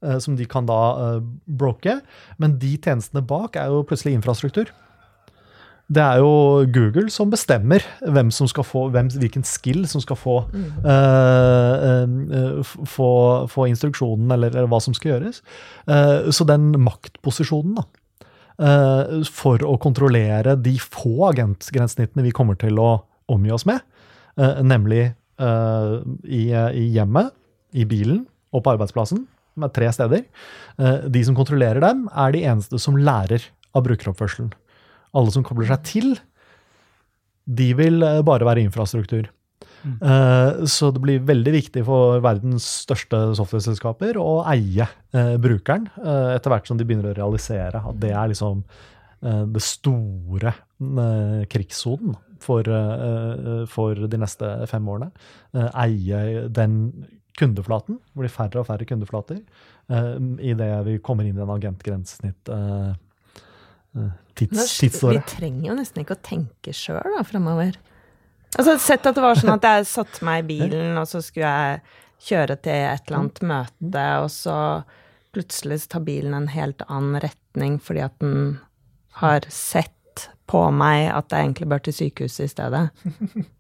Eh, 0.05 0.19
som 0.23 0.37
de 0.39 0.47
kan 0.49 0.69
da 0.69 0.83
uh, 0.99 1.23
broke. 1.45 2.01
Men 2.39 2.59
de 2.63 2.77
tjenestene 2.77 3.25
bak 3.25 3.57
er 3.57 3.73
jo 3.73 3.87
plutselig 3.89 4.17
infrastruktur. 4.19 4.71
Det 5.89 6.03
er 6.05 6.19
jo 6.21 6.67
Google 6.69 7.09
som 7.09 7.31
bestemmer 7.33 7.85
hvem 8.05 8.29
som 8.35 8.49
skal 8.51 8.67
få, 8.69 8.85
hvem, 8.93 9.09
hvilken 9.23 9.45
skill 9.49 9.87
som 9.89 10.03
skal 10.05 10.19
få, 10.21 10.35
mm. 10.53 10.67
uh, 10.85 12.59
uh, 12.59 12.73
få, 12.85 13.13
få 13.49 13.69
instruksjonen, 13.71 14.29
eller, 14.37 14.53
eller, 14.53 14.69
hva 14.69 14.83
som 14.85 14.97
skal 14.97 15.15
gjøres. 15.15 15.41
Uh, 15.89 16.29
så 16.29 16.45
den 16.49 16.75
maktposisjonen 16.85 17.81
da, 17.81 17.89
for 19.31 19.63
å 19.63 19.77
kontrollere 19.79 20.57
de 20.59 20.73
få 20.83 21.29
agentgrensesnittene 21.29 22.25
vi 22.27 22.33
kommer 22.35 22.59
til 22.59 22.81
å 22.83 22.89
omgi 23.31 23.53
oss 23.55 23.63
med, 23.71 23.85
nemlig 24.67 25.05
i, 25.39 26.41
i, 26.51 26.83
hjemmet, 26.91 27.31
i 27.79 27.87
bilen 27.87 28.25
og 28.51 28.65
på 28.65 28.73
arbeidsplassen, 28.73 29.23
med 29.59 29.75
tre 29.77 29.91
steder, 29.95 30.25
de 30.79 31.23
som 31.27 31.35
kontrollerer 31.35 31.83
dem, 31.83 32.05
er 32.15 32.35
de 32.35 32.45
eneste 32.47 32.79
som 32.83 32.97
lærer 32.97 33.43
av 33.75 33.85
brukeroppførselen 33.87 34.53
alle 35.17 35.33
som 35.35 35.45
kobler 35.47 35.71
seg 35.71 35.85
til, 35.89 36.15
de 37.49 37.73
vil 37.79 38.03
eh, 38.05 38.21
bare 38.27 38.47
være 38.49 38.65
infrastruktur. 38.67 39.31
Mm. 39.79 39.99
Uh, 40.03 40.67
så 40.67 40.91
det 40.91 41.01
blir 41.05 41.27
veldig 41.27 41.53
viktig 41.55 41.85
for 41.87 42.19
verdens 42.23 42.67
største 42.83 43.21
software-selskaper 43.39 44.19
å 44.19 44.41
eie 44.51 44.89
brukeren, 45.39 45.87
etter 46.35 46.53
hvert 46.53 46.67
som 46.69 46.79
de 46.79 46.85
begynner 46.87 47.13
å 47.13 47.17
realisere 47.17 47.79
at 47.79 48.01
det 48.03 48.11
er 48.11 48.33
liksom 48.33 48.65
det 49.19 49.63
store 49.65 50.53
krigssonen 51.51 52.13
for, 52.43 52.69
for, 53.71 54.03
de 54.13 54.21
neste 54.21 54.51
fem 54.71 54.91
årene. 54.93 55.09
eie 55.73 56.45
den 56.55 56.77
kundeflaten. 57.39 58.01
Det 58.03 58.23
blir 58.23 58.33
færre 58.33 58.63
og 58.63 58.69
færre 58.69 58.87
kundeflater 58.89 59.43
idet 60.45 60.73
vi 60.85 60.99
kommer 61.01 61.25
inn 61.25 61.39
i 61.39 61.41
en 61.41 61.53
agentgrensesnitt 61.55 62.51
tids, 64.37 64.79
tidsåret. 64.79 65.23
Vi 65.23 65.37
trenger 65.39 65.71
jo 65.71 65.77
nesten 65.79 66.03
ikke 66.03 66.19
å 66.19 66.25
tenke 66.29 66.75
sjøl 66.77 67.17
framover. 67.29 67.79
Altså, 68.57 68.79
sett 68.81 69.07
at 69.07 69.17
det 69.17 69.25
var 69.25 69.39
sånn 69.39 69.57
at 69.57 69.67
jeg 69.67 69.89
satte 69.91 70.25
meg 70.25 70.45
i 70.45 70.49
bilen, 70.53 70.97
og 71.01 71.09
så 71.11 71.21
skulle 71.25 71.49
jeg 71.49 71.81
kjøre 72.29 72.57
til 72.65 72.87
et 72.89 73.05
eller 73.09 73.19
annet 73.21 73.43
møte, 73.51 74.07
og 74.23 74.31
så 74.33 74.57
plutselig 75.37 75.83
tar 75.93 76.03
bilen 76.07 76.35
en 76.35 76.49
helt 76.51 76.83
annen 76.89 77.21
retning 77.23 77.77
fordi 77.85 78.03
at 78.07 78.17
den 78.23 78.59
har 79.21 79.45
sett 79.53 80.29
på 80.49 80.63
meg 80.73 81.11
at 81.13 81.31
jeg 81.31 81.45
egentlig 81.45 81.69
bør 81.69 81.85
til 81.85 81.97
sykehuset 81.99 82.47
i 82.47 82.53
stedet. 82.55 82.85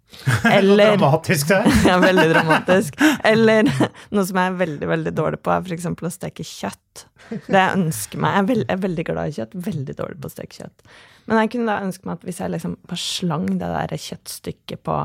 Eller 0.51 0.97
Dramatisk, 0.97 1.49
det. 1.49 1.73
ja, 1.89 1.99
veldig 2.01 2.27
dramatisk. 2.33 2.97
Eller 3.25 3.69
noe 3.69 4.25
som 4.27 4.41
jeg 4.41 4.53
er 4.53 4.57
veldig 4.63 4.89
veldig 4.91 5.13
dårlig 5.17 5.41
på, 5.45 5.53
er 5.53 5.67
f.eks. 5.67 5.87
å 5.93 6.13
steke 6.13 6.47
kjøtt. 6.47 7.05
Det 7.29 7.61
jeg 7.61 7.77
ønsker 7.77 8.23
meg 8.23 8.35
Jeg 8.35 8.41
er, 8.41 8.49
veld, 8.49 8.65
jeg 8.65 8.75
er, 8.75 8.83
veldig 8.87 9.07
glad 9.11 9.29
i 9.31 9.37
kjøtt, 9.37 9.57
veldig 9.69 9.97
dårlig 9.99 10.19
på 10.23 10.31
å 10.31 10.35
steke 10.35 10.63
kjøtt. 10.63 10.97
Men 11.29 11.43
jeg 11.43 11.53
kunne 11.53 11.69
da 11.69 11.85
ønske 11.85 12.09
meg 12.09 12.17
at 12.17 12.27
hvis 12.29 12.41
jeg 12.41 12.55
liksom 12.55 12.79
bare 12.89 13.03
slang 13.03 13.47
det 13.61 13.71
der 13.75 13.95
kjøttstykket 14.07 14.85
på 14.89 14.99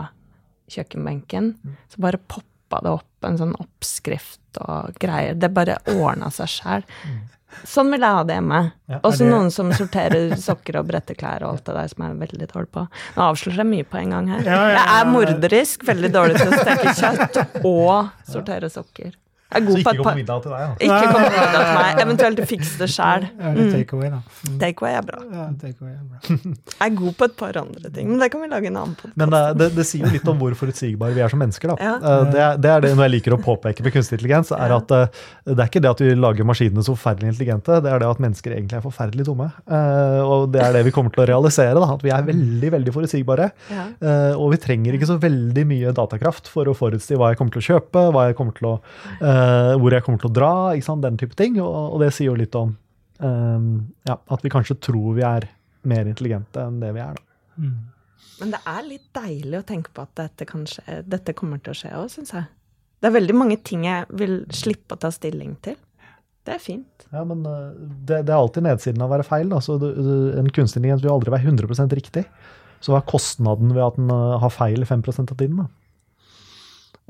kjøkkenbenken, 0.73 1.53
så 1.91 2.03
bare 2.05 2.21
poppa 2.31 2.79
det 2.85 2.95
opp 2.95 3.27
en 3.27 3.39
sånn 3.39 3.53
oppskrift 3.59 4.61
og 4.63 4.95
greier. 5.03 5.35
Det 5.35 5.51
bare 5.53 5.81
ordna 5.93 6.31
seg 6.33 6.51
sjæl. 6.55 6.87
Sånn 7.67 7.91
vil 7.93 8.03
jeg 8.03 8.17
ha 8.17 8.23
det 8.27 8.37
hjemme. 8.37 8.61
Ja, 8.91 8.99
Også 9.01 9.23
det... 9.23 9.31
noen 9.31 9.49
som 9.53 9.71
sorterer 9.75 10.35
sokker 10.39 10.79
og 10.81 10.87
bretter 10.89 11.17
klær 11.19 11.45
og 11.45 11.55
alt 11.55 11.65
det 11.69 11.75
der 11.77 11.91
som 11.91 12.05
jeg 12.05 12.15
er 12.15 12.21
veldig 12.25 12.49
dårlig 12.51 12.71
på. 12.75 12.85
Nå 13.15 13.25
avslører 13.29 13.63
jeg 13.63 13.71
mye 13.71 13.89
på 13.89 13.99
en 14.01 14.15
gang 14.17 14.31
her. 14.33 14.45
Ja, 14.47 14.61
ja, 14.61 14.77
jeg 14.77 14.93
er 14.99 15.11
morderisk, 15.13 15.87
veldig 15.87 16.13
dårlig 16.13 16.39
til 16.41 16.53
å 16.53 16.61
steke 16.61 16.95
kjøtt 16.99 17.41
og 17.63 18.31
sortere 18.33 18.71
sokker. 18.73 19.13
Jeg 19.53 19.61
er 19.61 19.65
god 19.67 19.75
så 19.77 19.81
ikke 19.83 20.03
kom 20.03 20.17
middag 20.17 20.43
til 20.43 20.53
deg, 20.53 20.61
da. 20.63 20.75
Ikke 20.87 21.09
kom 21.13 21.21
middag 21.21 21.51
til 21.53 21.75
meg. 21.77 21.99
Eventuelt 22.03 22.39
fikse 22.49 22.79
det 22.81 22.87
sjæl. 22.89 23.25
Mm. 23.37 23.59
Takeaway, 23.73 24.09
da. 24.09 24.19
Mm. 24.47 24.55
Takeaway 24.63 24.95
er 24.97 25.05
bra. 25.07 25.19
Ja, 25.33 25.45
take 25.61 25.89
er 25.89 25.99
bra. 26.01 26.37
Jeg 26.79 26.87
er 26.87 26.95
god 26.97 27.17
på 27.19 27.27
et 27.29 27.35
par 27.39 27.59
andre 27.61 27.91
ting, 27.93 28.09
men 28.09 28.21
det 28.21 28.29
kan 28.33 28.41
vi 28.41 28.49
lage 28.51 28.69
en 28.71 28.79
annen 28.81 28.95
podkast. 28.97 29.17
Men 29.21 29.33
det, 29.33 29.41
det, 29.59 29.69
det, 29.77 29.85
sier 29.87 30.07
jo 30.07 30.13
litt 30.13 30.29
om 30.31 30.39
hvor 30.41 30.55
forutsigbare 30.57 31.15
vi 31.15 31.23
er 31.25 31.33
som 31.33 31.41
mennesker, 31.43 31.73
da. 31.73 31.77
Ja. 31.77 31.93
Det, 32.01 32.39
er, 32.39 32.57
det, 32.63 32.71
er 32.71 32.85
det 32.85 32.93
jeg 32.93 33.13
liker 33.13 33.37
å 33.37 33.39
påpeke 33.43 33.85
med 33.85 33.95
kunstig 33.95 34.17
intelligens, 34.17 34.53
er 34.55 34.73
at 34.75 34.93
uh, 34.95 35.23
det 35.45 35.57
er 35.57 35.69
ikke 35.69 35.83
det 35.83 35.91
at 35.91 36.03
vi 36.03 36.11
lager 36.17 36.47
maskinene 36.49 36.85
så 36.85 36.95
forferdelig 36.97 37.33
intelligente, 37.33 37.79
det 37.83 37.93
er 37.93 38.03
det 38.03 38.09
at 38.09 38.23
mennesker 38.23 38.55
egentlig 38.57 38.79
er 38.79 38.85
forferdelig 38.85 39.27
dumme. 39.29 39.49
og 40.23 40.49
det 40.53 40.63
er 40.63 40.77
det 40.77 40.83
vi 40.87 40.93
kommer 40.95 41.13
til 41.13 41.25
å 41.25 41.29
realisere, 41.29 41.77
da, 41.77 41.91
at 41.93 42.05
vi 42.05 42.13
er 42.15 42.25
veldig, 42.27 42.73
veldig 42.77 42.95
forutsigbare. 42.95 43.49
Ja. 43.73 43.85
og 44.39 44.53
vi 44.53 44.59
trenger 44.61 44.95
ikke 44.95 45.09
så 45.09 45.17
veldig 45.21 45.63
mye 45.69 45.93
datakraft 45.95 46.49
for 46.51 46.69
å 46.69 46.75
forutsi 46.77 47.17
hva 47.19 47.31
jeg 47.31 47.39
kommer 47.39 47.55
til 47.55 47.63
å 47.63 47.67
kjøpe, 47.67 48.05
hva 48.15 48.27
jeg 48.29 48.37
kommer 48.39 48.57
til 48.57 48.69
å, 48.69 48.75
hvor 49.79 49.93
jeg 49.95 50.05
kommer 50.05 50.21
til 50.21 50.29
å 50.29 50.35
dra, 50.35 50.53
ikke 50.75 50.87
sant? 50.87 51.03
den 51.05 51.19
type 51.19 51.37
ting. 51.39 51.59
Og, 51.63 51.73
og, 51.73 51.97
det 52.03 52.11
sier 52.15 52.31
jo 52.31 52.39
litt 52.39 52.55
om 52.59 52.75
um, 53.19 53.69
ja, 54.07 54.17
at 54.17 54.43
vi 54.45 54.51
kanskje 54.53 54.79
tror 54.83 55.15
vi 55.17 55.25
er 55.27 55.47
mer 55.89 56.07
intelligente 56.09 56.63
enn 56.63 56.79
det 56.83 56.93
vi 56.95 57.03
er. 57.03 57.17
da. 57.17 57.63
Mm. 57.63 57.79
Men 58.39 58.53
det 58.55 58.59
er 58.67 58.83
litt 58.87 59.07
deilig 59.15 59.59
å 59.59 59.65
tenke 59.67 59.93
på 59.93 60.03
at 60.03 60.13
dette, 60.19 60.47
skje, 60.69 60.99
dette 61.05 61.35
kommer 61.37 61.61
til 61.63 61.73
å 61.73 61.77
skje 61.77 61.91
òg, 61.99 62.09
syns 62.11 62.33
jeg. 62.35 62.49
Det 63.03 63.09
er 63.09 63.17
veldig 63.17 63.35
mange 63.35 63.59
ting 63.67 63.85
jeg 63.85 64.07
vil 64.15 64.37
slippe 64.55 64.95
å 64.95 65.01
ta 65.03 65.11
stilling 65.13 65.57
til. 65.63 65.77
Det 66.43 66.57
er 66.57 66.59
fint. 66.59 67.05
Ja, 67.13 67.23
men 67.27 67.45
uh, 67.47 67.71
det, 67.75 68.25
det 68.27 68.33
er 68.33 68.39
alltid 68.39 68.65
nedsiden 68.65 69.03
av 69.03 69.11
å 69.11 69.15
være 69.15 69.27
feil. 69.27 69.53
Altså, 69.55 69.77
en 69.79 70.49
kunstig 70.51 70.81
intelligens 70.81 71.03
vil 71.05 71.13
aldri 71.13 71.31
være 71.31 71.51
100% 71.51 71.95
riktig. 71.99 72.25
Så 72.83 72.91
hva 72.91 72.99
er 72.99 73.07
kostnaden 73.07 73.71
ved 73.75 73.83
at 73.85 73.99
den 73.99 74.11
uh, 74.11 74.35
har 74.43 74.51
feil 74.51 74.83
5 74.87 75.05
av 75.23 75.35
tiden? 75.37 75.61
da? 75.61 75.69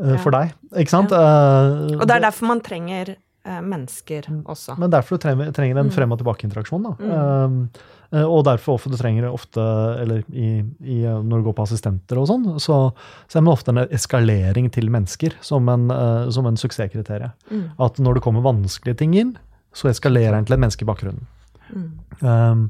Eh, 0.02 0.16
for 0.24 0.34
deg. 0.34 0.54
Ikke 0.80 0.94
sant? 0.94 1.14
Ja. 1.14 1.90
Uh, 1.94 2.00
og 2.00 2.08
det 2.10 2.16
er 2.16 2.24
derfor 2.26 2.50
man 2.50 2.62
trenger 2.66 3.14
uh, 3.14 3.60
mennesker 3.62 4.30
også. 4.50 4.78
Men 4.82 4.94
derfor 4.94 5.18
du 5.18 5.26
trenger, 5.26 5.52
trenger 5.56 5.82
en 5.82 5.92
mm. 5.92 5.94
frem 5.94 6.16
og 6.16 6.22
tilbake-interaksjon. 6.22 6.88
Mm. 6.98 7.68
Uh, 8.14 8.24
og 8.24 8.44
derfor 8.46 8.78
ofte, 8.78 8.92
du 8.94 8.98
trenger 8.98 9.30
ofte, 9.30 9.62
eller 10.02 10.22
i, 10.30 10.60
i, 10.86 11.00
når 11.02 11.42
du 11.42 11.48
går 11.48 11.56
på 11.58 11.66
assistenter 11.66 12.20
og 12.22 12.28
sånn, 12.30 12.44
så, 12.62 12.80
så 13.26 13.40
er 13.40 13.46
det 13.46 13.54
ofte 13.54 13.74
en 13.74 13.84
eskalering 13.88 14.70
til 14.74 14.92
mennesker 14.94 15.38
som 15.42 15.70
en, 15.74 15.88
som 16.34 16.46
en 16.46 16.60
suksesskriterium. 16.62 17.34
Mm. 17.50 17.64
At 17.82 17.98
når 17.98 18.20
det 18.20 18.26
kommer 18.26 18.46
vanskelige 18.46 19.02
ting 19.02 19.18
inn, 19.18 19.34
så 19.74 19.90
eskalerer 19.90 20.38
en 20.38 20.46
til 20.46 20.54
et 20.54 20.62
menneske 20.62 20.86
i 20.86 20.90
bakgrunnen. 20.92 21.26
Mm. 21.74 21.88
Um, 22.22 22.68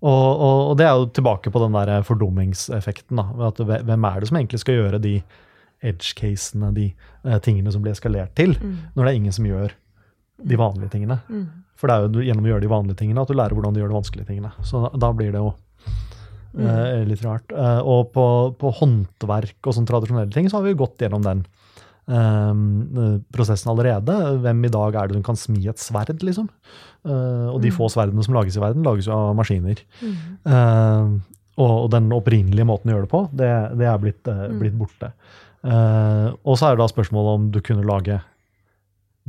og, 0.00 0.26
og, 0.32 0.58
og, 0.70 0.74
det 0.80 0.88
er 0.88 0.96
jo 0.96 1.10
tilbake 1.14 1.52
på 1.54 1.62
den 1.62 1.76
der 1.76 2.02
fordummingseffekten. 2.08 3.20
da, 3.20 3.50
at 3.50 3.62
Hvem 3.62 4.06
er 4.08 4.18
det 4.18 4.30
som 4.30 4.40
egentlig 4.40 4.62
skal 4.62 4.78
gjøre 4.80 5.02
de 5.04 5.20
edge-casene, 5.80 6.72
de 6.76 6.90
eh, 6.90 7.38
tingene 7.44 7.72
som 7.72 7.84
blir 7.84 7.94
eskalert 7.94 8.34
til, 8.38 8.54
mm. 8.58 8.76
når 8.94 9.06
det 9.06 9.12
er 9.12 9.20
ingen 9.20 9.36
som 9.36 9.48
gjør 9.48 9.74
de 10.50 10.60
vanlige 10.60 10.92
tingene. 10.94 11.20
Mm. 11.28 11.46
For 11.80 11.88
det 11.88 11.96
er 11.96 12.04
jo 12.04 12.24
gjennom 12.26 12.46
å 12.46 12.52
gjøre 12.52 12.64
de 12.64 12.72
vanlige 12.74 13.00
tingene 13.00 13.24
at 13.24 13.30
du 13.30 13.36
lærer 13.36 13.56
hvordan 13.56 13.76
du 13.76 13.80
gjør 13.80 13.92
de 13.92 13.96
vanskelige 13.96 14.28
tingene. 14.28 14.52
Så 14.66 14.82
da, 14.84 14.92
da 15.00 15.10
blir 15.16 15.32
det 15.32 15.40
jo 15.40 15.54
eh, 16.60 17.00
litt 17.08 17.24
rart. 17.24 17.54
Eh, 17.54 17.80
og 17.80 18.12
på, 18.14 18.26
på, 18.60 18.74
håndverk 18.82 19.64
og 19.64 19.76
sånn 19.76 19.88
tradisjonelle 19.88 20.32
ting 20.34 20.50
så 20.50 20.58
har 20.58 20.66
vi 20.66 20.74
jo 20.74 20.82
gått 20.82 21.00
gjennom 21.00 21.24
den 21.24 21.42
um, 22.04 23.22
prosessen 23.32 23.72
allerede. 23.72 24.16
Hvem 24.44 24.62
i 24.68 24.72
dag 24.76 25.00
er 25.00 25.08
det 25.08 25.16
som 25.16 25.26
kan 25.30 25.40
smi 25.40 25.64
et 25.72 25.80
sverd, 25.80 26.20
liksom? 26.26 26.52
og 27.00 27.62
de 27.64 27.70
mm. 27.70 27.76
få 27.78 27.86
sverdene 27.88 28.20
som 28.26 28.34
lages 28.36 28.58
i 28.58 28.60
verden, 28.60 28.84
lages 28.84 29.06
jo 29.08 29.14
av 29.16 29.30
maskiner. 29.38 29.78
Mm. 30.04 31.14
Og, 31.56 31.70
og, 31.70 31.86
den 31.94 32.10
opprinnelige 32.12 32.66
måten 32.68 32.90
å 32.90 32.92
gjøre 32.92 33.06
det 33.06 33.12
på, 33.14 33.20
det, 33.40 33.48
det 33.80 33.86
er 33.88 34.02
blitt, 34.02 34.28
mm. 34.28 34.58
blitt 34.60 34.76
borte. 34.76 35.08
Uh, 35.60 36.32
og 36.48 36.56
så 36.56 36.70
er 36.70 36.76
det 36.76 36.82
da 36.82 36.88
spørsmålet 36.88 37.36
om 37.36 37.48
du 37.52 37.60
kunne 37.64 37.84
lage 37.84 38.20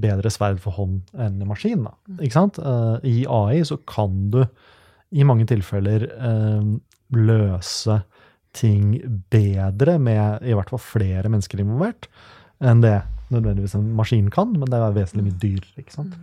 bedre 0.01 0.31
sverd 0.31 0.61
for 0.63 0.75
hånd 0.77 1.01
enn 1.19 1.41
maskin. 1.47 1.83
Mm. 1.83 2.21
Ikke 2.21 2.37
sant? 2.37 2.59
Uh, 2.61 2.97
I 3.03 3.25
AI 3.27 3.63
så 3.67 3.77
kan 3.89 4.29
du 4.33 4.43
i 5.11 5.27
mange 5.27 5.47
tilfeller 5.49 6.07
uh, 6.15 6.63
løse 7.17 8.01
ting 8.55 8.97
bedre 9.31 9.97
med 9.99 10.43
i 10.43 10.55
hvert 10.55 10.71
fall 10.71 10.81
flere 10.83 11.31
mennesker 11.31 11.61
involvert 11.63 12.07
enn 12.61 12.83
det 12.83 12.97
nødvendigvis 13.31 13.77
en 13.77 13.91
maskin 13.95 14.27
kan, 14.31 14.51
men 14.59 14.69
det 14.69 14.77
er 14.77 14.95
vesentlig 14.95 15.29
mye 15.29 15.39
dyrere. 15.39 15.71
ikke 15.79 15.95
sant? 15.95 16.15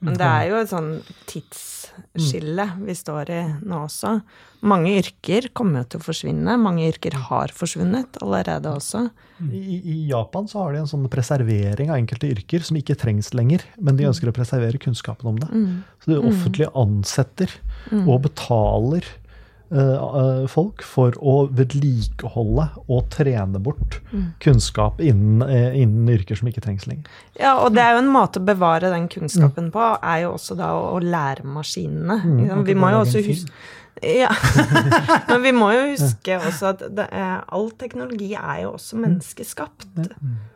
Mm. 0.00 0.06
Men 0.08 0.16
det 0.16 0.26
er 0.26 0.44
jo 0.48 0.60
et 0.62 0.70
sånn 0.70 0.92
tidsskille 1.28 2.64
vi 2.86 2.94
står 2.96 3.32
i 3.36 3.40
nå 3.68 3.82
også. 3.84 4.14
Mange 4.64 4.94
yrker 4.96 5.50
kommer 5.56 5.82
jo 5.82 5.90
til 5.92 6.00
å 6.00 6.06
forsvinne. 6.06 6.54
Mange 6.60 6.86
yrker 6.88 7.18
har 7.28 7.52
forsvunnet 7.52 8.16
allerede 8.24 8.72
også. 8.72 9.06
I, 9.44 9.76
I, 9.78 9.96
Japan 10.08 10.48
så 10.48 10.62
har 10.62 10.72
de 10.72 10.80
en 10.82 10.88
sånn 10.88 11.04
preservering 11.12 11.92
av 11.92 12.00
enkelte 12.00 12.30
yrker 12.32 12.64
som 12.64 12.80
ikke 12.80 12.96
trengs 13.00 13.32
lenger. 13.36 13.66
Men 13.76 14.00
de 14.00 14.08
ønsker 14.08 14.32
å 14.32 14.36
preservere 14.36 14.80
kunnskapen 14.80 15.34
om 15.34 15.40
det. 15.40 15.50
Mm. 15.52 15.82
Så 16.00 16.14
det 16.14 16.20
offentlige 16.32 16.72
ansetter 16.80 17.52
mm. 17.92 18.06
og 18.06 18.24
betaler 18.24 19.04
folk 20.50 20.82
for 20.82 21.14
å 21.22 21.34
vedlikeholde 21.54 22.64
og 22.90 23.04
trene 23.14 23.60
bort 23.62 24.00
mm. 24.10 24.24
kunnskap 24.42 24.98
innen, 24.98 25.44
uh, 25.46 25.76
innen, 25.78 26.08
yrker 26.10 26.38
som 26.38 26.50
ikke 26.50 26.64
trengs 26.64 26.88
lenger. 26.90 27.06
Ja, 27.38 27.52
og 27.62 27.76
det 27.76 27.84
er 27.84 27.94
jo 27.94 28.00
en 28.02 28.10
måte 28.10 28.42
å 28.42 28.46
bevare 28.48 28.90
den 28.90 29.06
kunnskapen 29.12 29.68
mm. 29.68 29.74
på, 29.76 29.84
er 30.02 30.24
jo 30.24 30.32
også 30.34 30.56
da 30.58 30.72
å, 30.74 30.96
å 30.96 31.02
lære 31.04 31.46
maskinene. 31.46 32.18
Mm, 32.18 32.64
vi 32.66 32.76
må 32.78 32.90
jo 32.90 33.04
også 33.04 33.22
huske 33.22 33.54
Ja. 34.02 34.30
Men 35.28 35.42
vi 35.42 35.52
må 35.52 35.70
jo 35.74 35.82
huske 35.90 36.36
også 36.38 36.70
at 36.72 36.84
det 36.96 37.06
all 37.12 37.68
teknologi 37.80 38.30
er 38.38 38.62
jo 38.64 38.74
også 38.76 38.98
menneskeskapt. 39.00 39.88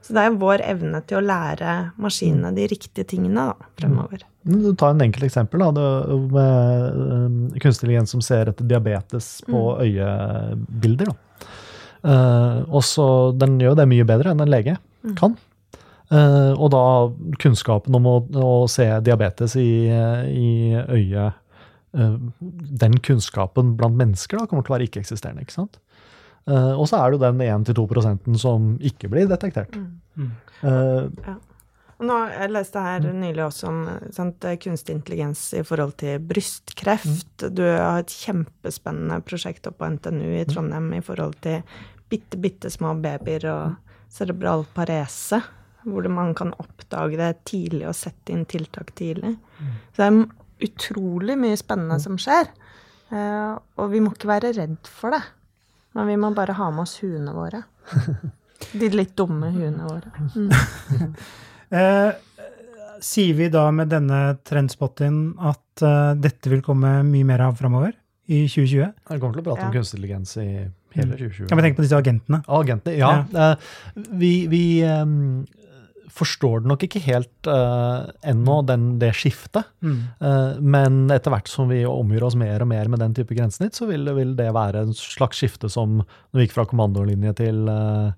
Så 0.04 0.14
det 0.16 0.22
er 0.22 0.30
jo 0.30 0.38
vår 0.40 0.64
evne 0.64 1.00
til 1.08 1.20
å 1.20 1.24
lære 1.24 1.74
maskinene 2.00 2.54
de 2.56 2.68
riktige 2.70 3.06
tingene 3.08 3.50
da, 3.50 3.68
fremover. 3.80 4.24
Du 4.44 4.72
tar 4.76 4.94
en 4.94 5.04
enkelt 5.04 5.28
eksempel 5.28 5.64
da, 5.64 5.88
med 6.34 6.98
um, 7.00 7.38
kunstig 7.60 7.84
intelligens 7.84 8.14
som 8.16 8.24
ser 8.24 8.52
etter 8.52 8.68
diabetes 8.68 9.38
på 9.48 9.62
øyebilder. 9.80 11.12
Da. 11.12 11.50
Uh, 12.04 12.58
og 12.68 12.84
så 12.84 13.06
Den 13.40 13.56
gjør 13.60 13.78
det 13.78 13.88
mye 13.88 14.04
bedre 14.08 14.34
enn 14.34 14.44
en 14.44 14.52
lege 14.52 14.76
kan. 15.18 15.36
Uh, 16.12 16.52
og 16.60 16.68
da 16.72 16.84
kunnskapen 17.40 17.96
om 17.96 18.08
å, 18.08 18.18
å 18.36 18.52
se 18.70 18.86
diabetes 19.04 19.56
i, 19.60 19.88
i 19.88 20.50
øyet 20.76 21.40
Den 21.94 22.98
kunnskapen 23.06 23.76
blant 23.78 23.98
mennesker 23.98 24.40
da, 24.40 24.48
kommer 24.50 24.66
til 24.66 24.74
å 24.74 24.76
være 24.76 24.88
ikke-eksisterende. 24.88 25.46
ikke 25.46 25.54
sant? 25.54 25.80
Uh, 26.44 26.74
og 26.76 26.88
så 26.90 26.98
er 27.00 27.12
det 27.12 27.16
jo 27.16 27.24
den 27.24 27.64
1-2 27.64 28.36
som 28.40 28.74
ikke 28.84 29.08
blir 29.12 29.28
detektert. 29.30 29.78
Uh, 30.60 31.08
ja. 31.24 31.38
Nå, 32.04 32.16
jeg 32.32 32.50
leste 32.50 32.82
her 32.82 33.04
nylig 33.06 33.44
også 33.44 33.70
om 33.70 33.80
sant, 34.12 34.44
kunstig 34.60 34.96
intelligens 34.96 35.40
i 35.56 35.62
forhold 35.64 35.94
til 36.02 36.18
brystkreft. 36.26 37.46
Du 37.54 37.62
har 37.64 38.02
et 38.02 38.12
kjempespennende 38.12 39.20
prosjekt 39.24 39.68
oppe 39.70 39.84
på 39.84 39.90
NTNU 39.94 40.26
i 40.40 40.44
Trondheim 40.50 40.90
i 40.96 41.02
forhold 41.04 41.38
til 41.44 41.62
bitte, 42.10 42.40
bitte 42.40 42.72
små 42.72 42.96
babyer 43.00 43.46
og 43.52 43.94
cerebral 44.12 44.66
parese. 44.74 45.40
Hvor 45.84 46.06
man 46.08 46.32
kan 46.36 46.54
oppdage 46.56 47.18
det 47.20 47.44
tidlig 47.48 47.86
og 47.90 47.96
sette 47.98 48.32
inn 48.32 48.46
tiltak 48.48 48.94
tidlig. 48.96 49.34
Så 49.92 50.00
det 50.00 50.06
er 50.06 50.43
utrolig 50.66 51.36
mye 51.40 51.56
spennende 51.60 51.98
som 52.02 52.18
skjer. 52.20 52.50
Eh, 53.14 53.54
og 53.78 53.90
vi 53.92 54.00
må 54.02 54.14
ikke 54.14 54.30
være 54.32 54.54
redd 54.56 54.90
for 54.90 55.14
det. 55.14 55.22
Men 55.94 56.08
vi 56.10 56.16
må 56.18 56.32
bare 56.34 56.56
ha 56.58 56.70
med 56.74 56.86
oss 56.86 56.96
huene 57.02 57.34
våre. 57.36 57.62
De 58.80 58.88
litt 58.90 59.12
dumme 59.18 59.50
huene 59.54 59.88
våre. 59.90 60.28
Mm. 60.34 61.10
Eh, 61.74 62.12
sier 63.02 63.34
vi 63.34 63.48
da 63.50 63.64
med 63.74 63.88
denne 63.90 64.18
trendspotten 64.46 65.16
at 65.42 65.82
uh, 65.82 66.12
dette 66.14 66.52
vil 66.52 66.60
komme 66.62 66.90
mye 67.08 67.26
mer 67.26 67.42
av 67.48 67.56
framover 67.58 67.96
i 68.30 68.44
2020? 68.46 68.84
jeg 68.84 69.22
kommer 69.22 69.34
til 69.34 69.42
å 69.42 69.46
prate 69.48 69.64
om 69.64 69.72
Ja. 69.72 69.72
kunstig 69.74 69.98
intelligens 69.98 70.36
i 70.38 70.46
hele 70.94 71.16
2020. 71.16 71.48
Kan 71.50 71.58
vi 71.58 71.64
tenke 71.66 71.80
på 71.80 71.86
disse 71.86 71.98
agentene? 71.98 72.42
Agentene, 72.46 72.94
ja. 73.00 73.10
Eh, 73.26 73.56
vi 74.20 74.32
vi 74.52 74.62
em, 74.86 75.16
forstår 76.14 76.62
det 76.62 76.70
nok 76.70 76.84
ikke 76.86 77.02
helt 77.04 77.48
uh, 77.50 78.06
ennå, 78.26 78.60
den, 78.68 78.86
det 79.02 79.10
skiftet. 79.18 79.66
Mm. 79.84 79.96
Uh, 80.22 80.60
men 80.62 81.00
etter 81.14 81.34
hvert 81.34 81.50
som 81.50 81.70
vi 81.70 81.82
omgjør 81.88 82.28
oss 82.28 82.38
mer 82.38 82.62
og 82.62 82.70
mer 82.70 82.90
med 82.92 83.02
den 83.02 83.16
type 83.16 83.34
grensesnitt, 83.36 83.76
så 83.78 83.88
vil, 83.90 84.06
vil 84.16 84.36
det 84.38 84.50
være 84.54 84.86
en 84.86 84.94
slags 84.96 85.42
skifte 85.42 85.70
som 85.72 86.00
når 86.00 86.38
vi 86.38 86.46
gikk 86.46 86.56
fra 86.58 86.68
kommandolinje 86.70 87.34
til, 87.42 87.64
uh, 87.66 88.14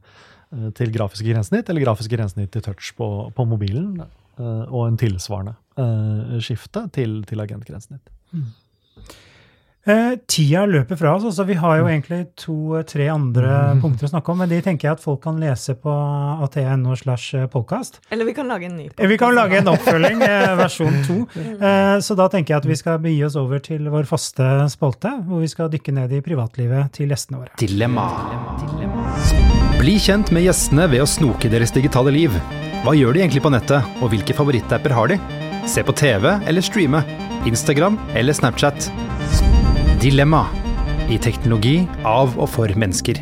til 0.76 0.92
grafiske 0.94 1.28
grensesnitt, 1.30 1.72
eller 1.72 1.86
grafiske 1.86 2.12
grensesnitt 2.12 2.52
til 2.54 2.64
touch 2.68 2.92
på, 2.98 3.10
på 3.36 3.48
mobilen, 3.48 3.98
og 4.36 4.82
en 4.82 4.98
tilsvarende 5.00 5.54
skifte 6.44 6.82
til, 6.92 7.22
til 7.24 7.40
agentgrensesnitt. 7.40 8.10
Eh, 9.86 10.16
tida 10.26 10.64
løper 10.66 10.98
fra 10.98 11.12
oss, 11.14 11.22
altså 11.28 11.44
vi 11.46 11.54
har 11.54 11.76
jo 11.78 11.84
egentlig 11.86 12.24
to-tre 12.42 13.04
andre 13.12 13.76
punkter 13.78 14.08
å 14.08 14.10
snakke 14.10 14.32
om, 14.32 14.40
men 14.42 14.50
de 14.50 14.58
tenker 14.64 14.88
jeg 14.88 14.96
at 14.98 15.02
folk 15.04 15.20
kan 15.22 15.38
lese 15.38 15.76
på 15.78 15.92
at.no 16.42 16.96
slash 16.98 17.46
podkast. 17.52 18.00
Eller 18.10 18.26
vi 18.26 18.34
kan 18.34 18.50
lage 18.50 18.66
en 18.66 18.74
ny 18.80 18.88
Podcast. 18.88 19.10
Vi 19.12 19.18
kan 19.20 19.34
lage 19.36 19.60
en 19.60 19.70
oppfølging, 19.70 20.24
eh, 20.26 20.54
versjon 20.58 20.98
to. 21.06 21.20
Eh, 21.66 21.98
Så 22.02 22.14
da 22.18 22.26
tenker 22.28 22.54
jeg 22.54 22.58
at 22.64 22.66
vi 22.68 22.76
skal 22.76 22.98
begi 23.02 23.22
oss 23.24 23.36
over 23.38 23.62
til 23.62 23.86
vår 23.90 24.04
faste 24.10 24.44
spalte, 24.74 25.12
hvor 25.28 25.40
vi 25.40 25.48
skal 25.48 25.70
dykke 25.72 25.94
ned 25.94 26.12
i 26.18 26.20
privatlivet 26.24 26.90
til 26.98 27.08
gjestene 27.14 27.40
våre. 27.40 27.54
Dilemma. 27.60 28.08
Bli 29.78 29.96
kjent 30.02 30.32
med 30.34 30.46
gjestene 30.48 30.88
ved 30.90 31.04
å 31.04 31.08
snoke 31.08 31.50
deres 31.52 31.72
digitale 31.74 32.10
liv. 32.14 32.34
Hva 32.84 32.94
gjør 32.96 33.14
de 33.16 33.22
egentlig 33.24 33.44
på 33.46 33.52
nettet, 33.54 33.86
og 34.02 34.10
hvilke 34.12 34.34
favorittapper 34.36 34.94
har 34.98 35.14
de? 35.14 35.20
Se 35.66 35.82
på 35.86 35.94
TV 35.96 36.26
eller 36.46 36.62
streame. 36.64 37.02
Instagram 37.46 37.98
eller 38.18 38.34
Snapchat. 38.34 38.90
Dilemma. 40.06 40.44
I 41.10 41.16
teknologi 41.18 41.80
av 42.06 42.36
og 42.38 42.46
for 42.52 42.70
mennesker. 42.78 43.18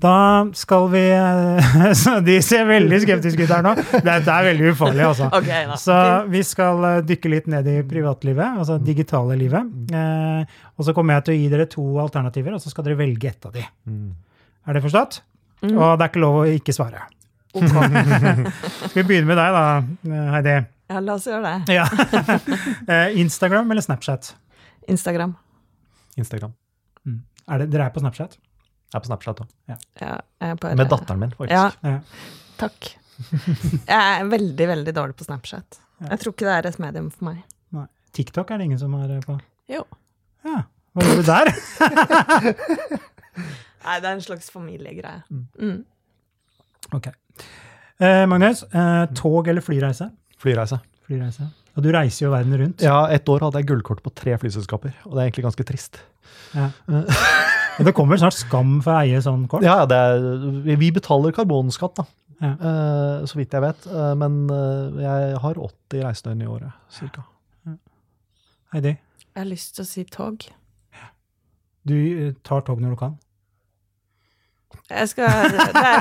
Da 0.00 0.46
skal 0.56 0.86
vi 0.94 1.02
eh, 1.12 1.74
De 2.28 2.36
ser 2.40 2.64
veldig 2.64 3.00
skeptiske 3.02 3.44
ut 3.44 3.52
her 3.52 3.60
nå. 3.66 3.74
Dette 3.92 4.32
er 4.32 4.46
veldig 4.46 4.70
ufarlig, 4.70 5.02
altså. 5.04 5.28
Okay. 5.36 5.66
Så 5.82 5.98
vi 6.32 6.40
skal 6.48 6.80
eh, 6.88 7.02
dykke 7.10 7.32
litt 7.34 7.50
ned 7.52 7.68
i 7.68 7.76
privatlivet, 7.90 8.56
altså 8.62 8.78
digitale 8.80 9.36
livet. 9.36 9.68
Eh, 9.92 10.56
og 10.72 10.88
så 10.88 10.96
kommer 10.96 11.18
jeg 11.18 11.26
til 11.26 11.34
å 11.34 11.38
gi 11.42 11.52
dere 11.58 11.68
to 11.76 11.84
alternativer, 12.06 12.56
og 12.56 12.64
så 12.64 12.72
skal 12.72 12.88
dere 12.88 13.02
velge 13.04 13.34
ett 13.34 13.44
av 13.44 13.52
de. 13.60 13.68
Er 14.64 14.80
det 14.80 14.84
forstått? 14.88 15.20
Mm. 15.60 15.76
Og 15.76 15.86
det 15.92 16.08
er 16.08 16.14
ikke 16.14 16.24
lov 16.24 16.40
å 16.40 16.48
ikke 16.54 16.78
svare. 16.78 17.04
Skal 17.52 18.96
vi 18.96 19.08
begynne 19.12 19.28
med 19.28 19.36
deg, 19.44 19.60
da, 19.60 20.16
Heidi? 20.38 20.56
Ja, 20.88 21.04
la 21.04 21.20
oss 21.20 21.28
gjøre 21.28 21.52
det. 21.68 21.84
Eh, 22.88 23.20
Instagram 23.20 23.76
eller 23.76 23.84
Snapchat? 23.84 24.32
Instagram. 24.88 25.36
Instagram. 26.20 26.52
Er 27.48 27.58
det, 27.60 27.70
dere 27.74 27.86
er 27.88 27.94
på 27.94 28.00
Snapchat? 28.00 28.36
Jeg 28.92 28.96
er 28.98 29.02
på 29.04 29.08
Snapchat 29.10 29.40
òg. 29.42 29.48
Ja, 29.68 30.54
bare, 30.54 30.76
Med 30.78 30.88
datteren 30.88 31.20
min, 31.20 31.32
faktisk. 31.36 31.52
Ja, 31.52 31.72
Ja. 31.82 31.98
takk. 32.60 32.92
Jeg 33.86 34.20
er 34.20 34.24
veldig, 34.30 34.66
veldig 34.70 34.94
dårlig 34.96 35.16
på 35.18 35.24
Snapchat. 35.26 35.80
Jeg 36.04 36.18
tror 36.20 36.32
ikke 36.34 36.46
det 36.48 36.54
er 36.54 36.66
et 36.70 36.78
medium 36.82 37.10
for 37.10 37.24
meg. 37.30 37.42
Nei. 37.72 37.86
TikTok 38.16 38.50
er 38.50 38.58
det 38.58 38.64
ingen 38.70 38.78
som 38.80 38.94
er 38.98 39.16
eh, 39.16 39.20
på. 39.26 39.36
Jo. 39.70 39.82
Ja. 40.44 40.62
Hva 40.94 41.04
gjør 41.06 41.20
du 41.20 41.26
der? 41.26 41.50
Nei, 43.84 43.98
det 44.00 44.08
er 44.08 44.12
en 44.14 44.22
slags 44.24 44.48
familiegreie. 44.54 45.22
Mm. 45.58 45.84
Ok. 46.96 47.10
Eh, 48.00 48.24
Magnus, 48.30 48.62
eh, 48.70 49.04
tog 49.18 49.48
eller 49.50 49.64
flyreise? 49.64 50.08
Flyreise. 50.40 50.78
Flyreise. 51.06 51.48
Og 51.74 51.82
du 51.82 51.90
reiser 51.94 52.26
jo 52.26 52.32
verden 52.32 52.54
rundt. 52.60 52.82
Ja, 52.86 53.00
et 53.10 53.26
år 53.28 53.42
hadde 53.48 53.58
jeg 53.60 53.66
gullkort 53.72 54.02
på 54.04 54.12
tre 54.14 54.36
flyselskaper, 54.38 54.92
og 55.08 55.16
det 55.16 55.20
er 55.22 55.26
egentlig 55.30 55.46
ganske 55.48 55.66
trist. 55.66 56.00
Ja. 56.54 56.70
Det 57.74 57.90
kommer 57.90 58.14
snart 58.20 58.36
skam 58.38 58.76
for 58.84 58.94
å 58.94 59.00
eie 59.02 59.18
sånn 59.18 59.48
kort. 59.50 59.64
Ja, 59.66 59.80
ja, 59.80 59.86
det 59.90 59.96
er, 59.98 60.76
vi- 60.78 60.92
betaler 60.94 61.34
karbonskatt, 61.34 61.96
da. 61.98 62.04
Ja. 62.38 62.52
Eh, 62.54 63.24
så 63.26 63.34
vidt 63.40 63.50
jeg 63.56 63.64
vet. 63.64 63.86
Eh, 63.90 64.12
men 64.20 64.36
eh, 64.54 65.00
jeg 65.02 65.40
har 65.42 65.58
80 65.58 66.04
reisedøgn 66.04 66.44
i 66.44 66.50
året, 66.50 66.70
cirka. 66.94 67.24
Heidi, 68.74 68.92
Jeg 68.94 69.38
har 69.40 69.50
lyst 69.50 69.74
til 69.74 69.82
å 69.82 69.88
si 69.88 70.04
tog. 70.06 70.46
du 71.86 72.32
tar 72.46 72.62
tog 72.66 72.78
når 72.82 72.94
du 72.94 72.96
kan. 73.02 73.18
Jeg 74.90 75.08
skal 75.10 75.24
ja, 75.24 75.48
det 75.50 75.82
er 75.82 75.98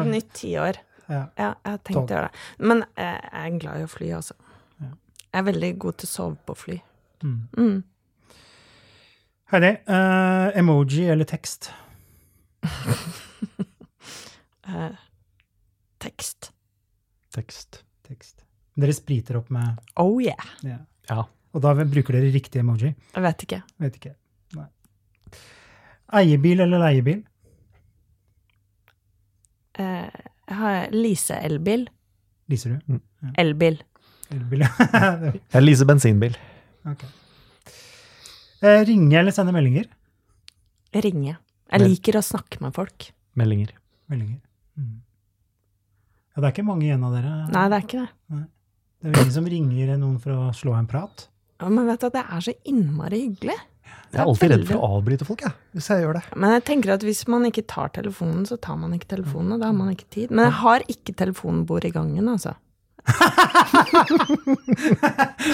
et 0.00 0.10
nytt 0.12 0.32
tiår. 0.38 0.80
Ja. 1.12 1.22
Ja, 1.36 1.48
jeg 1.52 1.70
har 1.74 1.80
tenkt 1.84 1.98
Tog. 1.98 2.10
å 2.10 2.14
gjøre 2.16 2.28
det. 2.30 2.42
Men 2.70 2.82
eh, 2.96 3.18
jeg 3.28 3.52
er 3.52 3.58
glad 3.64 3.80
i 3.82 3.86
å 3.86 3.90
fly, 3.92 4.10
altså. 4.18 4.36
Ja. 4.80 4.90
Jeg 5.28 5.38
er 5.42 5.46
veldig 5.50 5.70
god 5.84 5.98
til 6.00 6.08
å 6.08 6.12
sove 6.12 6.38
på 6.48 6.56
fly. 6.56 6.78
Mm. 7.22 7.38
Mm. 7.58 7.82
Heidi, 9.52 9.72
uh, 9.92 10.48
emoji 10.56 11.04
eller 11.12 11.28
tekst? 11.28 11.68
uh, 14.68 14.96
tekst. 16.06 16.48
Tekst. 17.36 17.82
Tekst. 18.08 18.42
Dere 18.80 18.94
spriter 18.96 19.36
opp 19.36 19.50
med 19.52 19.76
Oh 20.00 20.16
yeah. 20.24 20.48
ja. 20.64 20.78
Ja. 21.10 21.26
Og 21.52 21.60
da 21.60 21.74
bruker 21.76 22.16
dere 22.16 22.32
riktig 22.32 22.62
emoji? 22.62 22.94
Jeg 23.12 23.24
vet 23.26 23.44
ikke. 23.44 23.58
Vet 23.84 23.98
ikke. 24.00 24.14
Nei. 24.56 24.68
Eiebil 26.22 26.64
eller 26.64 26.80
leiebil? 26.80 27.20
Eh, 29.80 30.08
jeg 30.52 30.58
har 30.60 30.92
Lise-elbil. 30.94 31.86
Liser 32.52 32.76
du? 32.76 33.00
Elbil. 33.40 33.80
Elbil, 34.32 34.64
ja. 34.64 34.70
Jeg 35.54 35.64
leaser 35.64 35.88
bensinbil. 35.88 36.36
Okay. 36.88 37.10
Eh, 38.62 38.80
ringe 38.88 39.18
eller 39.18 39.34
sende 39.34 39.54
meldinger? 39.54 39.88
Ringe. 41.04 41.36
Jeg 41.72 41.82
liker 41.82 42.18
å 42.20 42.24
snakke 42.24 42.60
med 42.64 42.74
folk. 42.76 43.08
Meldinger. 43.38 43.72
Meldinger. 44.12 44.40
Mm. 44.76 45.00
Ja, 46.32 46.40
det 46.40 46.46
er 46.48 46.54
ikke 46.54 46.66
mange 46.68 46.86
igjen 46.86 47.04
av 47.04 47.16
dere. 47.16 47.32
Nei, 47.52 47.64
det 47.72 47.78
er 47.78 47.86
ikke 47.86 48.02
det. 48.02 48.40
Det 49.02 49.08
er 49.08 49.12
vel 49.12 49.22
ingen 49.24 49.34
som 49.34 49.48
ringer 49.52 49.92
noen 50.00 50.18
for 50.22 50.36
å 50.36 50.48
slå 50.56 50.76
en 50.78 50.88
prat. 50.88 51.26
Ja, 51.60 51.68
Men 51.72 51.88
vet 51.88 52.04
du, 52.04 52.08
det 52.14 52.22
er 52.22 52.44
så 52.44 52.54
innmari 52.68 53.22
hyggelig. 53.26 53.58
Jeg 54.12 54.20
er 54.20 54.28
alltid 54.28 54.50
redd 54.52 54.66
for 54.68 54.76
å 54.76 54.88
avbryte 54.98 55.24
folk, 55.24 55.40
jeg, 55.46 55.54
hvis 55.72 55.86
jeg 55.88 56.02
gjør 56.02 56.18
det. 56.18 56.22
Men 56.36 56.52
jeg 56.58 56.62
tenker 56.68 56.90
at 56.92 57.04
hvis 57.06 57.22
man 57.32 57.46
ikke 57.48 57.64
tar 57.70 57.88
telefonen, 57.96 58.42
så 58.48 58.58
tar 58.60 58.76
man 58.80 58.92
ikke 58.92 59.08
telefonen, 59.14 59.54
og 59.56 59.62
da 59.62 59.70
har 59.70 59.78
man 59.78 59.92
ikke 59.94 60.08
tid. 60.12 60.34
Men 60.34 60.50
jeg 60.50 60.56
har 60.58 60.84
ikke 60.92 61.14
telefonbord 61.22 61.84
i 61.88 61.94
gangen, 61.94 62.26
altså. 62.28 62.52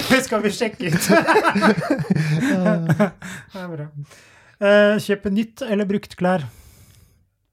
Det 0.09 0.19
skal 0.25 0.39
vi 0.43 0.49
sjekke 0.53 0.91
ut! 0.91 1.03
det 3.53 3.61
er 3.63 3.69
bra. 3.71 3.85
Eh, 4.59 4.95
kjøpe 5.07 5.31
nytt 5.31 5.63
eller 5.63 5.87
brukt 5.87 6.13
klær? 6.19 6.43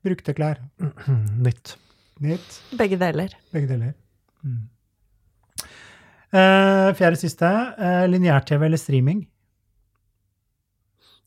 Brukte 0.06 0.34
klær. 0.34 0.58
Nytt. 1.46 1.76
Nytt. 2.22 2.58
Begge 2.78 2.98
deler. 2.98 3.30
Begge 3.54 3.70
deler. 3.70 3.94
Mm. 4.42 4.66
Eh, 6.34 6.90
fjerde 6.98 7.18
siste. 7.20 7.46
Uh, 7.78 8.04
Lineær-TV 8.10 8.66
eller 8.66 8.80
streaming? 8.80 9.20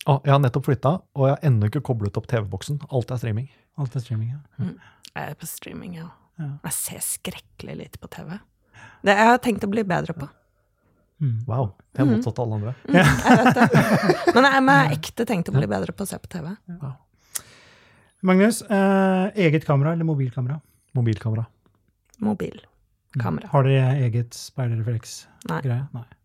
Å, 0.10 0.16
jeg 0.26 0.34
har 0.34 0.40
nettopp 0.42 0.66
flytta, 0.66 0.96
og 1.14 1.28
jeg 1.28 1.36
har 1.36 1.44
ennå 1.46 1.68
ikke 1.70 1.84
koblet 1.86 2.16
opp 2.18 2.26
TV-boksen. 2.32 2.80
Alt 2.90 3.12
er 3.14 3.20
streaming. 3.22 3.50
Alt 3.80 3.98
er 3.98 4.02
streaming, 4.02 4.32
ja. 4.34 4.72
Jeg 5.14 5.34
er 5.34 5.36
på 5.38 5.50
streaming, 5.50 6.00
ja. 6.00 6.08
Ja. 6.40 6.54
Jeg 6.66 6.76
ser 6.76 7.04
skrekkelig 7.04 7.76
lite 7.84 8.02
på 8.02 8.10
TV. 8.12 8.38
Det 9.06 9.16
jeg 9.16 9.30
har 9.30 9.42
tenkt 9.44 9.66
å 9.68 9.70
bli 9.70 9.84
bedre 9.88 10.16
på. 10.18 10.30
Mm. 11.20 11.36
Wow. 11.50 11.74
Det 11.92 12.02
er 12.02 12.08
motsatt 12.08 12.40
av 12.40 12.48
alle 12.48 12.58
andre. 12.60 12.74
Mm, 12.88 12.98
jeg 13.28 13.40
vet 13.44 13.60
det. 13.60 14.34
Men 14.34 14.48
jeg 14.48 14.66
har 14.70 14.94
ekte 14.96 15.28
tenkt 15.30 15.52
å 15.52 15.56
bli 15.56 15.70
bedre 15.70 15.96
på 15.96 16.08
å 16.08 16.10
se 16.10 16.20
på 16.22 16.32
TV. 16.32 16.52
Magnus, 18.26 18.62
eh, 18.68 19.26
eget 19.46 19.68
kamera 19.68 19.94
eller 19.96 20.08
mobilkamera? 20.08 20.58
Mobilkamera. 20.98 21.46
Mobilkamera. 22.24 23.52
Har 23.52 23.68
dere 23.68 24.08
eget 24.08 24.36
speilrefleks-greie? 24.36 25.84
Nei. 25.94 26.02
Nei. 26.02 26.19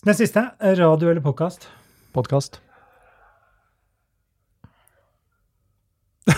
Den 0.00 0.14
siste, 0.16 0.50
radio 0.60 1.10
eller 1.10 1.20
podkast? 1.20 1.68
Podkast. 2.12 2.60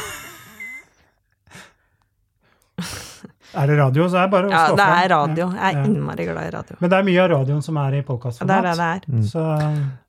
Er 3.54 3.66
det 3.70 3.76
radio, 3.78 4.08
så 4.10 4.18
er 4.18 4.22
det 4.26 4.32
bare 4.32 4.48
å 4.48 4.50
Ja, 4.50 4.64
stå 4.66 4.74
det 4.80 4.86
er 4.90 5.06
radio. 5.12 5.44
Jeg 5.54 5.70
er 5.70 5.84
innmari 5.86 6.24
glad 6.26 6.48
i 6.48 6.50
radio. 6.50 6.74
Men 6.82 6.90
det 6.90 6.96
er 6.98 7.06
mye 7.06 7.20
av 7.22 7.30
radioen 7.30 7.62
som 7.62 7.78
er 7.78 7.94
i 8.00 8.02
Det 8.02 8.42
er 8.42 8.66
det 8.66 8.74
det 8.80 8.88
er. 8.88 9.06
Mm. 9.06 9.22
så 9.30 9.38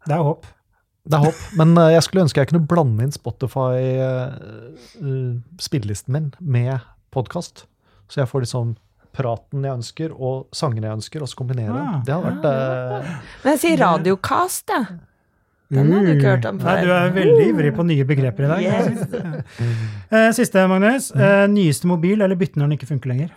det 0.10 0.16
er 0.16 0.24
håp. 0.26 0.50
Det 1.06 1.14
er 1.14 1.22
håp. 1.28 1.38
Men 1.62 1.78
eh, 1.78 1.94
jeg 1.94 2.02
skulle 2.08 2.26
ønske 2.26 2.42
jeg 2.42 2.50
kunne 2.50 2.66
blande 2.74 3.06
inn 3.06 3.14
Spotify-spillelisten 3.14 6.10
min 6.18 6.34
med 6.42 6.82
podkast. 7.14 7.70
Så 8.10 8.18
jeg 8.24 8.30
får 8.34 8.42
liksom 8.48 8.74
praten 9.16 9.64
jeg 9.66 9.78
ønsker, 9.80 10.14
og 10.16 10.48
sangene 10.56 10.90
jeg 10.92 11.00
ønsker, 11.00 11.24
og 11.26 11.32
så 11.32 11.40
kombinere. 11.40 11.76
Ah. 11.82 11.98
det 12.06 12.14
hadde 12.14 12.32
vært 12.32 12.48
eh, 12.52 13.12
Men 13.44 13.54
jeg 13.56 13.62
sier 13.66 13.82
radiocast, 13.86 14.74
jeg. 14.76 14.98
Den 15.74 15.88
har 15.96 16.04
du 16.06 16.12
ikke 16.14 16.30
hørt 16.36 16.46
om 16.46 16.60
før. 16.62 16.76
Nei, 16.78 16.84
du 16.86 16.92
er 16.94 17.14
veldig 17.16 17.46
ivrig 17.50 17.72
på 17.76 17.84
nye 17.90 18.06
begreper 18.06 18.46
i 18.46 18.52
dag. 18.52 18.68
Yes. 18.70 19.48
Eh, 20.16 20.28
Siste, 20.38 20.62
Magnus. 20.70 21.08
Eh, 21.18 21.48
Nyeste 21.50 21.90
mobil, 21.90 22.22
eller 22.22 22.38
bytte 22.38 22.60
når 22.62 22.70
den 22.70 22.76
ikke 22.78 22.92
funker 22.92 23.10
lenger? 23.12 23.32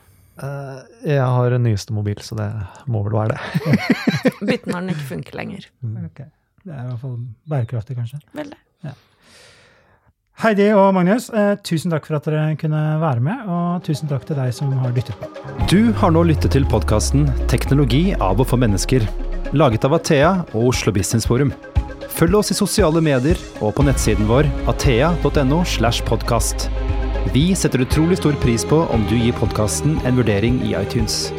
eh, 0.44 0.82
Jeg 1.14 1.24
har 1.38 1.56
en 1.56 1.64
nyeste 1.64 1.94
mobil, 1.96 2.20
så 2.22 2.36
det 2.38 2.50
må 2.92 3.00
vel 3.06 3.16
være 3.16 3.32
det. 3.38 3.78
Bytte 4.50 4.68
når 4.70 4.80
den 4.84 4.92
ikke 4.92 5.06
funker 5.14 5.38
lenger. 5.40 5.64
Okay. 6.10 6.28
Det 6.66 6.74
er 6.76 6.84
i 6.84 6.90
hvert 6.90 7.00
fall 7.00 7.16
bærekraftig, 7.48 7.96
kanskje. 7.96 8.20
Veldig. 8.36 8.58
det. 8.84 8.92
Heidi 10.38 10.68
og 10.70 10.92
Magnus, 10.94 11.24
eh, 11.34 11.56
tusen 11.66 11.90
takk 11.90 12.04
for 12.06 12.14
at 12.14 12.26
dere 12.28 12.52
kunne 12.60 12.78
være 13.02 13.18
med, 13.26 13.40
og 13.50 13.82
tusen 13.82 14.06
takk 14.06 14.22
til 14.28 14.38
deg 14.38 14.52
som 14.54 14.70
har 14.70 14.92
lyttet 14.94 15.18
på. 15.18 15.26
Du 15.66 15.90
har 15.98 16.12
nå 16.14 16.22
lyttet 16.28 16.54
til 16.54 16.62
podkasten 16.62 17.26
'Teknologi 17.48 18.14
av 18.14 18.38
og 18.38 18.46
for 18.46 18.56
mennesker', 18.56 19.02
laget 19.52 19.84
av 19.84 19.94
Athea 19.94 20.44
og 20.54 20.68
Oslo 20.68 20.92
Business 20.92 21.26
Forum. 21.26 21.52
Følg 22.08 22.36
oss 22.36 22.52
i 22.52 22.54
sosiale 22.54 23.00
medier 23.02 23.36
og 23.60 23.74
på 23.74 23.82
nettsiden 23.82 24.28
vår 24.28 24.46
athea.no. 24.68 25.64
slash 25.64 26.04
podcast. 26.04 26.70
Vi 27.34 27.52
setter 27.54 27.82
utrolig 27.82 28.18
stor 28.18 28.32
pris 28.34 28.64
på 28.64 28.88
om 28.94 29.02
du 29.10 29.16
gir 29.16 29.32
podkasten 29.32 29.98
en 30.06 30.16
vurdering 30.16 30.62
i 30.62 30.80
iTunes. 30.80 31.32